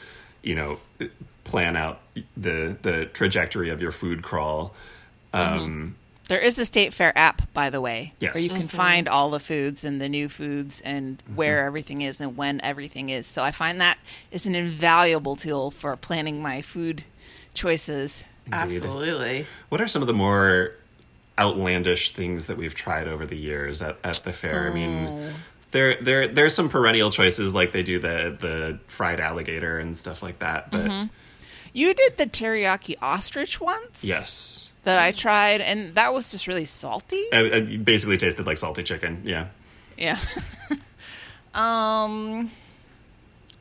you 0.42 0.56
know 0.56 0.78
plan 1.44 1.76
out 1.76 2.00
the 2.38 2.76
the 2.82 3.06
trajectory 3.14 3.70
of 3.70 3.82
your 3.82 3.92
food 3.92 4.22
crawl 4.22 4.74
mm-hmm. 5.34 5.60
um 5.60 5.96
There 6.28 6.40
is 6.40 6.58
a 6.60 6.66
state 6.66 6.94
fair 6.94 7.18
app, 7.18 7.52
by 7.54 7.70
the 7.70 7.82
way, 7.82 8.14
Yes. 8.20 8.34
where 8.34 8.44
you 8.44 8.50
can 8.50 8.68
find 8.68 9.10
all 9.10 9.30
the 9.30 9.40
foods 9.40 9.84
and 9.84 10.00
the 10.00 10.10
new 10.10 10.30
foods 10.30 10.82
and 10.86 11.18
mm-hmm. 11.18 11.36
where 11.36 11.66
everything 11.66 12.02
is 12.02 12.22
and 12.22 12.38
when 12.38 12.62
everything 12.62 13.10
is. 13.10 13.28
So 13.28 13.44
I 13.44 13.52
find 13.52 13.82
that 13.82 13.98
is 14.32 14.46
an 14.46 14.56
invaluable 14.56 15.36
tool 15.36 15.72
for 15.72 15.96
planning 15.98 16.42
my 16.42 16.62
food 16.62 17.04
choices. 17.54 18.24
Absolutely. 18.52 19.48
what 19.70 19.80
are 19.80 19.88
some 19.88 20.02
of 20.02 20.08
the 20.08 20.14
more 20.14 20.74
outlandish 21.40 22.12
things 22.12 22.48
that 22.48 22.58
we've 22.58 22.76
tried 22.76 23.08
over 23.08 23.26
the 23.26 23.38
years 23.38 23.82
at, 23.82 23.98
at 24.04 24.18
the 24.26 24.34
fair 24.34 24.70
i 24.70 24.74
mean 24.74 25.08
oh. 25.08 25.34
there 25.72 26.00
there 26.02 26.28
there's 26.28 26.54
some 26.54 26.68
perennial 26.68 27.10
choices 27.10 27.56
like 27.56 27.72
they 27.72 27.84
do 27.84 28.00
the 28.00 28.38
the 28.42 28.78
fried 28.88 29.22
alligator 29.22 29.80
and 29.80 29.96
stuff 29.96 30.22
like 30.22 30.40
that 30.40 30.70
but 30.72 30.82
mm-hmm. 30.82 31.08
You 31.76 31.96
did 31.96 32.18
the 32.18 32.28
teriyaki 32.28 32.96
ostrich 33.02 33.60
once, 33.60 34.04
yes 34.04 34.70
that 34.84 35.00
I 35.00 35.12
tried, 35.12 35.62
and 35.62 35.96
that 35.96 36.14
was 36.14 36.30
just 36.30 36.46
really 36.46 36.66
salty. 36.66 37.16
it, 37.32 37.72
it 37.72 37.86
basically 37.86 38.18
tasted 38.18 38.46
like 38.46 38.58
salty 38.58 38.84
chicken 38.84 39.24
yeah 39.26 39.48
Yeah. 39.98 40.20
Um, 41.54 42.50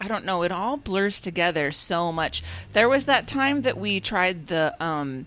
I 0.02 0.08
don't 0.08 0.24
know. 0.24 0.42
It 0.42 0.50
all 0.50 0.76
blurs 0.76 1.20
together 1.20 1.70
so 1.70 2.10
much. 2.10 2.42
There 2.72 2.88
was 2.88 3.04
that 3.04 3.28
time 3.28 3.62
that 3.62 3.78
we 3.78 4.00
tried 4.00 4.48
the 4.48 4.74
um, 4.82 5.26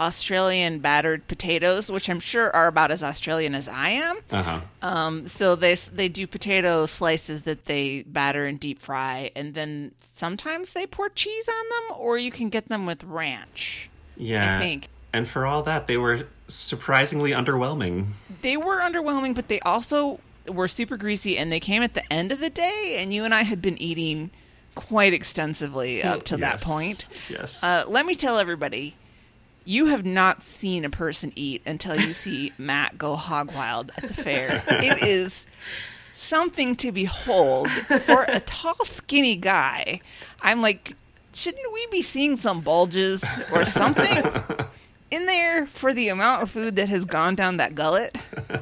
Australian 0.00 0.80
battered 0.80 1.28
potatoes, 1.28 1.92
which 1.92 2.10
I'm 2.10 2.18
sure 2.18 2.54
are 2.54 2.66
about 2.66 2.90
as 2.90 3.04
Australian 3.04 3.54
as 3.54 3.68
I 3.68 3.90
am. 3.90 4.18
Uh 4.32 4.42
huh. 4.42 4.60
Um, 4.82 5.28
so 5.28 5.54
they 5.54 5.76
they 5.76 6.08
do 6.08 6.26
potato 6.26 6.86
slices 6.86 7.42
that 7.42 7.66
they 7.66 8.02
batter 8.02 8.46
and 8.46 8.58
deep 8.58 8.80
fry, 8.80 9.30
and 9.36 9.54
then 9.54 9.92
sometimes 10.00 10.72
they 10.72 10.86
pour 10.86 11.08
cheese 11.10 11.48
on 11.48 11.68
them, 11.68 11.96
or 12.00 12.18
you 12.18 12.32
can 12.32 12.48
get 12.48 12.68
them 12.68 12.86
with 12.86 13.04
ranch. 13.04 13.88
Yeah. 14.16 14.56
I 14.56 14.60
think. 14.60 14.88
And 15.12 15.28
for 15.28 15.46
all 15.46 15.62
that, 15.64 15.86
they 15.86 15.96
were 15.96 16.26
surprisingly 16.48 17.30
underwhelming. 17.30 18.06
They 18.42 18.56
were 18.56 18.80
underwhelming, 18.80 19.36
but 19.36 19.46
they 19.46 19.60
also 19.60 20.18
were 20.52 20.68
super 20.68 20.96
greasy, 20.96 21.36
and 21.38 21.50
they 21.50 21.60
came 21.60 21.82
at 21.82 21.94
the 21.94 22.12
end 22.12 22.32
of 22.32 22.40
the 22.40 22.50
day, 22.50 22.96
and 22.98 23.12
you 23.12 23.24
and 23.24 23.34
I 23.34 23.42
had 23.42 23.62
been 23.62 23.80
eating 23.80 24.30
quite 24.74 25.12
extensively 25.12 26.02
up 26.02 26.24
to 26.24 26.36
that 26.38 26.60
point. 26.60 27.06
Yes. 27.28 27.62
Uh, 27.62 27.84
let 27.88 28.06
me 28.06 28.14
tell 28.14 28.38
everybody, 28.38 28.94
you 29.64 29.86
have 29.86 30.04
not 30.04 30.42
seen 30.42 30.84
a 30.84 30.90
person 30.90 31.32
eat 31.36 31.62
until 31.66 31.98
you 32.00 32.14
see 32.14 32.52
Matt 32.58 32.98
go 32.98 33.16
hog 33.16 33.52
wild 33.52 33.92
at 33.96 34.08
the 34.08 34.14
fair. 34.14 34.62
It 34.68 35.02
is 35.02 35.46
something 36.12 36.76
to 36.76 36.92
behold 36.92 37.70
for 37.70 38.24
a 38.28 38.40
tall, 38.40 38.84
skinny 38.84 39.36
guy. 39.36 40.00
I'm 40.40 40.60
like, 40.62 40.94
shouldn't 41.34 41.72
we 41.72 41.86
be 41.88 42.02
seeing 42.02 42.36
some 42.36 42.60
bulges 42.60 43.24
or 43.52 43.64
something 43.64 44.24
in 45.10 45.26
there 45.26 45.66
for 45.66 45.92
the 45.92 46.08
amount 46.08 46.42
of 46.42 46.50
food 46.50 46.76
that 46.76 46.88
has 46.88 47.04
gone 47.04 47.34
down 47.34 47.58
that 47.58 47.74
gullet? 47.74 48.16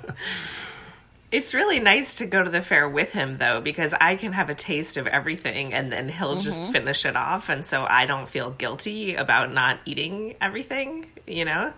It's 1.31 1.53
really 1.53 1.79
nice 1.79 2.17
to 2.17 2.27
go 2.27 2.43
to 2.43 2.49
the 2.49 2.63
fair 2.63 2.89
with 2.89 3.13
him 3.13 3.37
though, 3.37 3.61
because 3.61 3.93
I 3.93 4.17
can 4.17 4.33
have 4.33 4.49
a 4.49 4.55
taste 4.55 4.97
of 4.97 5.07
everything 5.07 5.75
and 5.75 5.93
then 5.93 6.09
he'll 6.09 6.41
just 6.41 6.61
mm-hmm. 6.61 6.73
finish 6.73 7.05
it 7.05 7.17
off. 7.17 7.51
And 7.51 7.67
so 7.67 7.85
I 7.89 8.07
don't 8.07 8.29
feel 8.29 8.51
guilty 8.51 9.15
about 9.15 9.53
not 9.53 9.79
eating 9.85 10.37
everything, 10.41 11.07
you 11.27 11.45
know? 11.45 11.75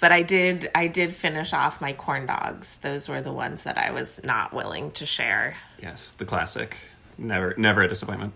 But 0.00 0.12
I 0.12 0.22
did, 0.22 0.70
I 0.74 0.88
did 0.88 1.14
finish 1.14 1.52
off 1.52 1.80
my 1.80 1.92
corn 1.92 2.26
dogs. 2.26 2.76
Those 2.82 3.08
were 3.08 3.22
the 3.22 3.32
ones 3.32 3.62
that 3.62 3.78
I 3.78 3.92
was 3.92 4.20
not 4.24 4.52
willing 4.52 4.90
to 4.92 5.06
share. 5.06 5.56
yes, 5.80 6.12
the 6.12 6.24
classic. 6.24 6.76
Never, 7.18 7.54
never 7.56 7.82
a 7.82 7.88
disappointment. 7.88 8.34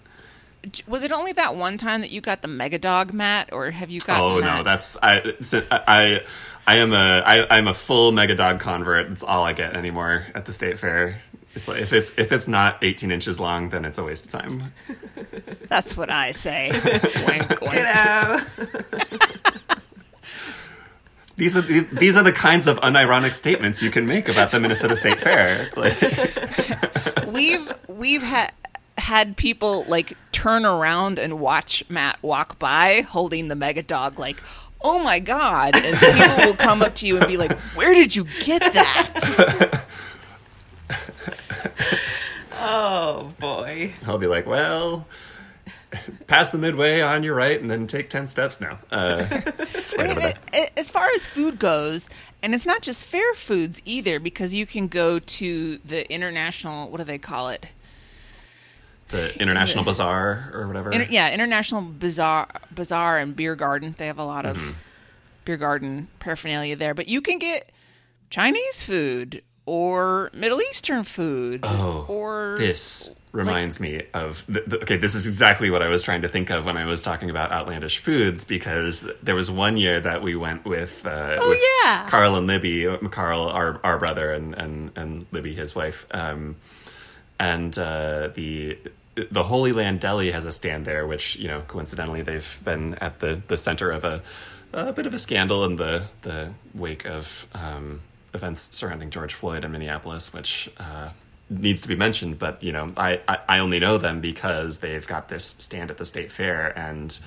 Was 0.87 1.03
it 1.05 1.13
only 1.13 1.33
that 1.33 1.57
one 1.57 1.79
time 1.79 2.03
that 2.03 2.11
you 2.11 2.21
got 2.21 2.43
the 2.43 2.49
mega 2.49 2.79
dog, 2.79 3.13
Matt, 3.13 3.53
or 3.53 3.71
have 3.71 3.91
you 3.91 4.01
got? 4.01 4.21
Oh 4.21 4.41
no, 4.41 4.63
that's 4.63 4.97
I. 5.03 5.19
I, 5.19 5.35
a- 5.53 5.65
I 5.71 6.21
I 6.67 6.77
am 6.77 6.93
a 6.93 7.23
I, 7.25 7.57
I'm 7.57 7.67
a 7.67 7.75
full 7.75 8.13
mega 8.13 8.35
dog 8.35 8.61
convert. 8.61 9.09
That's 9.09 9.23
all 9.25 9.45
I 9.45 9.55
get 9.55 9.75
anymore 9.75 10.27
at 10.35 10.45
the 10.45 10.53
state 10.53 10.79
fair. 10.79 11.21
It's 11.55 11.67
like 11.67 11.81
if 11.81 11.93
it's 11.93 12.13
if 12.17 12.31
it's 12.31 12.47
not 12.47 12.79
18 12.85 13.11
inches 13.11 13.41
long, 13.41 13.71
then 13.71 13.85
it's 13.85 13.99
a 13.99 14.05
waste 14.05 14.27
of 14.27 14.33
time. 14.41 14.73
that's 15.69 15.97
what 15.97 16.11
I 16.11 16.31
say. 16.31 16.71
Wink, 17.27 17.61
wink. 17.61 17.73
These 21.37 21.57
are 21.57 21.63
the, 21.63 21.81
these 21.93 22.17
are 22.19 22.23
the 22.23 22.33
kinds 22.33 22.67
of 22.67 22.77
unironic 22.81 23.33
statements 23.33 23.81
you 23.81 23.91
can 23.91 24.07
make 24.07 24.29
about 24.29 24.51
the 24.51 24.61
Minnesota 24.61 24.95
State 24.95 25.17
Fair. 25.19 25.71
Like, 25.75 25.97
we've 27.33 27.67
we've 27.89 28.21
had 28.23 28.53
had 29.01 29.37
people 29.37 29.85
like 29.85 30.17
turn 30.33 30.65
around 30.65 31.19
and 31.19 31.41
watch 31.41 31.85
Matt 31.89 32.23
walk 32.23 32.59
by 32.59 33.03
holding 33.03 33.49
the 33.49 33.57
mega 33.57 33.83
dog 33.83 34.19
like 34.19 34.41
oh 34.83 34.99
my 34.99 35.19
god 35.19 35.75
and 35.75 35.97
people 35.99 36.47
will 36.47 36.57
come 36.57 36.83
up 36.83 36.95
to 36.95 37.07
you 37.07 37.19
and 37.19 37.27
be 37.27 37.37
like 37.37 37.53
where 37.75 37.95
did 37.95 38.15
you 38.15 38.27
get 38.41 38.61
that 38.73 39.85
Oh 42.63 43.33
boy. 43.41 43.95
I'll 44.07 44.19
be 44.19 44.27
like, 44.27 44.47
well, 44.47 45.07
pass 46.27 46.51
the 46.51 46.59
midway 46.59 47.01
on 47.01 47.23
your 47.23 47.35
right, 47.35 47.61
and 47.61 47.71
then 47.71 47.87
take 47.87 48.11
10 48.11 48.29
steps 48.29 48.61
now. 48.61 48.79
Uh, 48.91 49.27
I 49.99 50.07
mean, 50.07 50.19
there. 50.19 50.35
it, 50.53 50.73
as 50.77 50.91
far 50.91 51.09
as 51.15 51.27
food 51.27 51.59
goes 51.59 52.11
and 52.43 52.55
it's 52.55 52.67
not 52.67 52.83
just 52.83 53.05
fair 53.05 53.35
foods 53.35 53.81
either 53.85 54.21
because 54.21 54.53
you 54.53 54.67
can 54.67 54.89
go 54.89 55.19
to 55.19 55.79
the 55.79 56.11
international 56.13 56.91
what 56.91 56.99
do 56.99 57.05
they 57.05 57.19
call 57.19 57.49
it 57.49 57.67
The 59.11 59.41
International 59.41 59.85
Bazaar 59.85 60.51
or 60.55 60.67
whatever. 60.67 60.91
Inter- 60.93 61.09
yeah, 61.11 61.33
International 61.33 61.83
Bazaar, 61.83 62.49
Bazaar 62.71 63.19
and 63.19 63.35
Beer 63.35 63.57
Garden. 63.57 63.95
They 63.99 64.07
have 64.07 64.19
a 64.19 64.25
lot 64.25 64.47
of 64.47 64.57
Mm-hmm. 64.57 64.71
beer 65.45 65.57
garden 65.57 66.09
paraphernalia 66.21 66.77
there, 66.77 66.95
but 66.95 67.09
you 67.09 67.21
can 67.21 67.39
get 67.39 67.71
Chinese 68.31 68.83
food 68.83 69.43
or 69.67 70.31
Middle 70.35 70.61
Eastern 70.63 71.03
food 71.05 71.61
Oh, 71.65 72.05
or 72.09 72.57
This 72.59 73.11
reminds 73.33 73.79
me 73.81 74.03
of 74.15 74.45
th- 74.53 74.65
th- 74.69 74.83
okay. 74.83 74.97
This 74.97 75.15
is 75.15 75.27
exactly 75.27 75.71
what 75.71 75.83
I 75.83 75.89
was 75.89 76.03
trying 76.03 76.23
to 76.23 76.29
think 76.29 76.51
of 76.51 76.65
when 76.65 76.77
I 76.77 76.85
was 76.85 77.01
talking 77.03 77.31
about 77.31 77.53
outlandish 77.53 77.99
foods 77.99 78.45
because 78.45 79.09
there 79.23 79.35
was 79.37 79.51
one 79.51 79.77
year 79.77 80.01
that 80.01 80.23
we 80.23 80.35
went 80.37 80.65
with. 80.65 81.05
Uh, 81.07 81.37
Oh, 81.41 81.49
with 81.51 81.61
yeah. 81.85 82.09
Carl 82.09 82.35
and 82.37 82.47
Libby. 82.47 82.87
Carl, 83.11 83.43
our 83.49 83.81
our 83.85 83.99
brother, 83.99 84.33
and 84.33 84.55
and 84.55 84.91
and 84.97 85.27
Libby, 85.31 85.55
his 85.55 85.75
wife. 85.75 86.07
Um, 86.13 86.57
and 87.39 87.77
uh, 87.79 88.29
the 88.35 88.79
the 89.31 89.43
Holy 89.45 89.73
Land 89.73 90.01
Deli 90.01 90.31
has 90.31 90.47
a 90.47 90.53
stand 90.53 90.85
there, 90.87 91.07
which 91.07 91.37
you 91.37 91.49
know 91.49 91.63
coincidentally 91.69 92.23
they've 92.23 92.61
been 92.65 92.95
at 92.97 93.21
the 93.21 93.41
the 93.49 93.59
center 93.59 93.91
of 93.91 94.05
a 94.05 94.23
a 94.73 94.93
bit 94.93 95.07
of 95.07 95.15
a 95.15 95.19
scandal 95.19 95.65
in 95.65 95.77
the 95.77 96.05
the 96.23 96.51
wake 96.75 97.05
of 97.07 97.47
um, 97.55 98.01
events 98.35 98.77
surrounding 98.77 99.11
George 99.11 99.35
Floyd 99.35 99.65
in 99.65 99.73
Minneapolis, 99.73 100.33
which. 100.33 100.71
Uh, 100.79 101.11
needs 101.53 101.83
to 101.83 101.89
be 101.89 101.97
mentioned 101.97 102.39
but 102.39 102.63
you 102.63 102.71
know 102.71 102.93
I, 102.97 103.21
I 103.27 103.39
i 103.49 103.59
only 103.59 103.81
know 103.81 103.99
them 103.99 104.21
because 104.21 104.79
they've 104.79 105.05
got 105.05 105.29
this 105.29 105.57
stand 105.59 105.91
at 105.91 105.97
the 105.99 106.07
state 106.07 106.31
fair 106.31 106.73
and 106.79 107.19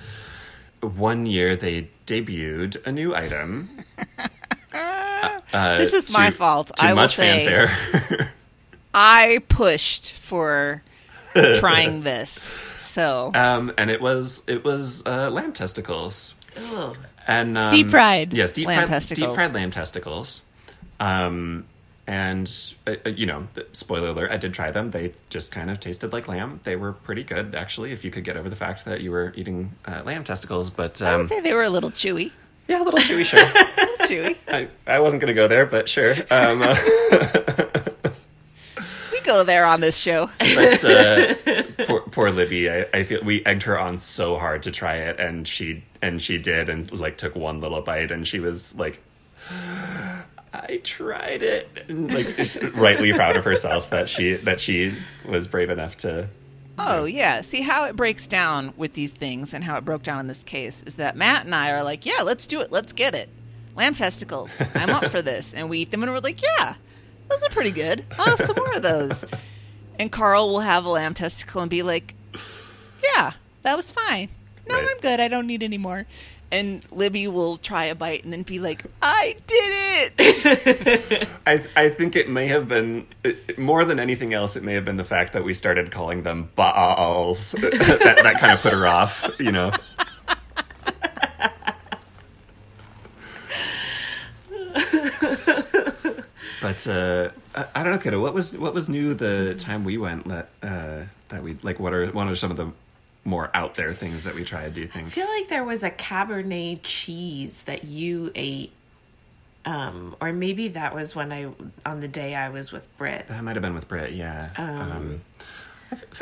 one 0.79 1.25
year 1.25 1.57
they 1.57 1.89
debuted 2.07 2.81
a 2.87 2.91
new 2.93 3.13
item 3.13 3.83
uh, 4.73 5.77
This 5.77 5.91
is 5.91 6.09
my 6.13 6.31
fault. 6.31 6.67
to 6.77 6.85
I 6.85 6.93
will 6.93 7.01
much 7.01 7.17
say. 7.17 7.45
fanfare 7.45 8.31
I 8.93 9.41
pushed 9.49 10.13
for 10.13 10.83
trying 11.59 12.03
this. 12.03 12.47
So 12.79 13.31
Um, 13.33 13.71
and 13.77 13.89
it 13.89 14.01
was 14.01 14.43
it 14.47 14.63
was 14.63 15.03
uh, 15.05 15.29
lamb 15.31 15.53
testicles 15.53 16.35
Ugh. 16.73 16.95
and 17.27 17.57
um, 17.57 17.69
Deep 17.71 17.89
fried 17.89 18.33
Yes, 18.33 18.51
deep 18.51 18.67
lamb 18.67 18.79
fried 18.79 18.89
testicles. 18.89 19.27
deep 19.29 19.35
fried 19.35 19.53
lamb 19.53 19.71
testicles. 19.71 20.43
Um, 20.99 21.65
and 22.05 22.51
uh, 22.85 22.95
uh, 23.05 23.09
you 23.09 23.25
know, 23.25 23.47
spoiler 23.71 24.09
alert, 24.09 24.29
I 24.31 24.37
did 24.37 24.53
try 24.53 24.71
them. 24.71 24.91
They 24.91 25.13
just 25.29 25.51
kind 25.51 25.71
of 25.71 25.79
tasted 25.79 26.11
like 26.13 26.27
lamb. 26.27 26.59
They 26.65 26.75
were 26.75 26.91
pretty 26.91 27.23
good, 27.23 27.55
actually, 27.55 27.93
if 27.93 28.03
you 28.03 28.11
could 28.11 28.25
get 28.25 28.35
over 28.37 28.49
the 28.49 28.55
fact 28.57 28.83
that 28.85 28.99
you 29.01 29.09
were 29.11 29.31
eating 29.37 29.71
uh, 29.85 30.01
lamb 30.05 30.23
testicles. 30.25 30.69
But 30.69 31.01
I 31.01 31.13
um, 31.13 31.21
would 31.21 31.29
say 31.29 31.39
they 31.39 31.53
were 31.53 31.63
a 31.63 31.69
little 31.69 31.91
chewy. 31.91 32.31
yeah, 32.67 32.81
a 32.81 32.83
little 32.83 32.99
chewy, 32.99 33.23
sure. 33.23 33.39
A 33.45 33.45
little 33.45 34.07
chewy. 34.07 34.35
I, 34.49 34.67
I 34.85 34.99
wasn't 34.99 35.21
going 35.21 35.29
to 35.33 35.41
go 35.41 35.47
there, 35.47 35.65
but 35.65 35.87
sure. 35.89 36.13
Um, 36.29 36.61
uh, 36.61 36.75
We 37.39 37.42
go 39.33 39.43
there 39.43 39.65
on 39.65 39.81
this 39.81 39.97
show. 39.97 40.29
but 40.39 40.83
uh, 40.83 41.33
poor, 41.85 42.01
poor 42.01 42.31
Libby, 42.31 42.69
I, 42.69 42.85
I 42.93 43.03
feel 43.03 43.23
we 43.23 43.43
egged 43.45 43.63
her 43.63 43.79
on 43.79 43.97
so 43.97 44.37
hard 44.37 44.63
to 44.63 44.71
try 44.71 44.97
it, 44.97 45.19
and 45.19 45.47
she 45.47 45.83
and 46.01 46.21
she 46.21 46.37
did, 46.37 46.69
and 46.69 46.91
like 46.91 47.17
took 47.17 47.35
one 47.35 47.59
little 47.59 47.81
bite, 47.81 48.11
and 48.11 48.27
she 48.27 48.39
was 48.39 48.75
like, 48.77 49.01
"I 50.53 50.79
tried 50.83 51.43
it," 51.43 51.69
and, 51.87 52.13
like 52.13 52.37
rightly 52.75 53.13
proud 53.13 53.37
of 53.37 53.45
herself 53.45 53.89
that 53.89 54.09
she 54.09 54.33
that 54.35 54.61
she 54.61 54.93
was 55.27 55.47
brave 55.47 55.69
enough 55.69 55.97
to. 55.97 56.29
Oh 56.79 57.05
yeah. 57.05 57.41
See 57.41 57.61
how 57.61 57.85
it 57.85 57.95
breaks 57.95 58.25
down 58.25 58.73
with 58.77 58.93
these 58.93 59.11
things 59.11 59.53
and 59.53 59.63
how 59.63 59.77
it 59.77 59.85
broke 59.85 60.01
down 60.01 60.19
in 60.19 60.27
this 60.27 60.43
case 60.43 60.81
is 60.83 60.95
that 60.95 61.15
Matt 61.15 61.45
and 61.45 61.53
I 61.53 61.71
are 61.71 61.83
like, 61.83 62.03
yeah, 62.03 62.23
let's 62.23 62.47
do 62.47 62.61
it. 62.61 62.71
Let's 62.71 62.93
get 62.93 63.13
it. 63.13 63.29
Lamb 63.75 63.93
testicles. 63.93 64.49
I'm 64.73 64.89
up 64.89 65.05
for 65.05 65.21
this. 65.21 65.53
And 65.53 65.69
we 65.69 65.79
eat 65.79 65.91
them 65.91 66.01
and 66.01 66.11
we're 66.11 66.19
like, 66.19 66.41
yeah, 66.41 66.73
those 67.33 67.43
are 67.43 67.49
pretty 67.53 67.71
good. 67.71 68.05
I'll 68.17 68.37
have 68.37 68.45
some 68.45 68.55
more 68.55 68.75
of 68.75 68.81
those. 68.81 69.25
And 69.99 70.11
Carl 70.11 70.49
will 70.49 70.59
have 70.61 70.85
a 70.85 70.89
lamb 70.89 71.13
testicle 71.13 71.61
and 71.61 71.69
be 71.69 71.83
like, 71.83 72.13
yeah, 73.15 73.31
that 73.63 73.77
was 73.77 73.91
fine. 73.91 74.29
No, 74.67 74.75
Right. 74.75 74.87
I'm 74.89 74.99
good. 75.01 75.19
I 75.19 75.27
don't 75.27 75.45
need 75.47 75.61
any 75.63 75.77
more. 75.77 76.05
And 76.51 76.85
Libby 76.91 77.27
will 77.27 77.57
try 77.57 77.85
a 77.85 77.95
bite 77.95 78.23
and 78.23 78.31
then 78.31 78.43
be 78.43 78.59
like, 78.59 78.83
I 79.01 79.35
did 79.47 80.13
it. 80.19 81.27
I 81.47 81.65
I 81.75 81.89
think 81.89 82.15
it 82.15 82.29
may 82.29 82.45
have 82.47 82.67
been 82.67 83.07
it- 83.23 83.57
more 83.57 83.83
than 83.85 83.99
anything 83.99 84.33
else. 84.33 84.55
It 84.55 84.63
may 84.63 84.73
have 84.75 84.85
been 84.85 84.97
the 84.97 85.03
fact 85.03 85.33
that 85.33 85.43
we 85.43 85.53
started 85.55 85.91
calling 85.91 86.21
them 86.23 86.49
balls 86.55 87.51
that 87.59 88.19
that 88.23 88.35
kind 88.39 88.53
of 88.53 88.61
put 88.61 88.71
her 88.71 88.85
off. 88.87 89.29
You 89.39 89.51
know. 89.51 89.71
But 96.63 96.87
uh, 96.87 97.29
I, 97.53 97.65
I 97.75 97.83
don't 97.83 97.91
know, 97.93 97.99
kiddo. 97.99 98.21
What 98.21 98.33
was 98.33 98.57
what 98.57 98.73
was 98.73 98.87
new 98.87 99.13
the 99.13 99.53
time 99.59 99.83
we 99.83 99.97
went? 99.97 100.27
That 100.29 100.47
uh, 100.63 101.01
that 101.27 101.43
we 101.43 101.57
like. 101.61 101.77
What 101.79 101.93
are 101.93 102.07
one 102.07 102.29
of 102.29 102.39
some 102.39 102.51
of 102.51 102.57
the 102.57 102.71
more 103.25 103.51
out 103.53 103.75
there 103.75 103.93
things 103.93 104.23
that 104.23 104.33
we 104.33 104.43
tried? 104.45 104.73
Do 104.73 104.79
you 104.81 104.89
I 104.95 105.03
feel 105.03 105.27
like 105.27 105.49
there 105.49 105.63
was 105.65 105.83
a 105.83 105.91
Cabernet 105.91 106.79
cheese 106.83 107.63
that 107.63 107.83
you 107.83 108.31
ate 108.33 108.71
Um, 109.65 110.15
or 110.21 110.33
maybe 110.33 110.69
that 110.69 110.93
was 110.95 111.15
when 111.15 111.31
I 111.33 111.49
on 111.85 111.99
the 111.99 112.07
day 112.07 112.33
I 112.33 112.49
was 112.49 112.71
with 112.71 112.85
Britt. 112.97 113.27
That 113.27 113.43
might 113.43 113.55
have 113.55 113.61
been 113.61 113.73
with 113.75 113.87
Britt. 113.89 114.13
Yeah. 114.13 114.49
Um, 114.57 115.21
f- 115.39 115.45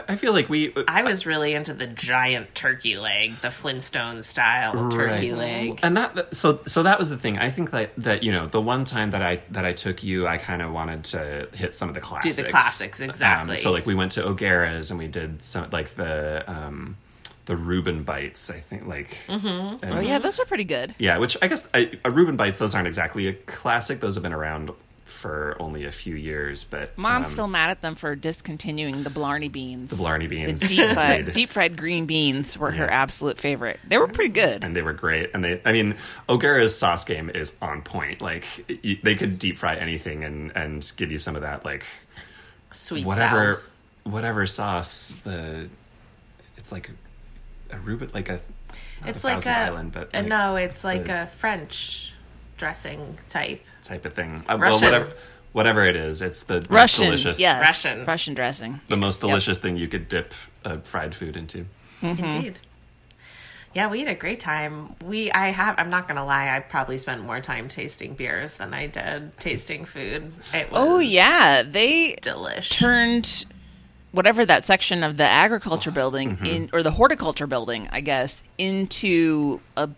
I 0.08 0.16
feel 0.16 0.34
like 0.34 0.50
we. 0.50 0.74
I 0.88 1.04
was 1.04 1.26
really 1.26 1.54
into 1.54 1.74
the 1.74 1.88
giant 1.88 2.54
turkey 2.56 2.98
leg, 2.98 3.40
the 3.42 3.52
Flintstone 3.52 4.24
style 4.24 4.90
turkey 4.92 5.32
Right. 5.32 5.38
leg. 5.38 5.80
and 5.84 5.98
that 5.98 6.36
so 6.36 6.60
so 6.68 6.84
that 6.84 6.98
was 7.00 7.10
the 7.10 7.18
thing 7.18 7.38
i 7.40 7.50
think 7.50 7.72
that 7.72 7.92
that 7.98 8.24
you 8.24 8.32
know 8.32 8.48
the 8.48 8.62
one 8.62 8.86
time 8.86 9.12
that 9.12 9.22
i 9.22 9.42
that 9.52 9.66
i 9.66 9.74
took 9.74 10.04
you 10.04 10.28
i 10.28 10.38
kind 10.38 10.62
of 10.62 10.72
wanted 10.72 11.04
to 11.04 11.48
hit 11.54 11.74
some 11.76 11.90
of 11.90 11.96
the 11.96 12.02
classics 12.02 12.36
the 12.38 12.44
classics, 12.44 13.00
exactly. 13.00 13.52
um, 13.56 13.58
so 13.58 13.72
like 13.72 13.86
we 13.86 13.94
went 13.96 14.12
to 14.14 14.26
o'gara's 14.26 14.92
and 14.92 15.00
we 15.00 15.08
did 15.08 15.44
some 15.44 15.70
like 15.72 15.96
the 15.96 16.44
um 16.52 16.98
the 17.46 17.56
reuben 17.58 18.04
bites 18.04 18.50
i 18.50 18.60
think 18.60 18.86
like 18.88 19.18
mm-hmm. 19.28 19.92
Oh 19.92 20.00
yeah, 20.00 20.20
those 20.20 20.40
are 20.40 20.46
pretty 20.46 20.64
good. 20.66 20.94
yeah 20.98 21.18
which 21.18 21.36
i 21.42 21.48
guess 21.48 21.68
I, 21.74 21.92
a 22.06 22.12
reuben 22.12 22.38
bites 22.38 22.58
those 22.58 22.76
aren't 22.76 22.88
exactly 22.88 23.28
a 23.28 23.34
classic 23.34 24.00
those 24.00 24.16
have 24.16 24.24
been 24.24 24.34
around 24.34 24.72
for 25.22 25.56
only 25.60 25.86
a 25.86 25.92
few 25.92 26.16
years 26.16 26.64
but 26.64 26.98
Mom's 26.98 27.28
um, 27.28 27.32
still 27.32 27.48
mad 27.48 27.70
at 27.70 27.82
them 27.82 27.96
for 27.96 28.16
discontinuing 28.16 29.04
the 29.04 29.10
Blarney 29.10 29.48
beans. 29.50 29.92
the 29.92 29.96
blarney 29.98 30.28
beans 30.28 30.60
The 30.60 30.68
deep 30.68 30.90
fried, 30.94 31.34
deep 31.34 31.50
fried 31.50 31.78
green 31.78 32.06
beans 32.06 32.58
were 32.58 32.72
her 32.72 32.90
absolute 32.90 33.38
favorite. 33.38 33.80
They 33.88 33.98
were 33.98 34.08
pretty 34.08 34.34
good. 34.34 34.64
and 34.64 34.76
they 34.76 34.82
were 34.82 34.94
great. 34.94 35.30
And 35.34 35.44
they, 35.44 35.62
I 35.64 35.72
mean, 35.72 35.96
O'Gara's 36.28 36.78
sauce 36.78 37.04
game 37.06 37.30
is 37.30 37.56
on 37.62 37.82
point. 37.84 38.22
Like 38.22 38.46
y- 38.84 39.00
they 39.04 39.16
could 39.16 39.38
deep 39.40 39.58
fry 39.58 39.76
anything 39.76 40.24
and 40.24 40.52
and 40.56 40.92
give 40.98 41.12
you 41.12 41.18
some 41.20 41.36
of 41.36 41.44
that 41.44 41.64
like 41.64 41.86
Sweet 42.72 43.06
whatever 43.06 43.54
sauce. 43.54 43.74
whatever 44.04 44.46
sauce. 44.48 45.16
The 45.24 45.70
it's 46.58 46.72
like 46.72 46.90
a 47.70 47.78
Reuben, 47.80 48.10
like 48.14 48.30
a 48.30 48.40
It's 49.06 49.24
like 49.24 49.46
a 49.46 49.50
Island, 49.52 49.92
but 49.92 50.14
like 50.14 50.26
no, 50.26 50.56
it's 50.56 50.84
like 50.84 51.06
the 51.06 51.24
a 51.24 51.28
French 51.28 52.11
dressing 52.62 53.18
type. 53.28 53.60
type 53.84 54.06
of 54.06 54.14
thing. 54.14 54.44
Uh, 54.48 54.56
well, 54.60 54.80
whatever 54.80 55.12
whatever 55.52 55.84
it 55.86 55.96
is, 55.96 56.22
it's 56.22 56.44
the 56.44 56.60
most 56.62 56.70
Russian, 56.70 57.06
delicious. 57.06 57.40
yes, 57.40 57.60
Russian. 57.60 58.06
Russian 58.06 58.34
dressing. 58.36 58.80
The 58.88 58.96
most 58.98 59.22
Yep. 59.22 59.30
delicious 59.30 59.60
thing 59.60 59.76
you 59.78 59.88
could 59.88 60.08
dip 60.08 60.34
uh, 60.64 60.78
fried 60.84 61.14
food 61.16 61.36
into. 61.36 61.66
Indeed. 62.04 62.60
Yeah, 63.74 63.90
we 63.90 64.00
had 64.00 64.10
a 64.10 64.16
great 64.16 64.40
time. 64.40 64.96
We, 65.04 65.32
I 65.32 65.48
have, 65.50 65.76
I'm 65.78 65.90
not 65.90 66.08
gonna 66.08 66.26
lie, 66.26 66.56
I 66.56 66.60
probably 66.60 66.98
spent 66.98 67.24
more 67.24 67.40
time 67.42 67.68
tasting 67.68 68.14
beers 68.14 68.58
than 68.58 68.74
I 68.74 68.88
did 68.88 69.38
tasting 69.40 69.86
food. 69.86 70.32
It 70.54 70.70
was 70.72 70.80
Oh 70.80 71.00
yeah, 71.00 71.64
they 71.64 72.16
delish. 72.22 72.70
turned 72.70 73.46
whatever 74.12 74.46
that 74.46 74.66
section 74.66 75.04
of 75.04 75.18
the 75.18 75.24
agriculture 75.24 75.92
building 75.92 76.36
Mm-hmm. 76.36 76.46
in 76.46 76.70
or 76.74 76.84
the 76.84 76.92
horticulture 76.92 77.48
building, 77.48 77.88
I 77.92 78.02
guess, 78.02 78.44
into 78.58 79.60
a 79.76 79.90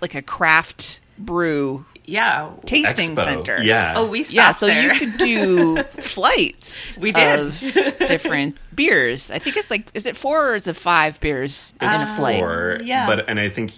like 0.00 0.14
a 0.14 0.22
craft 0.22 1.00
brew 1.18 1.86
yeah, 2.06 2.50
tasting 2.66 3.16
Expo. 3.16 3.24
center. 3.24 3.62
Yeah. 3.62 3.94
Oh, 3.96 4.08
we 4.08 4.22
stopped 4.22 4.34
Yeah, 4.34 4.50
so 4.52 4.66
there. 4.66 4.92
you 4.94 4.98
could 4.98 5.18
do 5.18 5.82
flights. 6.00 6.96
We 6.98 7.12
did. 7.12 7.38
of 7.40 7.60
different 7.98 8.56
beers. 8.74 9.30
I 9.30 9.38
think 9.38 9.56
it's 9.56 9.70
like 9.70 9.86
is 9.94 10.06
it 10.06 10.16
four 10.16 10.50
or 10.50 10.54
is 10.54 10.66
it 10.66 10.76
five 10.76 11.20
beers 11.20 11.74
in 11.80 11.88
a 11.88 12.16
flight? 12.16 12.42
Or 12.42 12.80
yeah. 12.82 13.06
but 13.06 13.28
and 13.28 13.38
I 13.40 13.48
think 13.48 13.72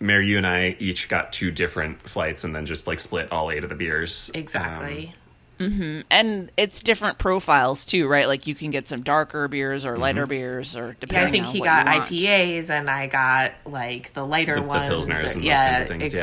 Mary, 0.00 0.26
you 0.28 0.36
and 0.36 0.46
I 0.46 0.76
each 0.80 1.08
got 1.08 1.32
two 1.32 1.50
different 1.50 2.08
flights 2.08 2.44
and 2.44 2.54
then 2.54 2.66
just 2.66 2.86
like 2.86 3.00
split 3.00 3.30
all 3.30 3.50
eight 3.50 3.62
of 3.64 3.70
the 3.70 3.76
beers. 3.76 4.30
exactly. 4.34 5.14
Um, 5.60 6.02
and 6.10 6.50
it's 6.56 6.80
different 6.82 7.18
profiles 7.18 7.84
too, 7.84 8.08
right? 8.08 8.26
Like 8.26 8.48
you 8.48 8.54
can 8.56 8.72
get 8.72 8.88
some 8.88 9.02
darker 9.02 9.46
beers 9.46 9.86
or 9.86 9.92
Mm-hmm. 9.92 10.00
lighter 10.02 10.26
beers, 10.26 10.74
or 10.74 10.96
depending. 10.98 11.04
yeah, 11.04 11.20
depending. 11.20 11.28
I 11.28 11.30
think 11.30 11.46
on 11.46 11.52
he 11.52 11.60
what 11.60 11.66
got. 11.66 12.08
IPAs, 12.08 12.70
and 12.70 12.90
I 12.90 13.06
got 13.06 13.52
like 13.64 14.12
the 14.12 14.26
lighter 14.26 14.56
The- 14.56 14.62
the 14.62 14.66
ones. 14.66 14.92
Pilsners 14.92 15.08
and 15.34 15.36
those 15.36 15.36
yeah, 15.44 15.76
kinds 15.78 15.82
of 15.82 15.98
things, 15.98 16.14
yeah. 16.14 16.20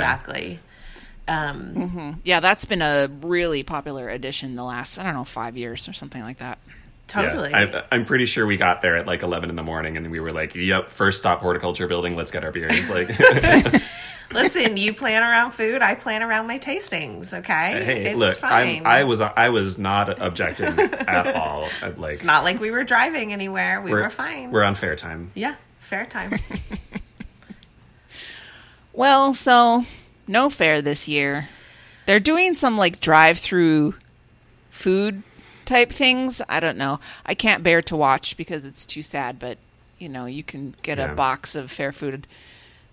Exactly. 1.29 1.81
Um, 1.83 2.21
Yeah, 2.23 2.39
that's 2.39 2.65
been 2.65 2.81
a 2.81 3.09
really 3.21 3.63
popular 3.63 4.09
addition 4.09 4.55
the 4.55 4.63
last 4.63 4.97
I 4.99 5.03
don't 5.03 5.13
know 5.13 5.23
five 5.23 5.55
years 5.57 5.87
or 5.87 5.93
something 5.93 6.21
like 6.21 6.39
that. 6.39 6.57
totally. 7.07 7.51
Yeah, 7.51 7.83
I, 7.91 7.95
I'm 7.95 8.05
pretty 8.05 8.25
sure 8.25 8.45
we 8.45 8.57
got 8.57 8.81
there 8.81 8.95
at 8.97 9.05
like 9.07 9.21
11 9.23 9.49
in 9.49 9.55
the 9.55 9.63
morning, 9.63 9.97
and 9.97 10.09
we 10.11 10.19
were 10.19 10.31
like, 10.31 10.55
"Yep, 10.55 10.89
first 10.89 11.19
stop 11.19 11.39
horticulture 11.41 11.87
building. 11.87 12.15
Let's 12.15 12.31
get 12.31 12.43
our 12.43 12.51
beers." 12.51 12.89
Like, 12.89 13.09
Listen, 14.31 14.77
you 14.77 14.93
plan 14.93 15.23
around 15.23 15.53
food. 15.53 15.81
I 15.81 15.95
plan 15.95 16.21
around 16.21 16.45
my 16.45 16.59
tastings. 16.59 17.33
Okay, 17.33 17.83
hey, 17.83 18.05
it's 18.11 18.15
look, 18.17 18.37
fine. 18.37 18.81
I'm, 18.81 18.85
I 18.85 19.03
was 19.05 19.21
I 19.21 19.49
was 19.49 19.79
not 19.79 20.21
objecting 20.21 20.67
at 20.67 21.35
all. 21.35 21.67
I'd 21.81 21.97
like, 21.97 22.13
it's 22.13 22.23
not 22.23 22.43
like 22.43 22.59
we 22.59 22.69
were 22.69 22.83
driving 22.83 23.33
anywhere. 23.33 23.81
We 23.81 23.89
we're 23.91 24.03
were 24.03 24.09
fine. 24.11 24.51
We're 24.51 24.63
on 24.63 24.75
fair 24.75 24.95
time. 24.95 25.31
yeah, 25.33 25.55
fair 25.79 26.05
time. 26.05 26.33
Well, 28.93 29.33
so 29.33 29.85
no 30.29 30.49
fair 30.49 30.81
this 30.81 31.07
year. 31.07 31.49
They're 32.05 32.19
doing 32.19 32.55
some 32.55 32.77
like 32.77 32.99
drive-through 33.01 33.95
food 34.69 35.23
type 35.65 35.91
things. 35.91 36.41
I 36.47 36.59
don't 36.59 36.77
know. 36.77 36.99
I 37.25 37.33
can't 37.35 37.63
bear 37.63 37.81
to 37.83 37.95
watch 37.95 38.37
because 38.37 38.63
it's 38.65 38.85
too 38.85 39.01
sad, 39.03 39.39
but 39.39 39.57
you 39.97 40.07
know, 40.09 40.25
you 40.25 40.43
can 40.43 40.75
get 40.81 40.97
Yeah. 40.97 41.11
a 41.11 41.15
box 41.15 41.55
of 41.55 41.69
fair 41.71 41.91
food 41.91 42.25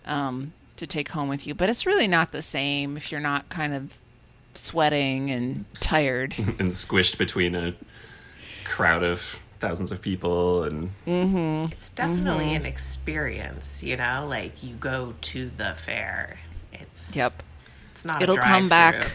um, 0.07 0.53
to 0.77 0.87
take 0.87 1.11
home 1.11 1.29
with 1.29 1.47
you. 1.47 1.55
But 1.55 1.71
it's 1.71 1.87
really 1.87 2.09
not 2.09 2.33
the 2.33 2.43
same 2.43 2.97
if 2.97 3.13
you're 3.13 3.21
not 3.21 3.49
kind 3.49 3.73
of 3.75 3.97
sweating 4.55 5.31
and 5.31 5.65
tired. 5.75 6.35
and 6.39 6.73
squished 6.73 7.17
between 7.19 7.55
a 7.55 7.75
crowd 8.65 9.03
of 9.03 9.23
thousands 9.61 9.91
of 9.93 10.03
people 10.03 10.65
and 10.65 10.91
It's 11.73 11.91
definitely 11.91 12.47
Mm-hmm. 12.47 12.57
an 12.57 12.67
experience, 12.67 13.83
you 13.83 13.97
know. 13.97 14.27
Like 14.29 14.63
you 14.63 14.75
go 14.75 15.15
to 15.23 15.49
the 15.57 15.75
fair. 15.77 16.39
It's 16.73 17.15
yep. 17.17 17.43
It's 17.93 18.05
not. 18.05 18.23
It'll 18.23 18.39
a 18.39 18.41
come 18.43 18.69
back 18.69 19.13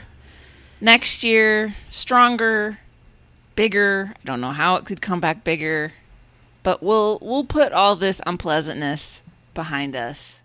next 0.79 1.23
year 1.23 1.75
stronger, 1.89 2.79
bigger. 3.55 4.13
I 4.15 4.25
don't 4.25 4.41
know 4.41 4.51
how 4.51 4.75
it 4.75 4.85
could 4.85 5.01
come 5.01 5.19
back 5.19 5.43
bigger, 5.43 5.93
but 6.63 6.81
we'll 6.81 7.19
we'll 7.21 7.43
put 7.45 7.71
all 7.71 7.95
this 7.95 8.21
unpleasantness 8.25 9.21
behind 9.53 9.95
us. 9.95 10.41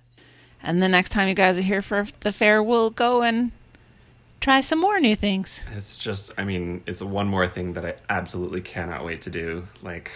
And 0.62 0.82
the 0.82 0.88
next 0.88 1.11
time 1.11 1.28
you 1.28 1.34
guys 1.34 1.57
are 1.59 1.62
here 1.62 1.82
for 1.82 2.07
the 2.20 2.32
fair, 2.32 2.62
we'll 2.62 2.90
go 2.90 3.22
and 3.22 3.52
try 4.40 4.61
some 4.61 4.78
more 4.80 5.00
new 5.00 5.16
things. 5.16 5.61
it's 5.76 5.98
just 5.98 6.30
i 6.38 6.44
mean 6.44 6.80
it's 6.86 7.00
one 7.02 7.26
more 7.26 7.48
thing 7.48 7.72
that 7.72 7.84
i 7.84 7.94
absolutely 8.11 8.61
cannot 8.61 9.04
wait 9.04 9.22
to 9.22 9.30
do 9.30 9.66
like 9.82 10.11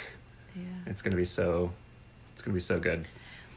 Yeah. 0.54 0.62
it's 0.86 1.02
gonna 1.02 1.16
be 1.16 1.24
so 1.24 1.72
it's 2.32 2.42
gonna 2.42 2.54
be 2.54 2.60
so 2.60 2.78
good 2.78 3.06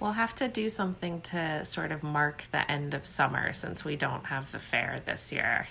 We'll 0.03 0.11
have 0.11 0.35
to 0.35 0.49
do 0.49 0.67
something 0.67 1.21
to 1.21 1.63
sort 1.63 1.93
of 1.93 2.03
mark 2.03 2.43
the 2.51 2.69
end 2.69 2.93
of 2.93 3.05
summer 3.05 3.53
since 3.53 3.85
we 3.85 3.95
don't 3.95 4.25
have 4.25 4.51
the 4.51 4.59
fair 4.59 4.99
this 5.05 5.31
year. 5.31 5.65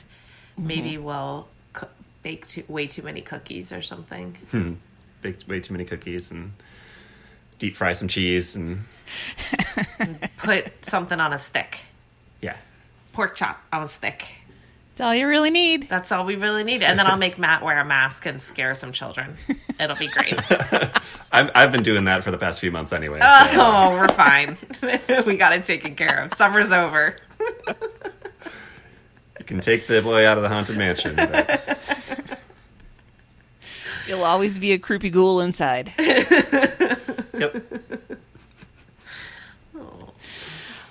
Mm-hmm. 0.58 0.66
Maybe 0.66 0.96
we'll 0.96 1.48
co- 1.74 1.90
bake 2.22 2.48
too, 2.48 2.64
way 2.66 2.86
too 2.86 3.02
many 3.02 3.20
cookies 3.20 3.74
or 3.74 3.82
something. 3.82 4.38
Hmm. 4.50 4.72
bake 5.20 5.46
way 5.46 5.60
too 5.60 5.74
many 5.74 5.84
cookies 5.84 6.30
and 6.30 6.52
deep 7.58 7.76
fry 7.76 7.92
some 7.92 8.08
cheese 8.08 8.56
and 8.56 8.84
Put 10.38 10.82
something 10.82 11.20
on 11.20 11.34
a 11.34 11.38
stick. 11.38 11.80
yeah 12.40 12.56
Pork 13.12 13.36
chop 13.36 13.60
on 13.70 13.82
a 13.82 13.88
stick. 13.88 14.28
That's 14.94 15.00
all 15.06 15.14
you 15.14 15.26
really 15.26 15.48
need. 15.50 15.88
That's 15.88 16.12
all 16.12 16.26
we 16.26 16.36
really 16.36 16.64
need. 16.64 16.82
And 16.82 16.98
then 16.98 17.06
I'll 17.06 17.16
make 17.16 17.38
Matt 17.38 17.62
wear 17.64 17.80
a 17.80 17.84
mask 17.84 18.26
and 18.26 18.40
scare 18.40 18.74
some 18.74 18.92
children. 18.92 19.36
It'll 19.80 19.96
be 19.96 20.08
great. 20.08 20.34
I've, 21.32 21.50
I've 21.54 21.72
been 21.72 21.82
doing 21.82 22.04
that 22.04 22.22
for 22.22 22.30
the 22.30 22.36
past 22.36 22.60
few 22.60 22.70
months 22.70 22.92
anyway 22.92 23.20
so 23.20 23.26
Oh, 23.26 23.96
we're 23.98 24.08
fine. 24.08 24.58
we 25.26 25.36
got 25.38 25.54
it 25.54 25.64
taken 25.64 25.94
care 25.94 26.22
of. 26.24 26.34
Summer's 26.34 26.72
over. 26.72 27.16
you 29.38 29.44
can 29.46 29.60
take 29.60 29.86
the 29.86 30.02
boy 30.02 30.26
out 30.26 30.36
of 30.36 30.42
the 30.42 30.50
haunted 30.50 30.76
mansion 30.76 31.16
but 31.16 31.78
You'll 34.06 34.24
always 34.24 34.58
be 34.58 34.72
a 34.72 34.78
creepy 34.78 35.08
ghoul 35.08 35.40
inside. 35.40 35.90
yep 35.98 37.64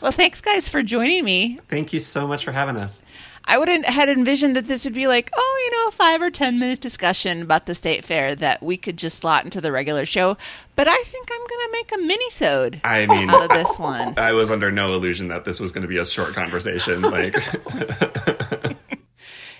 Well, 0.01 0.11
thanks 0.11 0.41
guys 0.41 0.67
for 0.67 0.81
joining 0.81 1.23
me. 1.23 1.59
thank 1.69 1.93
you 1.93 1.99
so 1.99 2.25
much 2.27 2.43
for 2.43 2.51
having 2.51 2.77
us 2.77 3.03
I 3.45 3.57
would 3.57 3.67
not 3.67 3.85
had 3.85 4.09
envisioned 4.09 4.55
that 4.55 4.67
this 4.67 4.85
would 4.85 4.93
be 4.93 5.07
like, 5.07 5.31
oh, 5.35 5.61
you 5.65 5.71
know, 5.77 5.87
a 5.87 5.91
five 5.91 6.21
or 6.21 6.29
ten 6.29 6.59
minute 6.59 6.81
discussion 6.81 7.41
about 7.41 7.65
the 7.65 7.75
state 7.75 8.05
fair 8.05 8.35
that 8.35 8.61
we 8.61 8.77
could 8.77 8.97
just 8.97 9.17
slot 9.17 9.43
into 9.43 9.61
the 9.61 9.71
regular 9.71 10.05
show. 10.05 10.37
But 10.75 10.87
I 10.87 11.03
think 11.03 11.29
I'm 11.31 11.47
gonna 11.47 11.71
make 11.71 11.91
a 11.93 11.97
mini-sode 11.99 12.81
i 12.83 13.05
mean 13.05 13.29
out 13.29 13.43
of 13.43 13.49
this 13.49 13.77
one. 13.77 14.13
i 14.17 14.31
was 14.33 14.49
under 14.51 14.71
no 14.71 14.93
illusion 14.93 15.27
that 15.27 15.45
this 15.45 15.59
was 15.59 15.71
going 15.71 15.81
to 15.83 15.87
be 15.87 15.97
a 15.97 16.05
short 16.05 16.33
conversation 16.33 17.01
like 17.11 17.35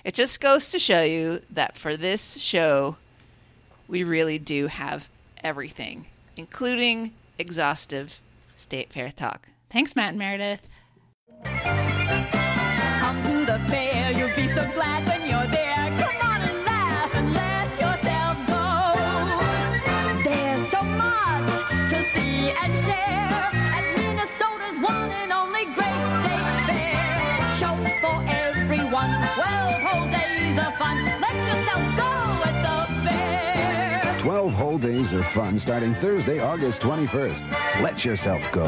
It 0.04 0.14
just 0.14 0.40
goes 0.40 0.70
to 0.70 0.80
show 0.80 1.02
you 1.02 1.42
that 1.50 1.78
for 1.78 1.96
this 1.96 2.36
show, 2.38 2.96
we 3.86 4.02
really 4.02 4.38
do 4.38 4.66
have 4.66 5.08
everything, 5.44 6.06
including 6.36 7.12
exhaustive 7.38 8.18
state 8.56 8.92
fair 8.92 9.12
talk. 9.12 9.48
Thanks, 9.70 9.94
Matt 9.94 10.10
and 10.10 10.18
Meredith. 10.18 10.62
Twelve 29.34 29.80
whole 29.82 30.10
days 30.10 30.58
of 30.58 30.76
fun. 30.76 31.04
Let 31.20 31.34
yourself 31.46 31.96
go 31.96 32.42
at 32.44 32.86
the 32.86 33.08
fair. 33.08 34.18
12 34.20 34.52
whole 34.54 34.78
days 34.78 35.12
of 35.12 35.24
fun 35.26 35.58
starting 35.58 35.94
Thursday, 35.96 36.38
August 36.40 36.80
21st. 36.82 37.82
Let 37.82 38.04
yourself 38.04 38.42
go. 38.52 38.66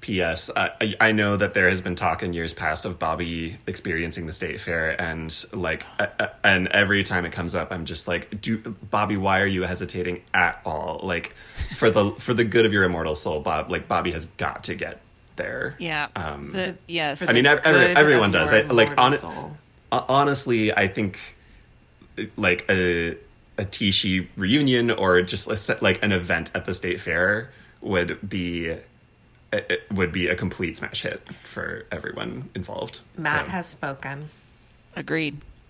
P.S. 0.00 0.50
I, 0.56 0.70
I- 0.80 0.94
I 1.00 1.12
know 1.12 1.36
that 1.36 1.52
there 1.54 1.68
has 1.68 1.80
been 1.82 1.94
talk 1.94 2.22
in 2.22 2.32
years 2.32 2.52
past 2.54 2.84
of 2.84 2.98
Bobby 2.98 3.58
experiencing 3.66 4.26
the 4.26 4.32
state 4.32 4.58
fair, 4.60 5.00
and 5.00 5.44
like, 5.52 5.84
uh, 5.98 6.06
uh, 6.18 6.26
and 6.42 6.68
every 6.68 7.04
time 7.04 7.24
it 7.26 7.32
comes 7.32 7.54
up, 7.54 7.70
I'm 7.70 7.84
just 7.84 8.08
like, 8.08 8.40
"Do 8.40 8.58
Bobby? 8.90 9.16
Why 9.18 9.40
are 9.40 9.46
you 9.46 9.62
hesitating 9.62 10.22
at 10.34 10.60
all? 10.64 11.00
Like, 11.02 11.34
for 11.76 11.90
the 11.90 12.12
for 12.12 12.32
the 12.34 12.44
good 12.44 12.64
of 12.66 12.72
your 12.72 12.84
immortal 12.84 13.14
soul, 13.14 13.40
Bob. 13.40 13.70
Like, 13.70 13.88
Bobby 13.88 14.10
has 14.12 14.24
got 14.38 14.64
to 14.64 14.74
get 14.74 15.00
there. 15.40 15.74
Yeah. 15.78 16.08
Um, 16.16 16.52
The- 16.52 16.76
yes. 16.86 17.22
I 17.28 17.32
mean, 17.32 17.46
ev- 17.46 17.60
every, 17.64 17.86
everyone 17.96 18.30
does. 18.30 18.52
I, 18.52 18.62
like, 18.62 18.92
on, 18.98 19.14
uh, 19.92 20.04
honestly, 20.08 20.72
I 20.72 20.86
think 20.88 21.18
like 22.36 22.64
a 22.68 23.16
a 23.58 23.64
Tishi 23.64 24.26
reunion 24.36 24.90
or 24.90 25.20
just 25.22 25.48
a 25.48 25.56
set- 25.56 25.82
like 25.82 26.02
an 26.02 26.12
event 26.12 26.50
at 26.54 26.64
the 26.64 26.74
state 26.74 27.00
fair 27.00 27.50
would 27.80 28.18
be 28.26 28.66
it 28.68 28.86
it 29.52 29.82
would 29.92 30.12
be 30.12 30.28
a 30.28 30.34
complete 30.34 30.76
smash 30.76 31.02
hit 31.02 31.20
for 31.44 31.84
everyone 31.90 32.48
involved. 32.54 33.00
Matt 33.16 33.46
So, 33.46 33.50
has 33.50 33.66
spoken. 33.66 34.28
Agreed. 34.96 35.38